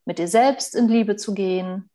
mit 0.06 0.20
dir 0.20 0.28
selbst 0.28 0.76
in 0.76 0.88
Liebe 0.88 1.16
zu 1.16 1.34
gehen, 1.34 1.90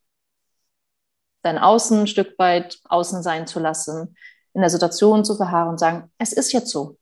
dein 1.42 1.58
Außen 1.58 2.00
ein 2.00 2.06
Stück 2.06 2.38
weit 2.38 2.80
außen 2.84 3.22
sein 3.22 3.46
zu 3.46 3.60
lassen, 3.60 4.16
in 4.52 4.60
der 4.60 4.70
Situation 4.70 5.24
zu 5.24 5.36
verharren 5.36 5.70
und 5.70 5.78
sagen, 5.78 6.10
es 6.18 6.32
ist 6.32 6.52
jetzt 6.52 6.70
so. 6.70 6.98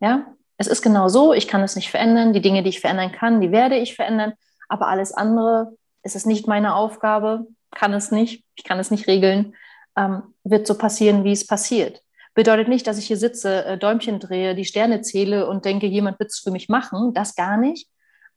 Ja, 0.00 0.26
es 0.56 0.66
ist 0.66 0.82
genau 0.82 1.08
so, 1.08 1.32
ich 1.32 1.48
kann 1.48 1.62
es 1.62 1.76
nicht 1.76 1.90
verändern. 1.90 2.32
Die 2.32 2.40
Dinge, 2.40 2.62
die 2.62 2.70
ich 2.70 2.80
verändern 2.80 3.12
kann, 3.12 3.40
die 3.40 3.52
werde 3.52 3.76
ich 3.76 3.94
verändern. 3.94 4.34
Aber 4.68 4.88
alles 4.88 5.12
andere 5.12 5.76
ist 6.02 6.16
es 6.16 6.26
nicht 6.26 6.46
meine 6.46 6.74
Aufgabe, 6.74 7.46
kann 7.70 7.92
es 7.92 8.10
nicht, 8.10 8.44
ich 8.54 8.64
kann 8.64 8.78
es 8.78 8.90
nicht 8.90 9.06
regeln, 9.06 9.54
ähm, 9.96 10.34
wird 10.44 10.66
so 10.66 10.76
passieren, 10.76 11.24
wie 11.24 11.32
es 11.32 11.46
passiert. 11.46 12.02
Bedeutet 12.34 12.68
nicht, 12.68 12.86
dass 12.86 12.98
ich 12.98 13.06
hier 13.06 13.16
sitze, 13.16 13.64
äh, 13.64 13.78
Däumchen 13.78 14.20
drehe, 14.20 14.54
die 14.54 14.64
Sterne 14.64 15.00
zähle 15.02 15.48
und 15.48 15.64
denke, 15.64 15.86
jemand 15.86 16.18
wird 16.20 16.30
es 16.30 16.38
für 16.38 16.50
mich 16.50 16.68
machen. 16.68 17.12
Das 17.14 17.34
gar 17.34 17.56
nicht. 17.56 17.88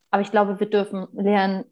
Aber 0.10 0.22
ich 0.22 0.32
glaube, 0.32 0.60
wir 0.60 0.70
dürfen 0.70 1.08
lernen, 1.14 1.66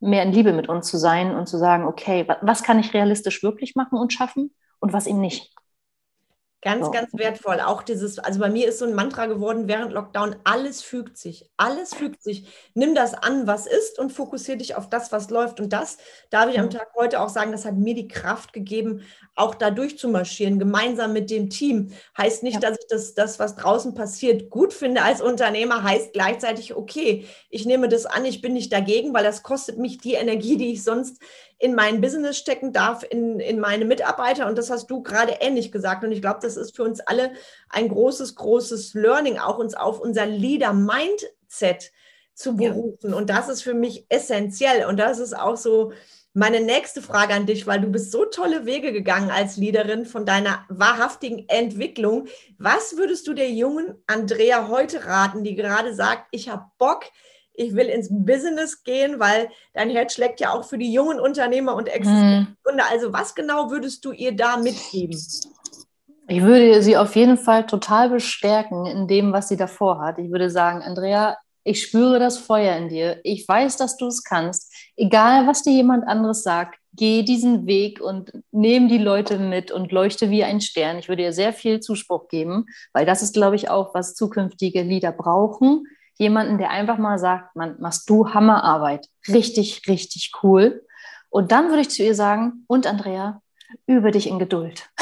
mehr 0.00 0.22
in 0.22 0.32
Liebe 0.32 0.52
mit 0.52 0.68
uns 0.68 0.88
zu 0.88 0.96
sein 0.96 1.34
und 1.36 1.46
zu 1.46 1.58
sagen, 1.58 1.84
okay, 1.84 2.26
was 2.40 2.62
kann 2.62 2.78
ich 2.78 2.94
realistisch 2.94 3.42
wirklich 3.42 3.76
machen 3.76 3.98
und 3.98 4.12
schaffen 4.12 4.54
und 4.78 4.92
was 4.94 5.06
eben 5.06 5.20
nicht. 5.20 5.54
Ganz, 6.62 6.84
so. 6.84 6.90
ganz 6.90 7.08
wertvoll. 7.14 7.60
Auch 7.60 7.82
dieses, 7.82 8.18
also 8.18 8.38
bei 8.38 8.50
mir 8.50 8.68
ist 8.68 8.80
so 8.80 8.84
ein 8.84 8.94
Mantra 8.94 9.24
geworden 9.24 9.66
während 9.66 9.92
Lockdown, 9.92 10.36
alles 10.44 10.82
fügt 10.82 11.16
sich. 11.16 11.50
Alles 11.56 11.94
fügt 11.94 12.22
sich. 12.22 12.48
Nimm 12.74 12.94
das 12.94 13.14
an, 13.14 13.46
was 13.46 13.66
ist 13.66 13.98
und 13.98 14.12
fokussiere 14.12 14.58
dich 14.58 14.74
auf 14.74 14.90
das, 14.90 15.10
was 15.10 15.30
läuft. 15.30 15.58
Und 15.58 15.72
das 15.72 15.96
darf 16.28 16.50
ich 16.50 16.60
am 16.60 16.68
Tag 16.68 16.88
heute 16.96 17.20
auch 17.20 17.30
sagen, 17.30 17.52
das 17.52 17.64
hat 17.64 17.76
mir 17.76 17.94
die 17.94 18.08
Kraft 18.08 18.52
gegeben, 18.52 19.02
auch 19.36 19.54
da 19.54 19.70
durchzumarschieren, 19.70 20.58
gemeinsam 20.58 21.14
mit 21.14 21.30
dem 21.30 21.48
Team. 21.48 21.92
Heißt 22.18 22.42
nicht, 22.42 22.62
ja. 22.62 22.68
dass 22.68 22.78
ich 22.78 22.86
das, 22.90 23.14
das, 23.14 23.38
was 23.38 23.56
draußen 23.56 23.94
passiert, 23.94 24.50
gut 24.50 24.74
finde 24.74 25.02
als 25.02 25.22
Unternehmer, 25.22 25.82
heißt 25.82 26.12
gleichzeitig, 26.12 26.74
okay, 26.76 27.26
ich 27.48 27.64
nehme 27.64 27.88
das 27.88 28.04
an, 28.04 28.26
ich 28.26 28.42
bin 28.42 28.52
nicht 28.52 28.70
dagegen, 28.70 29.14
weil 29.14 29.24
das 29.24 29.42
kostet 29.42 29.78
mich 29.78 29.96
die 29.96 30.14
Energie, 30.14 30.58
die 30.58 30.72
ich 30.72 30.84
sonst 30.84 31.22
in 31.60 31.74
mein 31.74 32.00
Business 32.00 32.38
stecken 32.38 32.72
darf, 32.72 33.04
in, 33.08 33.38
in 33.38 33.60
meine 33.60 33.84
Mitarbeiter. 33.84 34.48
Und 34.48 34.56
das 34.56 34.70
hast 34.70 34.90
du 34.90 35.02
gerade 35.02 35.36
ähnlich 35.40 35.70
gesagt. 35.70 36.02
Und 36.02 36.10
ich 36.10 36.22
glaube, 36.22 36.40
das 36.42 36.56
ist 36.56 36.74
für 36.74 36.84
uns 36.84 37.00
alle 37.00 37.32
ein 37.68 37.88
großes, 37.88 38.34
großes 38.34 38.94
Learning, 38.94 39.38
auch 39.38 39.58
uns 39.58 39.74
auf 39.74 40.00
unser 40.00 40.24
Leader-Mindset 40.24 41.92
zu 42.32 42.56
berufen. 42.56 43.10
Ja. 43.10 43.16
Und 43.16 43.28
das 43.28 43.50
ist 43.50 43.62
für 43.62 43.74
mich 43.74 44.06
essentiell. 44.08 44.86
Und 44.86 44.96
das 44.96 45.18
ist 45.18 45.38
auch 45.38 45.58
so 45.58 45.92
meine 46.32 46.60
nächste 46.60 47.02
Frage 47.02 47.34
an 47.34 47.44
dich, 47.44 47.66
weil 47.66 47.82
du 47.82 47.88
bist 47.88 48.10
so 48.10 48.24
tolle 48.24 48.64
Wege 48.64 48.90
gegangen 48.92 49.30
als 49.30 49.58
Leaderin 49.58 50.06
von 50.06 50.24
deiner 50.24 50.64
wahrhaftigen 50.70 51.46
Entwicklung. 51.48 52.26
Was 52.56 52.96
würdest 52.96 53.26
du 53.26 53.34
der 53.34 53.50
jungen 53.50 53.96
Andrea 54.06 54.68
heute 54.68 55.04
raten, 55.04 55.44
die 55.44 55.56
gerade 55.56 55.94
sagt, 55.94 56.28
ich 56.30 56.48
habe 56.48 56.64
Bock, 56.78 57.04
ich 57.54 57.74
will 57.74 57.86
ins 57.86 58.08
Business 58.10 58.82
gehen, 58.84 59.20
weil 59.20 59.48
dein 59.74 59.90
Herz 59.90 60.14
schlägt 60.14 60.40
ja 60.40 60.52
auch 60.52 60.64
für 60.64 60.78
die 60.78 60.92
jungen 60.92 61.20
Unternehmer 61.20 61.74
und 61.74 61.88
Existenzgründer. 61.88 62.84
Mhm. 62.84 62.90
Also 62.90 63.12
was 63.12 63.34
genau 63.34 63.70
würdest 63.70 64.04
du 64.04 64.12
ihr 64.12 64.34
da 64.34 64.56
mitgeben? 64.56 65.18
Ich 66.28 66.42
würde 66.42 66.82
sie 66.82 66.96
auf 66.96 67.16
jeden 67.16 67.36
Fall 67.36 67.66
total 67.66 68.08
bestärken 68.10 68.86
in 68.86 69.08
dem, 69.08 69.32
was 69.32 69.48
sie 69.48 69.56
davor 69.56 70.00
hat. 70.00 70.18
Ich 70.18 70.30
würde 70.30 70.48
sagen, 70.48 70.80
Andrea, 70.80 71.36
ich 71.64 71.82
spüre 71.82 72.18
das 72.18 72.38
Feuer 72.38 72.76
in 72.76 72.88
dir. 72.88 73.20
Ich 73.24 73.46
weiß, 73.46 73.76
dass 73.76 73.96
du 73.96 74.06
es 74.06 74.22
kannst. 74.22 74.72
Egal, 74.96 75.46
was 75.46 75.62
dir 75.62 75.72
jemand 75.72 76.06
anderes 76.06 76.42
sagt, 76.42 76.78
geh 76.92 77.22
diesen 77.22 77.66
Weg 77.66 78.00
und 78.00 78.32
nehme 78.52 78.88
die 78.88 78.98
Leute 78.98 79.38
mit 79.38 79.70
und 79.70 79.92
leuchte 79.92 80.30
wie 80.30 80.44
ein 80.44 80.60
Stern. 80.60 80.98
Ich 80.98 81.08
würde 81.08 81.22
ihr 81.22 81.32
sehr 81.32 81.52
viel 81.52 81.80
Zuspruch 81.80 82.28
geben, 82.28 82.66
weil 82.92 83.06
das 83.06 83.22
ist, 83.22 83.34
glaube 83.34 83.56
ich, 83.56 83.68
auch, 83.68 83.92
was 83.94 84.14
zukünftige 84.14 84.82
Leader 84.82 85.12
brauchen 85.12 85.84
jemanden, 86.20 86.58
der 86.58 86.70
einfach 86.70 86.98
mal 86.98 87.18
sagt, 87.18 87.56
man, 87.56 87.76
machst 87.80 88.08
du 88.10 88.34
Hammerarbeit. 88.34 89.08
Richtig, 89.26 89.88
richtig 89.88 90.32
cool. 90.42 90.86
Und 91.30 91.50
dann 91.50 91.68
würde 91.68 91.80
ich 91.80 91.90
zu 91.90 92.02
ihr 92.02 92.14
sagen, 92.14 92.64
und 92.66 92.86
Andrea, 92.86 93.40
übe 93.86 94.10
dich 94.10 94.28
in 94.28 94.38
Geduld. 94.38 94.88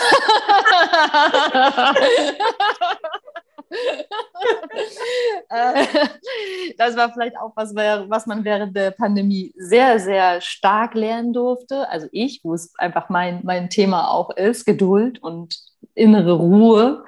Das 6.79 6.97
war 6.97 7.13
vielleicht 7.13 7.37
auch 7.37 7.53
was, 7.55 7.75
was 7.75 8.27
man 8.27 8.45
während 8.45 8.75
der 8.77 8.93
Pandemie 8.93 9.53
sehr, 9.57 9.99
sehr 9.99 10.41
stark 10.41 10.95
lernen 10.95 11.33
durfte. 11.33 11.89
Also 11.89 12.07
ich, 12.13 12.41
wo 12.45 12.55
es 12.55 12.73
einfach 12.79 13.09
mein, 13.09 13.41
mein 13.45 13.69
Thema 13.69 14.11
auch 14.11 14.31
ist, 14.31 14.65
Geduld 14.65 15.23
und 15.23 15.59
innere 15.95 16.33
Ruhe. 16.33 17.05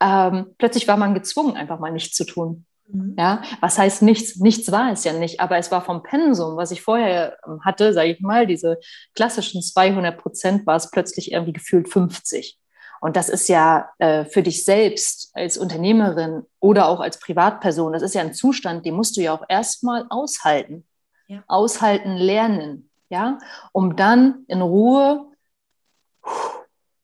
Ähm, 0.00 0.54
plötzlich 0.58 0.86
war 0.88 0.96
man 0.96 1.14
gezwungen, 1.14 1.56
einfach 1.56 1.78
mal 1.78 1.92
nichts 1.92 2.16
zu 2.16 2.24
tun. 2.24 2.66
Mhm. 2.86 3.14
Ja, 3.18 3.42
was 3.60 3.78
heißt 3.78 4.02
nichts? 4.02 4.36
Nichts 4.36 4.70
war 4.70 4.92
es 4.92 5.04
ja 5.04 5.12
nicht, 5.12 5.40
aber 5.40 5.56
es 5.56 5.70
war 5.70 5.82
vom 5.82 6.02
Pensum, 6.02 6.56
was 6.56 6.70
ich 6.70 6.82
vorher 6.82 7.38
ähm, 7.46 7.64
hatte, 7.64 7.92
sage 7.92 8.10
ich 8.10 8.20
mal, 8.20 8.46
diese 8.46 8.78
klassischen 9.14 9.62
200 9.62 10.18
Prozent, 10.18 10.66
war 10.66 10.76
es 10.76 10.90
plötzlich 10.90 11.32
irgendwie 11.32 11.52
gefühlt 11.52 11.88
50. 11.88 12.58
Und 13.00 13.16
das 13.16 13.28
ist 13.28 13.48
ja 13.48 13.90
äh, 13.98 14.24
für 14.24 14.42
dich 14.42 14.64
selbst 14.64 15.30
als 15.34 15.58
Unternehmerin 15.58 16.44
oder 16.60 16.88
auch 16.88 17.00
als 17.00 17.18
Privatperson, 17.18 17.92
das 17.92 18.02
ist 18.02 18.14
ja 18.14 18.22
ein 18.22 18.34
Zustand, 18.34 18.86
den 18.86 18.94
musst 18.94 19.16
du 19.16 19.20
ja 19.20 19.34
auch 19.34 19.44
erstmal 19.48 20.06
aushalten. 20.08 20.86
Ja. 21.26 21.42
Aushalten 21.46 22.16
lernen, 22.16 22.90
ja, 23.08 23.38
um 23.72 23.96
dann 23.96 24.44
in 24.46 24.60
Ruhe 24.60 25.26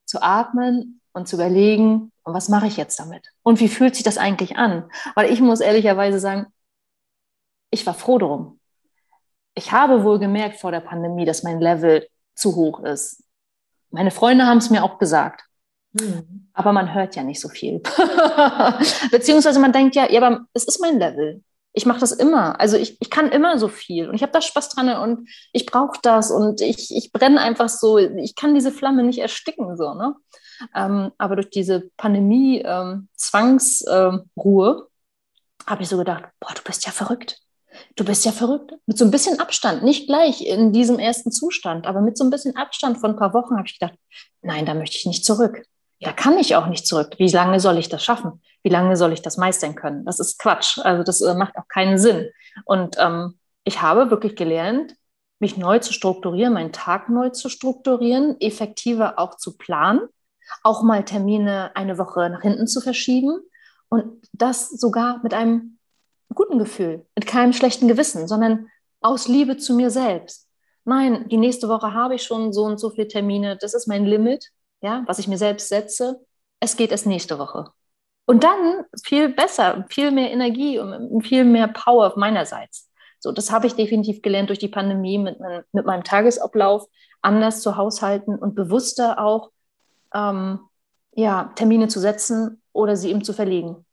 zu 0.04 0.22
atmen 0.22 1.00
und 1.12 1.28
zu 1.28 1.36
überlegen, 1.36 2.12
und 2.30 2.36
was 2.36 2.48
mache 2.48 2.68
ich 2.68 2.76
jetzt 2.76 3.00
damit? 3.00 3.26
Und 3.42 3.58
wie 3.58 3.68
fühlt 3.68 3.96
sich 3.96 4.04
das 4.04 4.16
eigentlich 4.16 4.56
an? 4.56 4.88
Weil 5.16 5.32
ich 5.32 5.40
muss 5.40 5.58
ehrlicherweise 5.58 6.20
sagen, 6.20 6.46
ich 7.70 7.84
war 7.86 7.94
froh 7.94 8.18
drum. 8.18 8.60
Ich 9.54 9.72
habe 9.72 10.04
wohl 10.04 10.20
gemerkt 10.20 10.60
vor 10.60 10.70
der 10.70 10.80
Pandemie, 10.80 11.24
dass 11.24 11.42
mein 11.42 11.60
Level 11.60 12.06
zu 12.36 12.54
hoch 12.54 12.84
ist. 12.84 13.24
Meine 13.90 14.12
Freunde 14.12 14.46
haben 14.46 14.58
es 14.58 14.70
mir 14.70 14.84
auch 14.84 14.98
gesagt. 14.98 15.42
Hm. 15.98 16.48
Aber 16.52 16.72
man 16.72 16.94
hört 16.94 17.16
ja 17.16 17.24
nicht 17.24 17.40
so 17.40 17.48
viel. 17.48 17.80
Beziehungsweise 19.10 19.58
man 19.58 19.72
denkt 19.72 19.96
ja, 19.96 20.08
ja, 20.08 20.22
aber 20.22 20.46
es 20.52 20.64
ist 20.64 20.80
mein 20.80 21.00
Level. 21.00 21.42
Ich 21.72 21.84
mache 21.84 21.98
das 21.98 22.12
immer. 22.12 22.60
Also 22.60 22.76
ich, 22.76 22.96
ich 23.00 23.10
kann 23.10 23.32
immer 23.32 23.58
so 23.58 23.66
viel 23.66 24.08
und 24.08 24.14
ich 24.14 24.22
habe 24.22 24.32
da 24.32 24.40
Spaß 24.40 24.68
dran 24.68 24.88
und 25.02 25.28
ich 25.52 25.66
brauche 25.66 25.98
das 26.00 26.30
und 26.30 26.60
ich, 26.60 26.94
ich 26.94 27.10
brenne 27.10 27.40
einfach 27.40 27.68
so. 27.68 27.98
Ich 27.98 28.36
kann 28.36 28.54
diese 28.54 28.70
Flamme 28.70 29.02
nicht 29.02 29.18
ersticken. 29.18 29.76
So, 29.76 29.94
ne? 29.94 30.14
Ähm, 30.74 31.12
aber 31.18 31.36
durch 31.36 31.50
diese 31.50 31.90
Pandemie-Zwangsruhe 31.96 34.76
ähm, 34.76 34.82
habe 35.66 35.82
ich 35.82 35.88
so 35.88 35.98
gedacht, 35.98 36.24
boah, 36.40 36.54
du 36.54 36.62
bist 36.62 36.86
ja 36.86 36.92
verrückt. 36.92 37.40
Du 37.96 38.04
bist 38.04 38.24
ja 38.24 38.32
verrückt. 38.32 38.72
Mit 38.86 38.98
so 38.98 39.04
ein 39.04 39.10
bisschen 39.10 39.40
Abstand, 39.40 39.82
nicht 39.82 40.06
gleich 40.06 40.44
in 40.44 40.72
diesem 40.72 40.98
ersten 40.98 41.30
Zustand, 41.30 41.86
aber 41.86 42.00
mit 42.00 42.18
so 42.18 42.24
ein 42.24 42.30
bisschen 42.30 42.56
Abstand 42.56 42.98
von 42.98 43.12
ein 43.12 43.16
paar 43.16 43.34
Wochen 43.34 43.56
habe 43.56 43.66
ich 43.66 43.78
gedacht, 43.78 43.98
nein, 44.42 44.66
da 44.66 44.74
möchte 44.74 44.96
ich 44.96 45.06
nicht 45.06 45.24
zurück. 45.24 45.64
Da 46.00 46.12
kann 46.12 46.38
ich 46.38 46.56
auch 46.56 46.66
nicht 46.66 46.86
zurück. 46.86 47.14
Wie 47.18 47.28
lange 47.28 47.60
soll 47.60 47.78
ich 47.78 47.88
das 47.88 48.02
schaffen? 48.02 48.40
Wie 48.62 48.70
lange 48.70 48.96
soll 48.96 49.12
ich 49.12 49.22
das 49.22 49.36
meistern 49.36 49.74
können? 49.74 50.04
Das 50.04 50.18
ist 50.18 50.38
Quatsch. 50.38 50.78
Also 50.78 51.02
das 51.02 51.20
äh, 51.20 51.34
macht 51.34 51.56
auch 51.56 51.68
keinen 51.68 51.98
Sinn. 51.98 52.30
Und 52.64 52.96
ähm, 52.98 53.38
ich 53.64 53.82
habe 53.82 54.10
wirklich 54.10 54.34
gelernt, 54.34 54.94
mich 55.40 55.56
neu 55.56 55.78
zu 55.78 55.92
strukturieren, 55.92 56.54
meinen 56.54 56.72
Tag 56.72 57.08
neu 57.08 57.30
zu 57.30 57.48
strukturieren, 57.48 58.40
effektiver 58.40 59.18
auch 59.18 59.36
zu 59.36 59.56
planen 59.56 60.00
auch 60.62 60.82
mal 60.82 61.04
Termine 61.04 61.74
eine 61.74 61.98
Woche 61.98 62.28
nach 62.30 62.42
hinten 62.42 62.66
zu 62.66 62.80
verschieben 62.80 63.40
und 63.88 64.26
das 64.32 64.68
sogar 64.70 65.20
mit 65.22 65.34
einem 65.34 65.78
guten 66.34 66.58
Gefühl, 66.58 67.06
mit 67.14 67.26
keinem 67.26 67.52
schlechten 67.52 67.88
Gewissen, 67.88 68.28
sondern 68.28 68.68
aus 69.00 69.28
Liebe 69.28 69.56
zu 69.56 69.74
mir 69.74 69.90
selbst. 69.90 70.48
Nein, 70.84 71.28
die 71.28 71.36
nächste 71.36 71.68
Woche 71.68 71.92
habe 71.94 72.14
ich 72.14 72.22
schon 72.22 72.52
so 72.52 72.64
und 72.64 72.78
so 72.78 72.90
viele 72.90 73.08
Termine, 73.08 73.56
das 73.56 73.74
ist 73.74 73.86
mein 73.86 74.04
Limit, 74.04 74.50
ja, 74.80 75.04
was 75.06 75.18
ich 75.18 75.28
mir 75.28 75.38
selbst 75.38 75.68
setze. 75.68 76.20
Es 76.60 76.76
geht 76.76 76.90
erst 76.90 77.06
nächste 77.06 77.38
Woche. 77.38 77.70
Und 78.26 78.44
dann 78.44 78.84
viel 79.04 79.28
besser, 79.28 79.84
viel 79.88 80.10
mehr 80.10 80.30
Energie 80.30 80.78
und 80.78 81.22
viel 81.26 81.44
mehr 81.44 81.68
Power 81.68 82.12
meinerseits. 82.16 82.88
So, 83.18 83.32
das 83.32 83.50
habe 83.50 83.66
ich 83.66 83.74
definitiv 83.74 84.22
gelernt 84.22 84.48
durch 84.48 84.58
die 84.58 84.68
Pandemie 84.68 85.18
mit, 85.18 85.38
mit 85.72 85.84
meinem 85.84 86.04
Tagesablauf, 86.04 86.86
anders 87.22 87.60
zu 87.60 87.76
haushalten 87.76 88.36
und 88.36 88.54
bewusster 88.54 89.18
auch 89.18 89.50
ähm, 90.14 90.60
ja, 91.12 91.52
Termine 91.56 91.88
zu 91.88 92.00
setzen 92.00 92.62
oder 92.72 92.96
sie 92.96 93.10
ihm 93.10 93.24
zu 93.24 93.32
verlegen. 93.32 93.84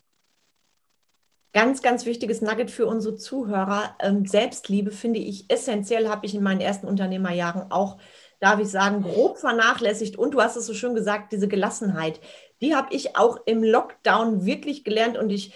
Ganz, 1.54 1.82
ganz 1.82 2.06
wichtiges 2.06 2.42
Nugget 2.42 2.70
für 2.70 2.86
unsere 2.86 3.16
Zuhörer. 3.16 3.96
Ähm, 4.00 4.26
Selbstliebe 4.26 4.92
finde 4.92 5.20
ich 5.20 5.50
essentiell, 5.50 6.08
habe 6.08 6.26
ich 6.26 6.36
in 6.36 6.44
meinen 6.44 6.62
ersten 6.62 6.88
Unternehmerjahren 6.88 7.72
auch, 7.72 7.98
darf 8.40 8.60
ich 8.60 8.70
sagen, 8.70 9.02
grob 9.02 9.40
vernachlässigt. 9.40 10.18
Und 10.18 10.36
du 10.36 10.42
hast 10.42 10.56
es 10.56 10.68
so 10.68 10.74
schön 10.74 10.94
gesagt, 10.94 11.32
diese 11.32 11.48
Gelassenheit, 11.48 12.20
die 12.62 12.76
habe 12.76 12.94
ich 12.94 13.18
auch 13.18 13.40
im 13.46 13.64
Lockdown 13.64 14.46
wirklich 14.46 14.84
gelernt 14.84 15.18
und 15.18 15.32
ich 15.32 15.54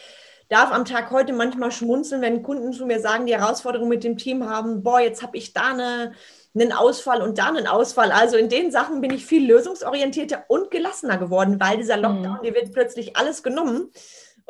darf 0.49 0.71
am 0.71 0.85
Tag 0.85 1.11
heute 1.11 1.33
manchmal 1.33 1.71
schmunzeln, 1.71 2.21
wenn 2.21 2.43
Kunden 2.43 2.73
zu 2.73 2.85
mir 2.85 2.99
sagen, 2.99 3.25
die 3.25 3.35
Herausforderung 3.35 3.87
mit 3.87 4.03
dem 4.03 4.17
Team 4.17 4.49
haben, 4.49 4.83
boah, 4.83 4.99
jetzt 4.99 5.21
habe 5.21 5.37
ich 5.37 5.53
da 5.53 5.71
eine, 5.71 6.13
einen 6.53 6.73
Ausfall 6.73 7.21
und 7.21 7.37
da 7.37 7.47
einen 7.47 7.67
Ausfall. 7.67 8.11
Also 8.11 8.37
in 8.37 8.49
den 8.49 8.71
Sachen 8.71 9.01
bin 9.01 9.11
ich 9.11 9.25
viel 9.25 9.47
lösungsorientierter 9.47 10.45
und 10.47 10.71
gelassener 10.71 11.17
geworden, 11.17 11.59
weil 11.59 11.77
dieser 11.77 11.97
mhm. 11.97 12.03
Lockdown, 12.03 12.37
mhm. 12.37 12.43
dir 12.43 12.55
wird 12.55 12.73
plötzlich 12.73 13.15
alles 13.15 13.43
genommen 13.43 13.91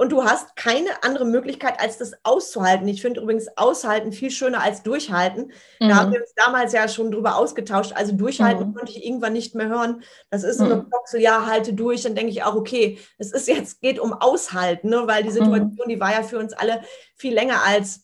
und 0.02 0.12
du 0.12 0.24
hast 0.24 0.56
keine 0.56 1.04
andere 1.04 1.26
Möglichkeit, 1.26 1.80
als 1.80 2.00
das 2.00 2.14
auszuhalten. 2.24 2.88
Ich 2.88 3.04
finde 3.04 3.22
übrigens 3.22 3.56
aushalten 3.56 4.12
viel 4.12 4.32
schöner 4.32 4.64
als 4.64 4.82
durchhalten. 4.82 5.52
Mhm. 5.80 5.90
Da 5.90 5.96
haben 5.96 6.10
mhm. 6.10 6.14
wir 6.14 6.22
uns 6.22 6.34
damals 6.36 6.74
ja 6.74 6.88
schon 6.88 7.12
drüber 7.12 7.36
ausgetauscht. 7.36 7.94
Also 7.94 8.14
durchhalten 8.14 8.70
mhm. 8.70 8.74
konnte 8.74 8.92
ich 8.92 9.06
irgendwann 9.06 9.34
nicht 9.34 9.54
mehr 9.54 9.68
hören. 9.68 10.02
Das 10.32 10.44
ist 10.44 10.58
so 10.58 10.66
eine 10.66 10.78
Boxel, 10.78 11.20
mhm. 11.20 11.26
ja, 11.26 11.46
halte 11.46 11.74
durch. 11.74 12.02
Dann 12.02 12.16
denke 12.16 12.32
ich 12.32 12.42
auch, 12.42 12.56
okay, 12.56 12.98
es 13.20 13.32
ist 13.32 13.48
jetzt, 13.48 13.82
geht 13.82 14.00
um 14.00 14.14
Aushalten, 14.14 14.90
ne? 14.90 15.04
weil 15.06 15.22
die 15.22 15.30
mhm. 15.30 15.34
Situation, 15.34 15.88
die 15.88 16.00
war 16.00 16.14
ja 16.14 16.24
für 16.24 16.40
uns 16.40 16.54
alle 16.54 16.82
viel 17.16 17.36
länger 17.36 17.62
als 17.64 18.02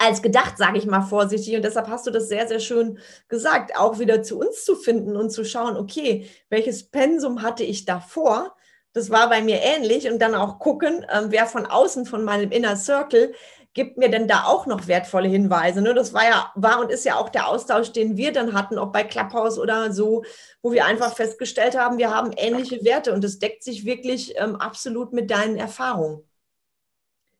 als 0.00 0.22
gedacht, 0.22 0.56
sage 0.56 0.78
ich 0.78 0.86
mal 0.86 1.02
vorsichtig. 1.02 1.54
Und 1.54 1.62
deshalb 1.62 1.88
hast 1.88 2.06
du 2.06 2.10
das 2.10 2.28
sehr, 2.28 2.48
sehr 2.48 2.58
schön 2.58 2.98
gesagt, 3.28 3.76
auch 3.76 3.98
wieder 3.98 4.22
zu 4.22 4.38
uns 4.38 4.64
zu 4.64 4.74
finden 4.74 5.14
und 5.14 5.30
zu 5.30 5.44
schauen, 5.44 5.76
okay, 5.76 6.26
welches 6.48 6.84
Pensum 6.90 7.42
hatte 7.42 7.64
ich 7.64 7.84
davor? 7.84 8.56
Das 8.94 9.10
war 9.10 9.28
bei 9.28 9.42
mir 9.42 9.60
ähnlich 9.60 10.10
und 10.10 10.18
dann 10.18 10.34
auch 10.34 10.58
gucken, 10.58 11.06
ähm, 11.12 11.26
wer 11.28 11.46
von 11.46 11.66
außen, 11.66 12.06
von 12.06 12.24
meinem 12.24 12.50
Inner 12.50 12.76
Circle, 12.76 13.34
gibt 13.74 13.98
mir 13.98 14.08
denn 14.08 14.26
da 14.26 14.44
auch 14.44 14.66
noch 14.66 14.88
wertvolle 14.88 15.28
Hinweise. 15.28 15.82
Ne? 15.82 15.92
Das 15.92 16.14
war 16.14 16.24
ja, 16.24 16.50
war 16.56 16.80
und 16.80 16.90
ist 16.90 17.04
ja 17.04 17.16
auch 17.16 17.28
der 17.28 17.46
Austausch, 17.46 17.92
den 17.92 18.16
wir 18.16 18.32
dann 18.32 18.54
hatten, 18.54 18.78
ob 18.78 18.94
bei 18.94 19.04
Clubhouse 19.04 19.58
oder 19.58 19.92
so, 19.92 20.24
wo 20.62 20.72
wir 20.72 20.86
einfach 20.86 21.14
festgestellt 21.14 21.78
haben, 21.78 21.98
wir 21.98 22.12
haben 22.12 22.32
ähnliche 22.36 22.82
Werte 22.84 23.12
und 23.12 23.22
das 23.22 23.38
deckt 23.38 23.62
sich 23.62 23.84
wirklich 23.84 24.34
ähm, 24.38 24.56
absolut 24.56 25.12
mit 25.12 25.30
deinen 25.30 25.56
Erfahrungen. 25.56 26.24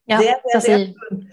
Ja, 0.05 0.19
sehr, 0.19 0.41
sehr, 0.45 0.61
sehr 0.61 0.79
schön. 0.79 1.33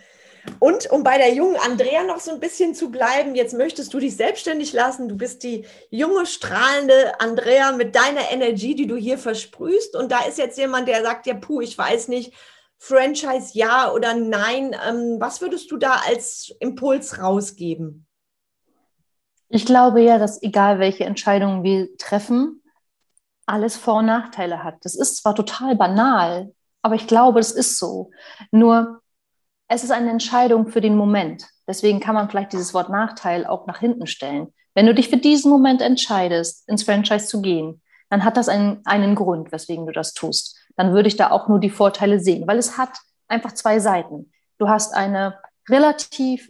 Und 0.59 0.89
um 0.89 1.03
bei 1.03 1.17
der 1.17 1.33
jungen 1.33 1.57
Andrea 1.57 2.03
noch 2.03 2.19
so 2.19 2.31
ein 2.31 2.39
bisschen 2.39 2.73
zu 2.73 2.89
bleiben, 2.89 3.35
jetzt 3.35 3.53
möchtest 3.53 3.93
du 3.93 3.99
dich 3.99 4.15
selbstständig 4.15 4.73
lassen. 4.73 5.07
Du 5.07 5.15
bist 5.15 5.43
die 5.43 5.65
junge, 5.89 6.25
strahlende 6.25 7.19
Andrea 7.19 7.71
mit 7.71 7.95
deiner 7.95 8.31
Energie, 8.31 8.73
die 8.73 8.87
du 8.87 8.95
hier 8.95 9.17
versprühst. 9.17 9.95
Und 9.95 10.11
da 10.11 10.21
ist 10.25 10.37
jetzt 10.37 10.57
jemand, 10.57 10.87
der 10.87 11.03
sagt, 11.03 11.27
ja, 11.27 11.35
puh, 11.35 11.61
ich 11.61 11.77
weiß 11.77 12.07
nicht, 12.07 12.33
Franchise 12.79 13.51
ja 13.53 13.91
oder 13.91 14.13
nein. 14.13 14.75
Ähm, 14.87 15.17
was 15.19 15.41
würdest 15.41 15.71
du 15.71 15.77
da 15.77 16.01
als 16.07 16.55
Impuls 16.59 17.19
rausgeben? 17.21 18.07
Ich 19.49 19.65
glaube 19.65 20.01
ja, 20.01 20.17
dass 20.17 20.41
egal 20.41 20.79
welche 20.79 21.05
Entscheidungen 21.05 21.63
wir 21.63 21.95
treffen, 21.97 22.61
alles 23.45 23.77
Vor- 23.77 23.99
und 23.99 24.07
Nachteile 24.07 24.63
hat. 24.63 24.75
Das 24.81 24.95
ist 24.95 25.17
zwar 25.17 25.35
total 25.35 25.75
banal, 25.75 26.53
aber 26.81 26.95
ich 26.95 27.07
glaube, 27.07 27.39
es 27.39 27.51
ist 27.51 27.77
so. 27.77 28.11
Nur 28.51 29.01
es 29.67 29.83
ist 29.83 29.91
eine 29.91 30.09
Entscheidung 30.09 30.67
für 30.67 30.81
den 30.81 30.95
Moment. 30.95 31.47
Deswegen 31.67 31.99
kann 31.99 32.15
man 32.15 32.29
vielleicht 32.29 32.53
dieses 32.53 32.73
Wort 32.73 32.89
Nachteil 32.89 33.45
auch 33.45 33.67
nach 33.67 33.79
hinten 33.79 34.07
stellen. 34.07 34.53
Wenn 34.73 34.85
du 34.85 34.93
dich 34.93 35.09
für 35.09 35.17
diesen 35.17 35.51
Moment 35.51 35.81
entscheidest, 35.81 36.67
ins 36.69 36.83
Franchise 36.83 37.27
zu 37.27 37.41
gehen, 37.41 37.81
dann 38.09 38.23
hat 38.23 38.37
das 38.37 38.47
einen, 38.47 38.81
einen 38.85 39.15
Grund, 39.15 39.51
weswegen 39.51 39.85
du 39.85 39.91
das 39.91 40.13
tust. 40.13 40.57
Dann 40.77 40.93
würde 40.93 41.07
ich 41.07 41.17
da 41.17 41.31
auch 41.31 41.49
nur 41.49 41.59
die 41.59 41.69
Vorteile 41.69 42.19
sehen, 42.19 42.47
weil 42.47 42.57
es 42.57 42.77
hat 42.77 42.91
einfach 43.27 43.53
zwei 43.53 43.79
Seiten. 43.79 44.31
Du 44.57 44.69
hast 44.69 44.93
eine 44.93 45.39
relativ, 45.69 46.49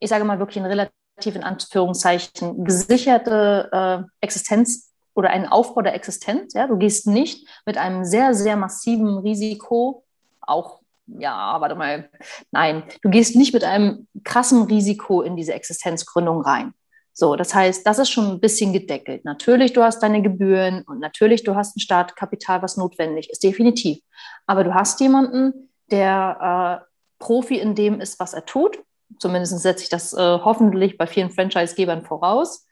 ich 0.00 0.08
sage 0.08 0.24
mal 0.24 0.38
wirklich 0.38 0.56
in 0.56 0.64
relativ 0.64 0.90
in 1.22 1.44
Anführungszeichen 1.44 2.64
gesicherte 2.64 3.70
äh, 3.72 4.10
Existenz 4.20 4.92
oder 5.14 5.30
einen 5.30 5.46
Aufbau 5.46 5.82
der 5.82 5.94
Existenz. 5.94 6.54
Ja? 6.54 6.66
Du 6.66 6.76
gehst 6.76 7.06
nicht 7.06 7.48
mit 7.64 7.78
einem 7.78 8.04
sehr, 8.04 8.34
sehr 8.34 8.56
massiven 8.56 9.18
Risiko, 9.18 10.04
auch 10.40 10.80
ja, 11.06 11.60
warte 11.60 11.74
mal, 11.74 12.10
nein, 12.50 12.82
du 13.02 13.10
gehst 13.10 13.36
nicht 13.36 13.54
mit 13.54 13.64
einem 13.64 14.08
krassen 14.24 14.62
Risiko 14.62 15.22
in 15.22 15.36
diese 15.36 15.54
Existenzgründung 15.54 16.40
rein. 16.40 16.72
So, 17.12 17.34
das 17.34 17.54
heißt, 17.54 17.86
das 17.86 17.98
ist 17.98 18.10
schon 18.10 18.30
ein 18.30 18.40
bisschen 18.40 18.74
gedeckelt. 18.74 19.24
Natürlich, 19.24 19.72
du 19.72 19.82
hast 19.82 20.02
deine 20.02 20.20
Gebühren 20.20 20.82
und 20.82 21.00
natürlich, 21.00 21.44
du 21.44 21.54
hast 21.54 21.74
ein 21.74 21.80
Startkapital, 21.80 22.60
was 22.60 22.76
notwendig 22.76 23.30
ist, 23.30 23.42
definitiv. 23.42 24.00
Aber 24.46 24.64
du 24.64 24.74
hast 24.74 25.00
jemanden, 25.00 25.70
der 25.90 26.82
äh, 26.82 26.86
Profi 27.18 27.58
in 27.58 27.74
dem 27.74 28.00
ist, 28.02 28.20
was 28.20 28.34
er 28.34 28.44
tut. 28.44 28.78
Zumindest 29.18 29.58
setze 29.60 29.84
ich 29.84 29.88
das 29.88 30.12
äh, 30.12 30.18
hoffentlich 30.18 30.98
bei 30.98 31.06
vielen 31.06 31.30
Franchise-Gebern 31.30 32.04
voraus. 32.04 32.66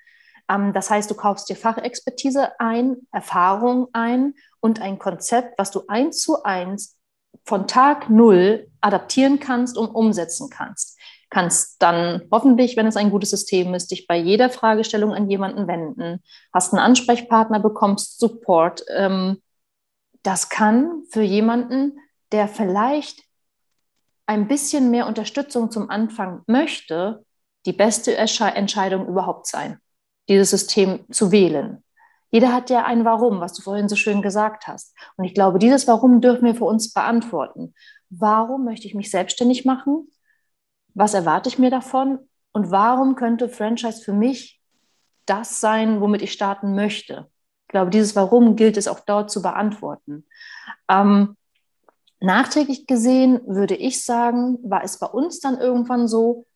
Ähm, 0.50 0.74
das 0.74 0.90
heißt, 0.90 1.10
du 1.10 1.14
kaufst 1.14 1.48
dir 1.48 1.56
Fachexpertise 1.56 2.60
ein, 2.60 2.96
Erfahrung 3.12 3.88
ein 3.94 4.34
und 4.60 4.80
ein 4.82 4.98
Konzept, 4.98 5.58
was 5.58 5.70
du 5.70 5.84
eins 5.88 6.20
zu 6.20 6.42
eins 6.42 6.98
von 7.44 7.66
Tag 7.66 8.10
null 8.10 8.68
adaptieren 8.80 9.40
kannst 9.40 9.76
und 9.76 9.88
umsetzen 9.88 10.50
kannst. 10.50 10.98
Kannst 11.30 11.82
dann 11.82 12.22
hoffentlich, 12.30 12.76
wenn 12.76 12.86
es 12.86 12.96
ein 12.96 13.10
gutes 13.10 13.30
System 13.30 13.74
ist, 13.74 13.90
dich 13.90 14.06
bei 14.06 14.16
jeder 14.16 14.50
Fragestellung 14.50 15.12
an 15.12 15.28
jemanden 15.28 15.66
wenden, 15.66 16.22
hast 16.52 16.72
einen 16.72 16.82
Ansprechpartner, 16.82 17.60
bekommst 17.60 18.18
Support. 18.18 18.84
Ähm, 18.94 19.42
das 20.22 20.48
kann 20.48 21.02
für 21.10 21.22
jemanden, 21.22 21.98
der 22.32 22.48
vielleicht 22.48 23.22
ein 24.26 24.48
bisschen 24.48 24.90
mehr 24.90 25.06
Unterstützung 25.06 25.70
zum 25.70 25.90
Anfang 25.90 26.42
möchte, 26.46 27.24
die 27.66 27.72
beste 27.72 28.16
Entscheidung 28.16 29.06
überhaupt 29.06 29.46
sein, 29.46 29.78
dieses 30.28 30.50
System 30.50 31.04
zu 31.10 31.30
wählen. 31.30 31.83
Jeder 32.34 32.52
hat 32.52 32.68
ja 32.68 32.84
ein 32.84 33.04
Warum, 33.04 33.38
was 33.38 33.52
du 33.52 33.62
vorhin 33.62 33.88
so 33.88 33.94
schön 33.94 34.20
gesagt 34.20 34.66
hast. 34.66 34.92
Und 35.16 35.22
ich 35.24 35.34
glaube, 35.34 35.60
dieses 35.60 35.86
Warum 35.86 36.20
dürfen 36.20 36.46
wir 36.46 36.56
für 36.56 36.64
uns 36.64 36.92
beantworten. 36.92 37.74
Warum 38.10 38.64
möchte 38.64 38.88
ich 38.88 38.94
mich 38.96 39.12
selbstständig 39.12 39.64
machen? 39.64 40.10
Was 40.94 41.14
erwarte 41.14 41.48
ich 41.48 41.60
mir 41.60 41.70
davon? 41.70 42.18
Und 42.50 42.72
warum 42.72 43.14
könnte 43.14 43.48
Franchise 43.48 44.02
für 44.02 44.12
mich 44.12 44.60
das 45.26 45.60
sein, 45.60 46.00
womit 46.00 46.22
ich 46.22 46.32
starten 46.32 46.74
möchte? 46.74 47.30
Ich 47.66 47.68
glaube, 47.68 47.92
dieses 47.92 48.16
Warum 48.16 48.56
gilt 48.56 48.76
es 48.78 48.88
auch 48.88 48.98
dort 48.98 49.30
zu 49.30 49.40
beantworten. 49.40 50.26
Ähm, 50.88 51.36
nachträglich 52.18 52.88
gesehen 52.88 53.42
würde 53.46 53.76
ich 53.76 54.04
sagen, 54.04 54.58
war 54.64 54.82
es 54.82 54.98
bei 54.98 55.06
uns 55.06 55.38
dann 55.38 55.60
irgendwann 55.60 56.08
so, 56.08 56.46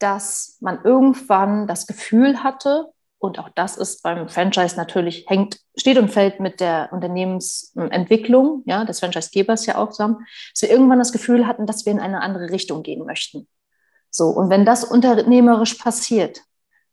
dass 0.00 0.56
man 0.58 0.80
irgendwann 0.82 1.68
das 1.68 1.86
Gefühl 1.86 2.42
hatte, 2.42 2.92
und 3.18 3.38
auch 3.38 3.48
das 3.54 3.76
ist 3.76 4.02
beim 4.02 4.28
Franchise 4.28 4.76
natürlich, 4.76 5.24
hängt, 5.28 5.58
steht 5.76 5.98
und 5.98 6.10
fällt 6.10 6.38
mit 6.38 6.60
der 6.60 6.90
Unternehmensentwicklung 6.92 8.62
ja, 8.66 8.84
des 8.84 9.00
Franchisegebers 9.00 9.66
ja 9.66 9.78
auch 9.78 9.90
zusammen, 9.90 10.26
dass 10.52 10.62
wir 10.62 10.70
irgendwann 10.70 10.98
das 10.98 11.12
Gefühl 11.12 11.46
hatten, 11.46 11.66
dass 11.66 11.86
wir 11.86 11.92
in 11.92 12.00
eine 12.00 12.20
andere 12.20 12.50
Richtung 12.50 12.82
gehen 12.82 13.06
möchten. 13.06 13.48
So, 14.10 14.26
und 14.28 14.50
wenn 14.50 14.64
das 14.64 14.84
unternehmerisch 14.84 15.74
passiert, 15.74 16.42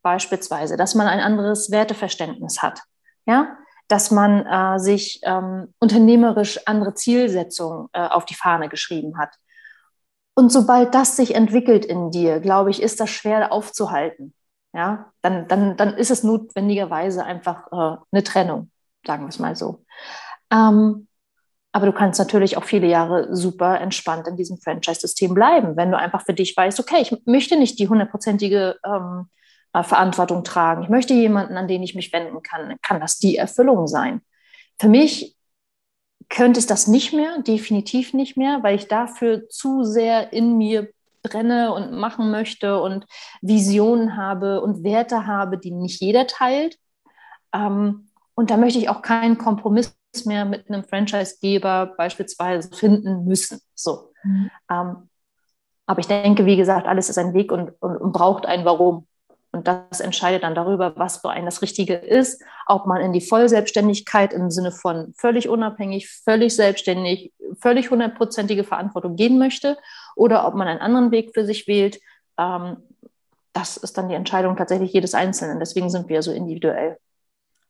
beispielsweise, 0.01 0.77
dass 0.77 0.95
man 0.95 1.07
ein 1.07 1.19
anderes 1.19 1.71
Werteverständnis 1.71 2.61
hat, 2.61 2.81
ja, 3.25 3.57
dass 3.89 4.11
man 4.11 4.45
äh, 4.45 4.79
sich 4.79 5.19
ähm, 5.23 5.73
unternehmerisch 5.79 6.59
andere 6.67 6.93
Zielsetzungen 6.93 7.89
äh, 7.93 8.07
auf 8.07 8.25
die 8.25 8.33
Fahne 8.33 8.69
geschrieben 8.69 9.17
hat. 9.17 9.35
Und 10.35 10.51
sobald 10.51 10.95
das 10.95 11.15
sich 11.15 11.35
entwickelt 11.35 11.85
in 11.85 12.11
dir, 12.11 12.39
glaube 12.39 12.71
ich, 12.71 12.81
ist 12.81 12.99
das 12.99 13.09
schwer 13.09 13.51
aufzuhalten 13.51 14.33
ja, 14.73 15.11
dann, 15.21 15.47
dann, 15.47 15.77
dann 15.77 15.93
ist 15.95 16.11
es 16.11 16.23
notwendigerweise 16.23 17.23
einfach 17.23 17.67
äh, 17.71 17.97
eine 18.11 18.23
Trennung, 18.23 18.71
sagen 19.05 19.23
wir 19.23 19.29
es 19.29 19.39
mal 19.39 19.55
so. 19.55 19.85
Ähm, 20.51 21.07
aber 21.71 21.87
du 21.87 21.91
kannst 21.91 22.19
natürlich 22.19 22.57
auch 22.57 22.63
viele 22.63 22.87
Jahre 22.87 23.35
super 23.35 23.81
entspannt 23.81 24.27
in 24.27 24.35
diesem 24.35 24.57
Franchise-System 24.57 25.33
bleiben, 25.33 25.75
wenn 25.75 25.91
du 25.91 25.97
einfach 25.97 26.23
für 26.23 26.33
dich 26.33 26.55
weißt, 26.55 26.79
okay, 26.79 27.01
ich 27.01 27.15
möchte 27.25 27.57
nicht 27.57 27.79
die 27.79 27.89
hundertprozentige 27.89 28.77
ähm, 28.85 29.27
äh, 29.73 29.83
Verantwortung 29.83 30.43
tragen. 30.43 30.83
Ich 30.83 30.89
möchte 30.89 31.15
jemanden, 31.15 31.57
an 31.57 31.67
den 31.67 31.81
ich 31.81 31.95
mich 31.95 32.13
wenden 32.13 32.43
kann. 32.43 32.75
Kann 32.83 32.99
das 32.99 33.17
die 33.17 33.37
Erfüllung 33.37 33.87
sein? 33.87 34.21
Für 34.79 34.87
mich 34.87 35.35
könnte 36.29 36.59
es 36.59 36.67
das 36.67 36.87
nicht 36.87 37.13
mehr, 37.13 37.41
definitiv 37.41 38.13
nicht 38.13 38.37
mehr, 38.37 38.61
weil 38.61 38.75
ich 38.75 38.87
dafür 38.87 39.49
zu 39.49 39.83
sehr 39.83 40.31
in 40.31 40.57
mir 40.57 40.89
brenne 41.23 41.73
und 41.73 41.93
machen 41.93 42.29
möchte 42.29 42.79
und 42.81 43.05
Visionen 43.41 44.17
habe 44.17 44.61
und 44.61 44.83
Werte 44.83 45.25
habe, 45.25 45.57
die 45.57 45.71
nicht 45.71 46.01
jeder 46.01 46.27
teilt. 46.27 46.77
Ähm, 47.53 48.09
und 48.35 48.51
da 48.51 48.57
möchte 48.57 48.79
ich 48.79 48.89
auch 48.89 49.01
keinen 49.01 49.37
Kompromiss 49.37 49.95
mehr 50.25 50.45
mit 50.45 50.69
einem 50.69 50.83
Franchisegeber 50.83 51.93
beispielsweise 51.97 52.69
finden 52.75 53.25
müssen. 53.25 53.59
So. 53.73 54.11
Mhm. 54.23 54.51
Ähm, 54.69 55.09
aber 55.85 55.99
ich 55.99 56.07
denke, 56.07 56.45
wie 56.45 56.57
gesagt, 56.57 56.87
alles 56.87 57.09
ist 57.09 57.17
ein 57.17 57.33
Weg 57.33 57.51
und, 57.51 57.71
und, 57.79 57.97
und 57.97 58.11
braucht 58.11 58.45
ein 58.45 58.65
Warum. 58.65 59.07
Und 59.51 59.67
das 59.67 59.99
entscheidet 59.99 60.43
dann 60.43 60.55
darüber, 60.55 60.93
was 60.97 61.17
für 61.17 61.29
einen 61.29 61.45
das 61.45 61.61
Richtige 61.61 61.93
ist, 61.93 62.41
ob 62.65 62.87
man 62.87 63.01
in 63.01 63.13
die 63.13 63.21
Vollselbstständigkeit 63.21 64.33
im 64.33 64.49
Sinne 64.49 64.71
von 64.71 65.13
völlig 65.15 65.47
unabhängig, 65.47 66.09
völlig 66.09 66.55
selbstständig, 66.55 67.31
völlig 67.61 67.91
hundertprozentige 67.91 68.63
Verantwortung 68.63 69.15
gehen 69.15 69.37
möchte 69.37 69.77
oder 70.15 70.47
ob 70.47 70.55
man 70.55 70.67
einen 70.67 70.79
anderen 70.79 71.11
Weg 71.11 71.31
für 71.33 71.45
sich 71.45 71.67
wählt. 71.67 71.99
Ähm, 72.37 72.77
das 73.53 73.77
ist 73.77 73.97
dann 73.97 74.09
die 74.09 74.15
Entscheidung 74.15 74.57
tatsächlich 74.57 74.93
jedes 74.93 75.13
Einzelnen. 75.13 75.59
Deswegen 75.59 75.89
sind 75.89 76.09
wir 76.09 76.23
so 76.23 76.31
individuell. 76.31 76.97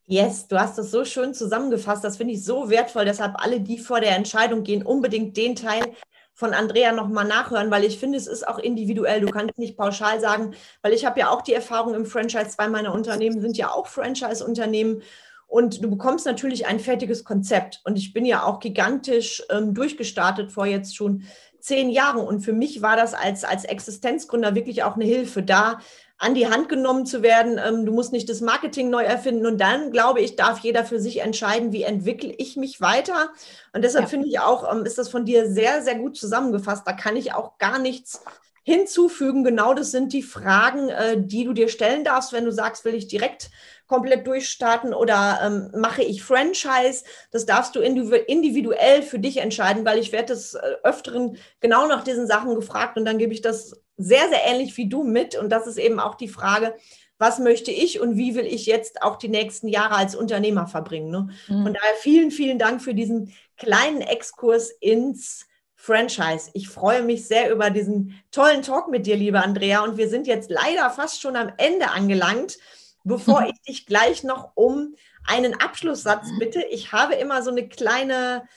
Yes, 0.06 0.48
du 0.48 0.60
hast 0.60 0.78
das 0.78 0.92
so 0.92 1.06
schön 1.06 1.34
zusammengefasst. 1.34 2.04
Das 2.04 2.18
finde 2.18 2.34
ich 2.34 2.44
so 2.44 2.70
wertvoll. 2.70 3.06
Deshalb 3.06 3.36
alle, 3.38 3.62
die 3.62 3.78
vor 3.78 4.02
der 4.02 4.16
Entscheidung 4.16 4.64
gehen, 4.64 4.84
unbedingt 4.84 5.38
den 5.38 5.56
Teil 5.56 5.94
von 6.34 6.54
Andrea 6.54 6.92
nochmal 6.92 7.26
nachhören, 7.26 7.70
weil 7.70 7.84
ich 7.84 8.00
finde, 8.00 8.18
es 8.18 8.28
ist 8.28 8.48
auch 8.48 8.58
individuell. 8.58 9.22
Du 9.22 9.28
kannst 9.28 9.58
nicht 9.58 9.78
pauschal 9.78 10.20
sagen, 10.20 10.56
weil 10.82 10.94
ich 10.94 11.06
habe 11.06 11.20
ja 11.20 11.30
auch 11.30 11.42
die 11.42 11.54
Erfahrung 11.54 11.94
im 11.94 12.06
Franchise. 12.06 12.50
Zwei 12.50 12.68
meiner 12.68 12.94
Unternehmen 12.94 13.40
sind 13.40 13.56
ja 13.56 13.72
auch 13.72 13.88
Franchise-Unternehmen. 13.88 15.04
Und 15.48 15.84
du 15.84 15.90
bekommst 15.90 16.26
natürlich 16.26 16.66
ein 16.66 16.80
fertiges 16.80 17.24
Konzept. 17.24 17.82
Und 17.86 17.96
ich 17.96 18.12
bin 18.12 18.26
ja 18.26 18.44
auch 18.44 18.60
gigantisch 18.60 19.44
ähm, 19.52 19.74
durchgestartet 19.74 20.52
vor 20.52 20.66
jetzt 20.66 20.96
schon 20.96 21.24
zehn 21.64 21.90
Jahren. 21.90 22.26
Und 22.26 22.42
für 22.42 22.54
mich 22.54 22.82
war 22.82 22.98
das 22.98 23.14
als, 23.14 23.44
als 23.44 23.64
Existenzgründer 23.64 24.54
wirklich 24.54 24.84
auch 24.84 24.96
eine 24.96 25.06
Hilfe, 25.06 25.44
da 25.44 25.80
an 26.18 26.36
die 26.36 26.48
Hand 26.48 26.70
genommen 26.70 27.06
zu 27.06 27.24
werden. 27.24 27.60
Ähm, 27.64 27.86
du 27.86 27.94
musst 27.94 28.12
nicht 28.12 28.30
das 28.30 28.42
Marketing 28.42 28.90
neu 28.90 29.04
erfinden. 29.04 29.46
Und 29.46 29.60
dann, 29.60 29.92
glaube 29.92 30.22
ich, 30.22 30.36
darf 30.36 30.60
jeder 30.60 30.84
für 30.84 31.00
sich 31.00 31.22
entscheiden, 31.22 31.72
wie 31.72 31.84
entwickle 31.84 32.34
ich 32.38 32.58
mich 32.58 32.82
weiter. 32.82 33.30
Und 33.74 33.84
deshalb 33.84 34.06
ja. 34.06 34.10
finde 34.10 34.28
ich 34.28 34.40
auch, 34.40 34.72
ähm, 34.72 34.86
ist 34.86 34.98
das 34.98 35.10
von 35.10 35.26
dir 35.26 35.50
sehr, 35.50 35.82
sehr 35.82 35.96
gut 35.96 36.18
zusammengefasst. 36.18 36.86
Da 36.86 36.94
kann 36.94 37.16
ich 37.16 37.34
auch 37.34 37.58
gar 37.58 37.80
nichts 37.80 38.22
hinzufügen. 38.64 39.44
Genau 39.44 39.74
das 39.74 39.92
sind 39.92 40.14
die 40.14 40.24
Fragen, 40.24 40.90
äh, 40.90 41.16
die 41.18 41.44
du 41.44 41.54
dir 41.54 41.68
stellen 41.68 42.04
darfst, 42.04 42.34
wenn 42.34 42.46
du 42.46 42.52
sagst, 42.52 42.86
will 42.86 42.96
ich 42.96 43.08
direkt 43.08 43.52
komplett 43.88 44.26
durchstarten 44.26 44.94
oder 44.94 45.40
ähm, 45.44 45.80
mache 45.80 46.02
ich 46.02 46.24
Franchise? 46.24 47.04
Das 47.32 47.46
darfst 47.46 47.76
du 47.76 47.82
individuell 47.82 49.04
für 49.04 49.20
dich 49.20 49.38
entscheiden, 49.38 49.86
weil 49.86 50.00
ich 50.00 50.12
werde 50.12 50.34
des 50.34 50.56
äh, 50.56 50.76
Öfteren 50.84 51.38
genau 51.60 51.88
nach 51.88 52.04
diesen 52.04 52.26
Sachen 52.26 52.56
gefragt 52.56 52.98
und 52.98 53.06
dann 53.06 53.18
gebe 53.18 53.34
ich 53.34 53.42
das 53.42 53.82
sehr, 53.98 54.28
sehr 54.30 54.44
ähnlich 54.46 54.76
wie 54.78 54.90
du 54.90 55.04
mit. 55.04 55.38
Und 55.38 55.50
das 55.50 55.68
ist 55.68 55.78
eben 55.78 56.00
auch 56.00 56.16
die 56.16 56.30
Frage, 56.30 56.74
was 57.18 57.40
möchte 57.40 57.72
ich 57.72 58.00
und 58.00 58.18
wie 58.18 58.36
will 58.36 58.46
ich 58.46 58.66
jetzt 58.66 59.02
auch 59.02 59.18
die 59.18 59.30
nächsten 59.30 59.68
Jahre 59.68 59.96
als 59.96 60.16
Unternehmer 60.16 60.68
verbringen. 60.68 61.12
Ne? 61.12 61.30
Mhm. 61.48 61.64
Von 61.64 61.74
daher 61.74 61.94
vielen, 62.00 62.32
vielen 62.32 62.60
Dank 62.60 62.82
für 62.82 62.94
diesen 62.94 63.34
kleinen 63.58 64.02
Exkurs 64.02 64.72
ins 64.72 65.46
Franchise. 65.84 66.50
Ich 66.54 66.70
freue 66.70 67.04
mich 67.04 67.28
sehr 67.28 67.52
über 67.52 67.70
diesen 67.70 68.18
tollen 68.32 68.62
Talk 68.62 68.88
mit 68.88 69.06
dir, 69.06 69.18
liebe 69.18 69.44
Andrea. 69.44 69.84
Und 69.84 69.98
wir 69.98 70.08
sind 70.08 70.28
jetzt 70.28 70.50
leider 70.50 70.90
fast 70.90 71.20
schon 71.20 71.36
am 71.36 71.52
Ende 71.58 71.92
angelangt. 71.92 72.58
Bevor 73.04 73.46
ich 73.50 73.62
dich 73.64 73.86
gleich 73.86 74.24
noch 74.24 74.52
um 74.56 74.96
einen 75.28 75.60
Abschlusssatz 75.60 76.28
bitte, 76.40 76.64
ich 76.72 76.94
habe 76.94 77.16
immer 77.16 77.44
so 77.44 77.52
eine 77.52 77.68
kleine 77.68 78.48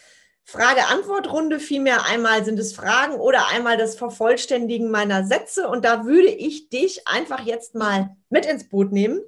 Frage-Antwort-Runde, 0.45 1.59
vielmehr 1.59 2.05
einmal 2.05 2.45
sind 2.45 2.61
es 2.61 2.73
Fragen 2.73 3.17
oder 3.17 3.49
einmal 3.49 3.77
das 3.77 3.97
Vervollständigen 3.97 4.93
meiner 4.93 5.25
Sätze. 5.25 5.67
Und 5.67 5.85
da 5.85 6.05
würde 6.05 6.29
ich 6.29 6.69
dich 6.69 7.09
einfach 7.09 7.45
jetzt 7.45 7.75
mal 7.75 8.17
mit 8.31 8.47
ins 8.47 8.69
Boot 8.69 8.93
nehmen. 8.93 9.21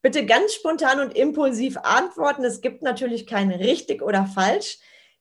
Bitte 0.00 0.26
ganz 0.26 0.54
spontan 0.54 1.00
und 1.00 1.16
impulsiv 1.16 1.76
antworten. 1.78 2.44
Es 2.44 2.60
gibt 2.60 2.82
natürlich 2.82 3.26
kein 3.26 3.50
richtig 3.50 4.00
oder 4.00 4.26
falsch. 4.26 4.78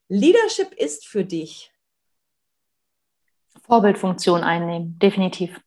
Leadership 0.07 0.75
ist 0.75 1.07
für 1.07 1.25
dich. 1.25 1.70
Vorbildfunktion 3.63 4.43
einnehmen, 4.43 4.97
definitiv. 4.99 5.61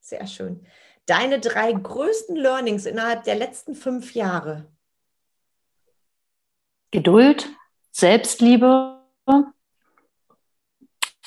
Sehr 0.00 0.26
schön. 0.26 0.64
Deine 1.06 1.40
drei 1.40 1.72
größten 1.72 2.36
Learnings 2.36 2.86
innerhalb 2.86 3.24
der 3.24 3.36
letzten 3.36 3.74
fünf 3.74 4.14
Jahre. 4.14 4.66
Geduld, 6.90 7.48
Selbstliebe 7.92 9.02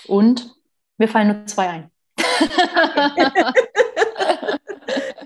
und 0.08 0.56
mir 0.98 1.08
fallen 1.08 1.28
nur 1.28 1.46
zwei 1.46 1.70
ein. 1.70 1.92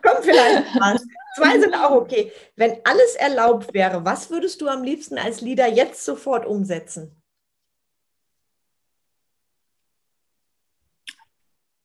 Komm, 0.01 0.21
vielleicht 0.21 0.75
was. 0.79 1.05
Zwei 1.35 1.59
sind 1.59 1.73
auch 1.73 1.91
okay. 1.91 2.31
Wenn 2.55 2.79
alles 2.83 3.15
erlaubt 3.15 3.73
wäre, 3.73 4.05
was 4.05 4.29
würdest 4.29 4.61
du 4.61 4.67
am 4.67 4.83
liebsten 4.83 5.17
als 5.17 5.41
Leader 5.41 5.67
jetzt 5.67 6.05
sofort 6.05 6.45
umsetzen? 6.45 7.22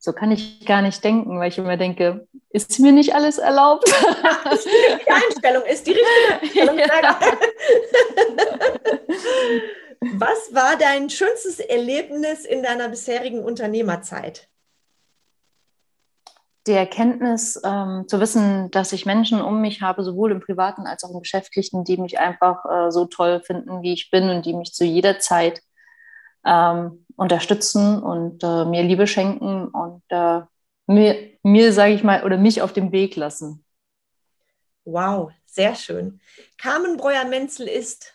So 0.01 0.13
kann 0.13 0.31
ich 0.31 0.65
gar 0.65 0.81
nicht 0.81 1.03
denken, 1.03 1.41
weil 1.41 1.49
ich 1.49 1.59
immer 1.59 1.77
denke, 1.77 2.29
ist 2.51 2.79
mir 2.79 2.93
nicht 2.93 3.15
alles 3.15 3.39
erlaubt? 3.39 3.85
die 5.05 5.11
Einstellung 5.11 5.65
ist 5.65 5.87
die 5.87 5.93
richtige 5.93 6.71
Einstellung. 6.71 6.79
Ja. 10.01 10.11
Was 10.13 10.55
war 10.55 10.77
dein 10.79 11.11
schönstes 11.11 11.59
Erlebnis 11.59 12.45
in 12.45 12.63
deiner 12.63 12.89
bisherigen 12.89 13.43
Unternehmerzeit? 13.43 14.49
Die 16.69 16.73
Erkenntnis 16.73 17.61
ähm, 17.65 18.05
zu 18.07 18.21
wissen, 18.21 18.71
dass 18.71 18.93
ich 18.93 19.07
Menschen 19.07 19.41
um 19.41 19.61
mich 19.61 19.83
habe, 19.83 20.05
sowohl 20.05 20.31
im 20.31 20.41
privaten 20.41 20.87
als 20.87 21.03
auch 21.03 21.11
im 21.11 21.21
geschäftlichen, 21.21 21.83
die 21.83 21.97
mich 21.97 22.21
einfach 22.21 22.65
äh, 22.65 22.91
so 22.93 23.07
toll 23.07 23.41
finden, 23.41 23.83
wie 23.83 23.95
ich 23.95 24.11
bin 24.11 24.31
und 24.31 24.47
die 24.47 24.55
mich 24.55 24.73
zu 24.73 24.85
jeder 24.85 25.19
Zeit 25.19 25.63
ähm, 26.45 27.05
unterstützen 27.19 28.01
und 28.01 28.45
äh, 28.45 28.65
mir 28.65 28.85
Liebe 28.85 29.07
schenken 29.07 29.69
und 29.69 30.03
äh, 30.09 30.41
mir, 30.87 31.31
mir 31.43 31.73
sage 31.73 31.93
ich 31.93 32.05
mal, 32.05 32.25
oder 32.25 32.39
mich 32.39 32.63
auf 32.63 32.73
dem 32.73 32.93
Weg 32.93 33.17
lassen. 33.17 33.65
Wow, 34.85 35.33
sehr 35.45 35.75
schön. 35.75 36.21
Carmen 36.57 36.97
Breuer-Menzel 36.97 37.67
ist 37.67 38.15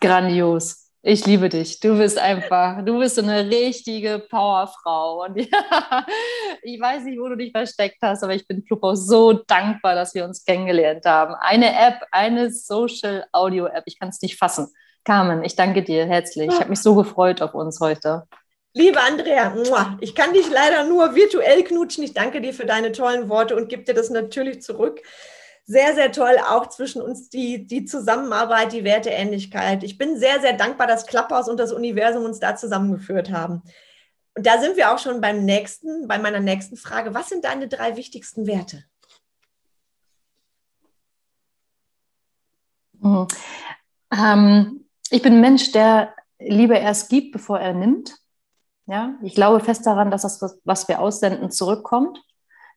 Grandios. 0.00 0.92
Ich 1.02 1.24
liebe 1.24 1.48
dich. 1.48 1.80
Du 1.80 1.96
bist 1.96 2.18
einfach, 2.18 2.84
du 2.84 2.98
bist 2.98 3.14
so 3.14 3.22
eine 3.22 3.48
richtige 3.48 4.18
Powerfrau. 4.18 5.24
Und 5.24 5.38
ja, 5.40 6.06
ich 6.62 6.78
weiß 6.78 7.04
nicht, 7.04 7.18
wo 7.18 7.28
du 7.28 7.36
dich 7.36 7.52
versteckt 7.52 7.98
hast, 8.02 8.22
aber 8.22 8.34
ich 8.34 8.46
bin 8.46 8.64
Clubhaus 8.64 9.06
so 9.06 9.32
dankbar, 9.32 9.94
dass 9.94 10.14
wir 10.14 10.24
uns 10.24 10.44
kennengelernt 10.44 11.06
haben. 11.06 11.34
Eine 11.40 11.74
App, 11.74 12.02
eine 12.12 12.50
Social 12.52 13.24
Audio 13.32 13.66
App. 13.66 13.84
Ich 13.86 13.98
kann 13.98 14.10
es 14.10 14.20
nicht 14.20 14.36
fassen. 14.36 14.68
Carmen, 15.08 15.42
ich 15.42 15.56
danke 15.56 15.82
dir 15.82 16.04
herzlich. 16.04 16.50
Ich 16.52 16.60
habe 16.60 16.68
mich 16.68 16.82
so 16.82 16.94
gefreut 16.94 17.40
auf 17.40 17.54
uns 17.54 17.80
heute. 17.80 18.24
Liebe 18.74 19.00
Andrea, 19.00 19.56
ich 20.02 20.14
kann 20.14 20.34
dich 20.34 20.50
leider 20.50 20.84
nur 20.84 21.14
virtuell 21.14 21.64
knutschen. 21.64 22.04
Ich 22.04 22.12
danke 22.12 22.42
dir 22.42 22.52
für 22.52 22.66
deine 22.66 22.92
tollen 22.92 23.30
Worte 23.30 23.56
und 23.56 23.70
gebe 23.70 23.84
dir 23.84 23.94
das 23.94 24.10
natürlich 24.10 24.60
zurück 24.60 25.00
sehr, 25.64 25.94
sehr 25.94 26.12
toll, 26.12 26.36
auch 26.46 26.66
zwischen 26.66 27.00
uns 27.00 27.30
die, 27.30 27.66
die 27.66 27.86
Zusammenarbeit, 27.86 28.74
die 28.74 28.84
Werteähnlichkeit. 28.84 29.82
Ich 29.82 29.96
bin 29.96 30.18
sehr, 30.18 30.42
sehr 30.42 30.52
dankbar, 30.52 30.86
dass 30.86 31.06
Klapphaus 31.06 31.48
und 31.48 31.58
das 31.58 31.72
Universum 31.72 32.26
uns 32.26 32.38
da 32.38 32.54
zusammengeführt 32.54 33.30
haben. 33.30 33.62
Und 34.34 34.46
da 34.46 34.60
sind 34.60 34.76
wir 34.76 34.92
auch 34.92 34.98
schon 34.98 35.22
beim 35.22 35.46
nächsten, 35.46 36.06
bei 36.06 36.18
meiner 36.18 36.40
nächsten 36.40 36.76
Frage. 36.76 37.14
Was 37.14 37.30
sind 37.30 37.46
deine 37.46 37.68
drei 37.68 37.96
wichtigsten 37.96 38.46
Werte? 38.46 38.84
Mhm. 43.00 43.26
Ähm, 44.12 44.87
ich 45.10 45.22
bin 45.22 45.34
ein 45.34 45.40
Mensch, 45.40 45.72
der 45.72 46.14
lieber 46.38 46.78
erst 46.78 47.10
gibt, 47.10 47.32
bevor 47.32 47.58
er 47.58 47.74
nimmt. 47.74 48.16
Ja, 48.86 49.14
ich 49.22 49.34
glaube 49.34 49.60
fest 49.60 49.86
daran, 49.86 50.10
dass 50.10 50.22
das, 50.22 50.60
was 50.64 50.88
wir 50.88 51.00
aussenden, 51.00 51.50
zurückkommt. 51.50 52.22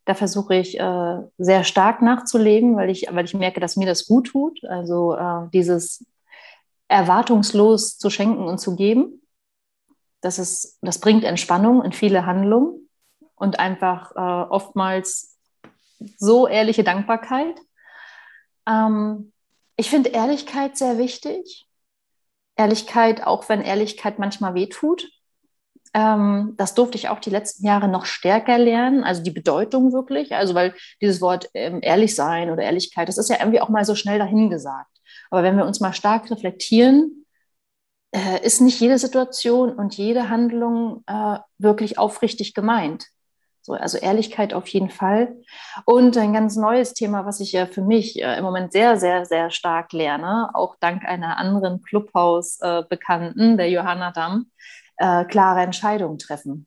Da 0.05 0.13
versuche 0.13 0.55
ich 0.55 0.79
äh, 0.79 1.17
sehr 1.38 1.63
stark 1.63 2.01
nachzulegen, 2.01 2.75
weil 2.75 2.89
ich, 2.89 3.07
weil 3.11 3.25
ich 3.25 3.34
merke, 3.34 3.59
dass 3.59 3.77
mir 3.77 3.86
das 3.86 4.07
gut 4.07 4.27
tut. 4.27 4.63
Also 4.65 5.15
äh, 5.15 5.47
dieses 5.53 6.05
erwartungslos 6.88 7.97
zu 7.97 8.09
schenken 8.09 8.43
und 8.43 8.59
zu 8.59 8.75
geben. 8.75 9.21
Das, 10.19 10.38
ist, 10.38 10.77
das 10.82 10.99
bringt 10.99 11.23
Entspannung 11.23 11.84
in 11.84 11.93
viele 11.93 12.25
Handlungen 12.25 12.89
und 13.36 13.59
einfach 13.59 14.11
äh, 14.15 14.49
oftmals 14.51 15.38
so 16.17 16.47
ehrliche 16.47 16.84
Dankbarkeit. 16.84 17.55
Ähm, 18.67 19.32
ich 19.77 19.89
finde 19.89 20.09
Ehrlichkeit 20.09 20.77
sehr 20.77 20.97
wichtig. 20.97 21.67
Ehrlichkeit, 22.62 23.26
auch 23.26 23.49
wenn 23.49 23.62
Ehrlichkeit 23.62 24.20
manchmal 24.20 24.53
wehtut. 24.53 25.09
Ähm, 25.93 26.53
das 26.57 26.74
durfte 26.76 26.97
ich 26.97 27.09
auch 27.09 27.20
die 27.20 27.32
letzten 27.32 27.66
Jahre 27.66 27.88
noch 27.88 28.05
stärker 28.05 28.57
lernen, 28.57 29.03
also 29.03 29.24
die 29.24 29.32
Bedeutung 29.32 29.91
wirklich. 29.93 30.34
Also, 30.36 30.53
weil 30.53 30.74
dieses 31.01 31.22
Wort 31.22 31.49
ähm, 31.53 31.80
ehrlich 31.82 32.16
sein 32.16 32.49
oder 32.51 32.64
Ehrlichkeit, 32.64 33.07
das 33.09 33.18
ist 33.18 33.30
ja 33.30 33.38
irgendwie 33.39 33.62
auch 33.62 33.70
mal 33.70 33.86
so 33.86 33.95
schnell 33.95 34.20
dahingesagt. 34.20 34.89
Aber 35.32 35.43
wenn 35.43 35.57
wir 35.57 35.66
uns 35.66 35.80
mal 35.80 35.93
stark 35.93 36.30
reflektieren, 36.30 37.26
äh, 38.14 38.45
ist 38.45 38.62
nicht 38.62 38.80
jede 38.80 38.97
Situation 38.97 39.74
und 39.74 39.95
jede 39.95 40.30
Handlung 40.30 41.03
äh, 41.07 41.39
wirklich 41.57 41.97
aufrichtig 41.97 42.53
gemeint. 42.53 43.07
So, 43.64 43.74
also 43.74 43.97
Ehrlichkeit 43.99 44.53
auf 44.53 44.68
jeden 44.70 44.89
Fall. 44.89 45.36
Und 45.86 46.18
ein 46.18 46.34
ganz 46.34 46.55
neues 46.55 46.93
Thema, 46.93 47.26
was 47.26 47.39
ich 47.39 47.51
ja 47.51 47.68
für 47.68 47.84
mich 47.84 48.20
äh, 48.20 48.38
im 48.38 48.43
Moment 48.43 48.72
sehr, 48.72 48.97
sehr, 48.97 49.26
sehr 49.26 49.51
stark 49.51 49.93
lerne, 49.93 50.49
auch 50.53 50.76
dank 50.80 51.05
einer 51.05 51.38
anderen 51.38 51.84
Clubhaus-Bekannten, 51.84 53.57
der 53.57 53.70
Johanna 53.70 54.12
Damm, 54.12 54.51
äh, 54.97 55.26
klare 55.26 55.62
Entscheidungen 55.62 56.18
treffen. 56.18 56.66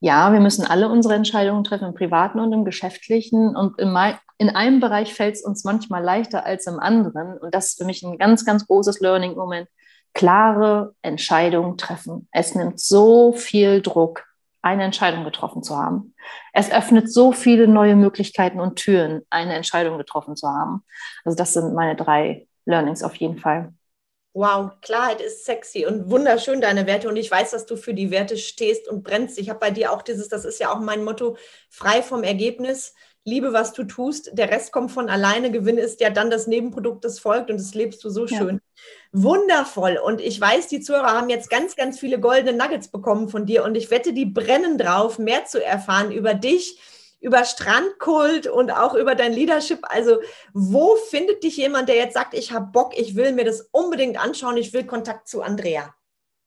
ja, 0.00 0.32
wir 0.32 0.40
müssen 0.40 0.64
alle 0.64 0.88
unsere 0.88 1.14
Entscheidungen 1.14 1.62
treffen, 1.64 1.88
im 1.88 1.94
privaten 1.94 2.40
und 2.40 2.52
im 2.52 2.64
geschäftlichen. 2.64 3.54
Und 3.54 3.78
in, 3.78 3.94
in 4.38 4.48
einem 4.48 4.80
Bereich 4.80 5.12
fällt 5.12 5.34
es 5.34 5.42
uns 5.42 5.64
manchmal 5.64 6.02
leichter 6.02 6.46
als 6.46 6.66
im 6.66 6.80
anderen. 6.80 7.36
Und 7.38 7.54
das 7.54 7.68
ist 7.68 7.78
für 7.78 7.84
mich 7.84 8.02
ein 8.02 8.16
ganz, 8.16 8.46
ganz 8.46 8.66
großes 8.66 9.00
Learning-Moment. 9.00 9.68
Klare 10.14 10.94
Entscheidungen 11.02 11.76
treffen. 11.76 12.28
Es 12.32 12.54
nimmt 12.54 12.80
so 12.80 13.32
viel 13.32 13.82
Druck, 13.82 14.24
eine 14.62 14.84
Entscheidung 14.84 15.24
getroffen 15.24 15.62
zu 15.62 15.76
haben. 15.76 16.14
Es 16.52 16.70
öffnet 16.70 17.12
so 17.12 17.32
viele 17.32 17.66
neue 17.66 17.96
Möglichkeiten 17.96 18.60
und 18.60 18.76
Türen, 18.76 19.22
eine 19.30 19.54
Entscheidung 19.54 19.98
getroffen 19.98 20.36
zu 20.36 20.48
haben. 20.48 20.84
Also 21.24 21.36
das 21.36 21.52
sind 21.54 21.74
meine 21.74 21.96
drei 21.96 22.46
Learnings 22.66 23.02
auf 23.02 23.14
jeden 23.16 23.38
Fall. 23.38 23.72
Wow, 24.32 24.70
Klarheit 24.80 25.20
ist 25.20 25.44
sexy 25.44 25.86
und 25.86 26.08
wunderschön, 26.08 26.60
deine 26.60 26.86
Werte. 26.86 27.08
Und 27.08 27.16
ich 27.16 27.28
weiß, 27.28 27.50
dass 27.50 27.66
du 27.66 27.76
für 27.76 27.94
die 27.94 28.12
Werte 28.12 28.36
stehst 28.36 28.86
und 28.86 29.02
brennst. 29.02 29.38
Ich 29.38 29.50
habe 29.50 29.58
bei 29.58 29.72
dir 29.72 29.92
auch 29.92 30.02
dieses, 30.02 30.28
das 30.28 30.44
ist 30.44 30.60
ja 30.60 30.72
auch 30.72 30.78
mein 30.78 31.02
Motto, 31.02 31.36
frei 31.68 32.00
vom 32.00 32.22
Ergebnis. 32.22 32.94
Liebe, 33.24 33.52
was 33.52 33.72
du 33.72 33.84
tust. 33.84 34.30
Der 34.32 34.50
Rest 34.50 34.72
kommt 34.72 34.90
von 34.90 35.08
alleine. 35.08 35.50
Gewinn 35.50 35.78
ist 35.78 36.00
ja 36.00 36.10
dann 36.10 36.30
das 36.30 36.46
Nebenprodukt, 36.46 37.04
das 37.04 37.18
folgt 37.18 37.50
und 37.50 37.60
das 37.60 37.74
lebst 37.74 38.02
du 38.02 38.10
so 38.10 38.26
schön. 38.26 38.60
Ja. 39.12 39.22
Wundervoll. 39.22 39.98
Und 40.02 40.20
ich 40.20 40.40
weiß, 40.40 40.68
die 40.68 40.80
Zuhörer 40.80 41.12
haben 41.12 41.28
jetzt 41.28 41.50
ganz, 41.50 41.76
ganz 41.76 41.98
viele 41.98 42.18
goldene 42.18 42.56
Nuggets 42.56 42.88
bekommen 42.88 43.28
von 43.28 43.46
dir 43.46 43.64
und 43.64 43.74
ich 43.74 43.90
wette, 43.90 44.12
die 44.12 44.26
brennen 44.26 44.78
drauf, 44.78 45.18
mehr 45.18 45.44
zu 45.44 45.62
erfahren 45.64 46.12
über 46.12 46.34
dich 46.34 46.78
über 47.20 47.44
Strandkult 47.44 48.46
und 48.46 48.70
auch 48.70 48.94
über 48.94 49.14
dein 49.14 49.32
Leadership. 49.32 49.80
Also 49.82 50.20
wo 50.54 50.96
findet 50.96 51.44
dich 51.44 51.56
jemand, 51.58 51.88
der 51.88 51.96
jetzt 51.96 52.14
sagt, 52.14 52.34
ich 52.34 52.52
habe 52.52 52.70
Bock, 52.72 52.98
ich 52.98 53.14
will 53.14 53.32
mir 53.32 53.44
das 53.44 53.68
unbedingt 53.72 54.18
anschauen, 54.18 54.56
ich 54.56 54.72
will 54.72 54.84
Kontakt 54.84 55.28
zu 55.28 55.42
Andrea? 55.42 55.94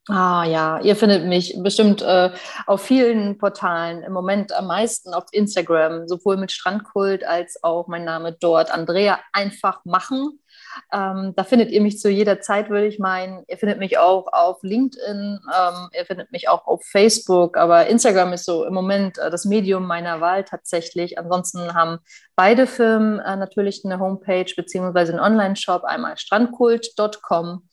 Ah 0.10 0.44
ja, 0.44 0.82
ihr 0.82 0.98
findet 0.98 1.26
mich 1.26 1.56
bestimmt 1.64 2.02
äh, 2.02 2.32
auf 2.68 2.82
vielen 2.82 3.38
Portalen, 3.38 4.04
im 4.04 4.12
Moment 4.12 4.52
am 4.52 4.68
meisten 4.68 5.14
auf 5.14 5.24
Instagram, 5.32 6.10
sowohl 6.10 6.36
mit 6.36 6.52
Strandkult 6.52 7.24
als 7.24 7.64
auch 7.64 7.88
mein 7.88 8.04
Name 8.04 8.36
dort. 8.38 8.70
Andrea 8.70 9.22
einfach 9.32 9.86
machen. 9.86 10.42
Ähm, 10.92 11.32
da 11.38 11.46
findet 11.46 11.72
ihr 11.72 11.82
mich 11.82 12.00
zu 12.00 12.10
jeder 12.10 12.42
Zeit, 12.42 12.70
würde 12.70 12.88
ich 12.88 13.00
meinen. 13.00 13.46
Ihr 13.48 13.58
findet 13.58 13.80
mich 13.80 13.98
auch 13.98 14.28
auf 14.34 14.62
LinkedIn, 14.62 15.40
ähm, 15.40 15.90
ihr 15.98 16.06
findet 16.06 16.34
mich 16.34 16.50
auch 16.50 16.68
auf 16.68 16.84
Facebook, 16.84 17.56
aber 17.56 17.88
Instagram 17.88 18.34
ist 18.34 18.44
so 18.44 18.66
im 18.66 18.74
Moment 18.74 19.18
äh, 19.20 19.32
das 19.32 19.46
Medium 19.46 19.86
meiner 19.86 20.20
Wahl 20.20 20.44
tatsächlich. 20.44 21.18
Ansonsten 21.18 21.76
haben 21.76 22.00
beide 22.36 22.68
Firmen 22.68 23.20
äh, 23.20 23.38
natürlich 23.38 23.86
eine 23.86 24.00
Homepage 24.00 24.52
beziehungsweise 24.54 25.14
einen 25.14 25.22
Online-Shop, 25.22 25.86
einmal 25.86 26.18
strandkult.com 26.18 27.70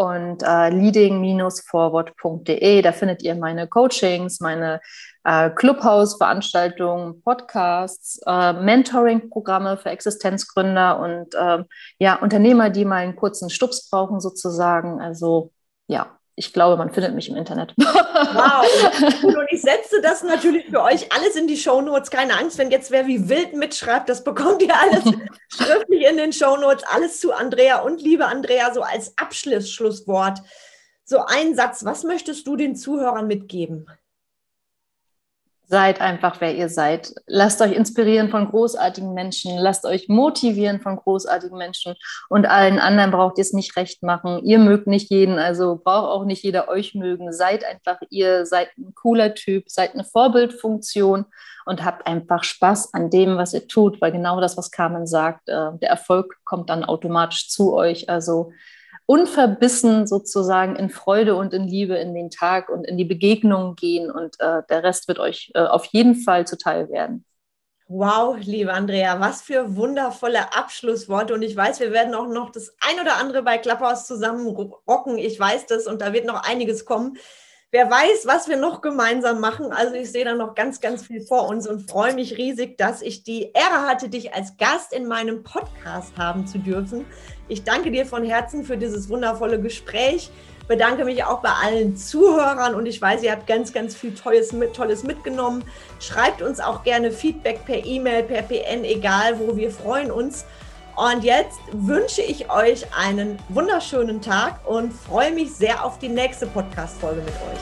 und 0.00 0.42
äh, 0.42 0.70
leading-forward.de. 0.70 2.80
Da 2.80 2.92
findet 2.92 3.22
ihr 3.22 3.34
meine 3.34 3.68
Coachings, 3.68 4.40
meine 4.40 4.80
äh, 5.24 5.50
Clubhouse-Veranstaltungen, 5.50 7.20
Podcasts, 7.22 8.18
äh, 8.26 8.54
Mentoring-Programme 8.54 9.76
für 9.76 9.90
Existenzgründer 9.90 10.98
und 11.00 11.34
äh, 11.34 11.64
ja, 11.98 12.14
Unternehmer, 12.14 12.70
die 12.70 12.86
mal 12.86 13.02
einen 13.02 13.16
kurzen 13.16 13.50
Stups 13.50 13.90
brauchen 13.90 14.20
sozusagen. 14.20 15.02
Also 15.02 15.52
ja, 15.86 16.18
ich 16.40 16.54
glaube, 16.54 16.78
man 16.78 16.90
findet 16.90 17.14
mich 17.14 17.28
im 17.28 17.36
Internet. 17.36 17.74
Wow. 17.76 19.22
Und 19.22 19.46
ich 19.50 19.60
setze 19.60 20.00
das 20.00 20.22
natürlich 20.22 20.64
für 20.70 20.82
euch 20.82 21.12
alles 21.12 21.36
in 21.36 21.46
die 21.46 21.58
Show 21.58 21.82
Notes. 21.82 22.10
Keine 22.10 22.38
Angst, 22.38 22.56
wenn 22.56 22.70
jetzt 22.70 22.90
wer 22.90 23.06
wie 23.06 23.28
wild 23.28 23.52
mitschreibt, 23.52 24.08
das 24.08 24.24
bekommt 24.24 24.62
ihr 24.62 24.74
alles 24.74 25.04
schriftlich 25.48 26.06
in 26.08 26.16
den 26.16 26.32
Show 26.32 26.56
Notes. 26.56 26.82
Alles 26.88 27.20
zu 27.20 27.34
Andrea 27.34 27.80
und 27.80 28.00
liebe 28.00 28.24
Andrea, 28.24 28.72
so 28.72 28.80
als 28.80 29.12
Abschlussschlusswort. 29.18 30.38
So 31.04 31.18
ein 31.26 31.54
Satz, 31.54 31.84
was 31.84 32.04
möchtest 32.04 32.46
du 32.46 32.56
den 32.56 32.74
Zuhörern 32.74 33.26
mitgeben? 33.26 33.86
Seid 35.70 36.00
einfach, 36.00 36.40
wer 36.40 36.56
ihr 36.56 36.68
seid. 36.68 37.14
Lasst 37.28 37.62
euch 37.62 37.70
inspirieren 37.70 38.28
von 38.28 38.48
großartigen 38.48 39.14
Menschen. 39.14 39.56
Lasst 39.56 39.84
euch 39.84 40.08
motivieren 40.08 40.80
von 40.80 40.96
großartigen 40.96 41.56
Menschen. 41.56 41.94
Und 42.28 42.46
allen 42.46 42.80
anderen 42.80 43.12
braucht 43.12 43.38
ihr 43.38 43.42
es 43.42 43.52
nicht 43.52 43.76
recht 43.76 44.02
machen. 44.02 44.44
Ihr 44.44 44.58
mögt 44.58 44.88
nicht 44.88 45.10
jeden, 45.10 45.38
also 45.38 45.76
braucht 45.76 46.08
auch 46.08 46.24
nicht 46.24 46.42
jeder 46.42 46.68
euch 46.68 46.96
mögen. 46.96 47.32
Seid 47.32 47.64
einfach 47.64 47.98
ihr, 48.10 48.46
seid 48.46 48.70
ein 48.78 48.96
cooler 48.96 49.32
Typ, 49.34 49.70
seid 49.70 49.94
eine 49.94 50.02
Vorbildfunktion 50.02 51.26
und 51.66 51.84
habt 51.84 52.04
einfach 52.04 52.42
Spaß 52.42 52.92
an 52.92 53.08
dem, 53.08 53.36
was 53.36 53.54
ihr 53.54 53.68
tut, 53.68 54.00
weil 54.00 54.10
genau 54.10 54.40
das, 54.40 54.56
was 54.56 54.72
Carmen 54.72 55.06
sagt, 55.06 55.48
äh, 55.48 55.70
der 55.80 55.90
Erfolg 55.90 56.34
kommt 56.42 56.68
dann 56.68 56.82
automatisch 56.82 57.48
zu 57.48 57.74
euch. 57.74 58.08
Also 58.08 58.50
unverbissen 59.10 60.06
sozusagen 60.06 60.76
in 60.76 60.88
Freude 60.88 61.34
und 61.34 61.52
in 61.52 61.64
Liebe 61.64 61.96
in 61.96 62.14
den 62.14 62.30
Tag 62.30 62.68
und 62.68 62.84
in 62.84 62.96
die 62.96 63.04
Begegnungen 63.04 63.74
gehen 63.74 64.08
und 64.08 64.38
äh, 64.38 64.62
der 64.70 64.84
Rest 64.84 65.08
wird 65.08 65.18
euch 65.18 65.50
äh, 65.56 65.62
auf 65.64 65.84
jeden 65.86 66.14
Fall 66.14 66.46
zuteil 66.46 66.88
werden. 66.90 67.24
Wow, 67.88 68.36
liebe 68.38 68.72
Andrea, 68.72 69.18
was 69.18 69.42
für 69.42 69.74
wundervolle 69.74 70.54
Abschlussworte. 70.54 71.34
Und 71.34 71.42
ich 71.42 71.56
weiß, 71.56 71.80
wir 71.80 71.90
werden 71.90 72.14
auch 72.14 72.28
noch 72.28 72.52
das 72.52 72.72
ein 72.88 73.00
oder 73.00 73.16
andere 73.16 73.42
bei 73.42 73.58
Klapphaus 73.58 74.06
zusammen 74.06 74.46
rocken. 74.46 75.18
Ich 75.18 75.40
weiß 75.40 75.66
das 75.66 75.88
und 75.88 76.00
da 76.00 76.12
wird 76.12 76.24
noch 76.24 76.44
einiges 76.48 76.84
kommen. 76.84 77.16
Wer 77.72 77.88
weiß, 77.88 78.26
was 78.26 78.48
wir 78.48 78.56
noch 78.56 78.80
gemeinsam 78.80 79.38
machen. 79.38 79.70
Also 79.70 79.94
ich 79.94 80.10
sehe 80.10 80.24
da 80.24 80.34
noch 80.34 80.56
ganz, 80.56 80.80
ganz 80.80 81.06
viel 81.06 81.20
vor 81.20 81.48
uns 81.48 81.68
und 81.68 81.88
freue 81.88 82.14
mich 82.14 82.36
riesig, 82.36 82.76
dass 82.76 83.00
ich 83.00 83.22
die 83.22 83.52
Ehre 83.52 83.86
hatte, 83.88 84.08
dich 84.08 84.34
als 84.34 84.56
Gast 84.56 84.92
in 84.92 85.06
meinem 85.06 85.44
Podcast 85.44 86.12
haben 86.18 86.48
zu 86.48 86.58
dürfen. 86.58 87.06
Ich 87.46 87.62
danke 87.62 87.92
dir 87.92 88.06
von 88.06 88.24
Herzen 88.24 88.64
für 88.64 88.76
dieses 88.76 89.08
wundervolle 89.08 89.60
Gespräch. 89.60 90.32
Bedanke 90.66 91.04
mich 91.04 91.22
auch 91.22 91.42
bei 91.42 91.50
allen 91.50 91.96
Zuhörern 91.96 92.74
und 92.74 92.86
ich 92.86 93.00
weiß, 93.00 93.22
ihr 93.22 93.30
habt 93.30 93.46
ganz, 93.46 93.72
ganz 93.72 93.94
viel 93.94 94.16
Tolles, 94.16 94.52
Tolles 94.72 95.04
mitgenommen. 95.04 95.62
Schreibt 96.00 96.42
uns 96.42 96.58
auch 96.58 96.82
gerne 96.82 97.12
Feedback 97.12 97.64
per 97.66 97.84
E-Mail, 97.86 98.24
per 98.24 98.42
PN, 98.42 98.82
egal 98.82 99.38
wo. 99.38 99.56
Wir 99.56 99.70
freuen 99.70 100.10
uns. 100.10 100.44
Und 100.96 101.24
jetzt 101.24 101.60
wünsche 101.72 102.22
ich 102.22 102.50
euch 102.50 102.86
einen 102.96 103.38
wunderschönen 103.48 104.20
Tag 104.20 104.60
und 104.68 104.92
freue 104.92 105.32
mich 105.32 105.52
sehr 105.54 105.84
auf 105.84 105.98
die 105.98 106.08
nächste 106.08 106.46
Podcast-Folge 106.46 107.22
mit 107.22 107.34
euch. 107.34 107.60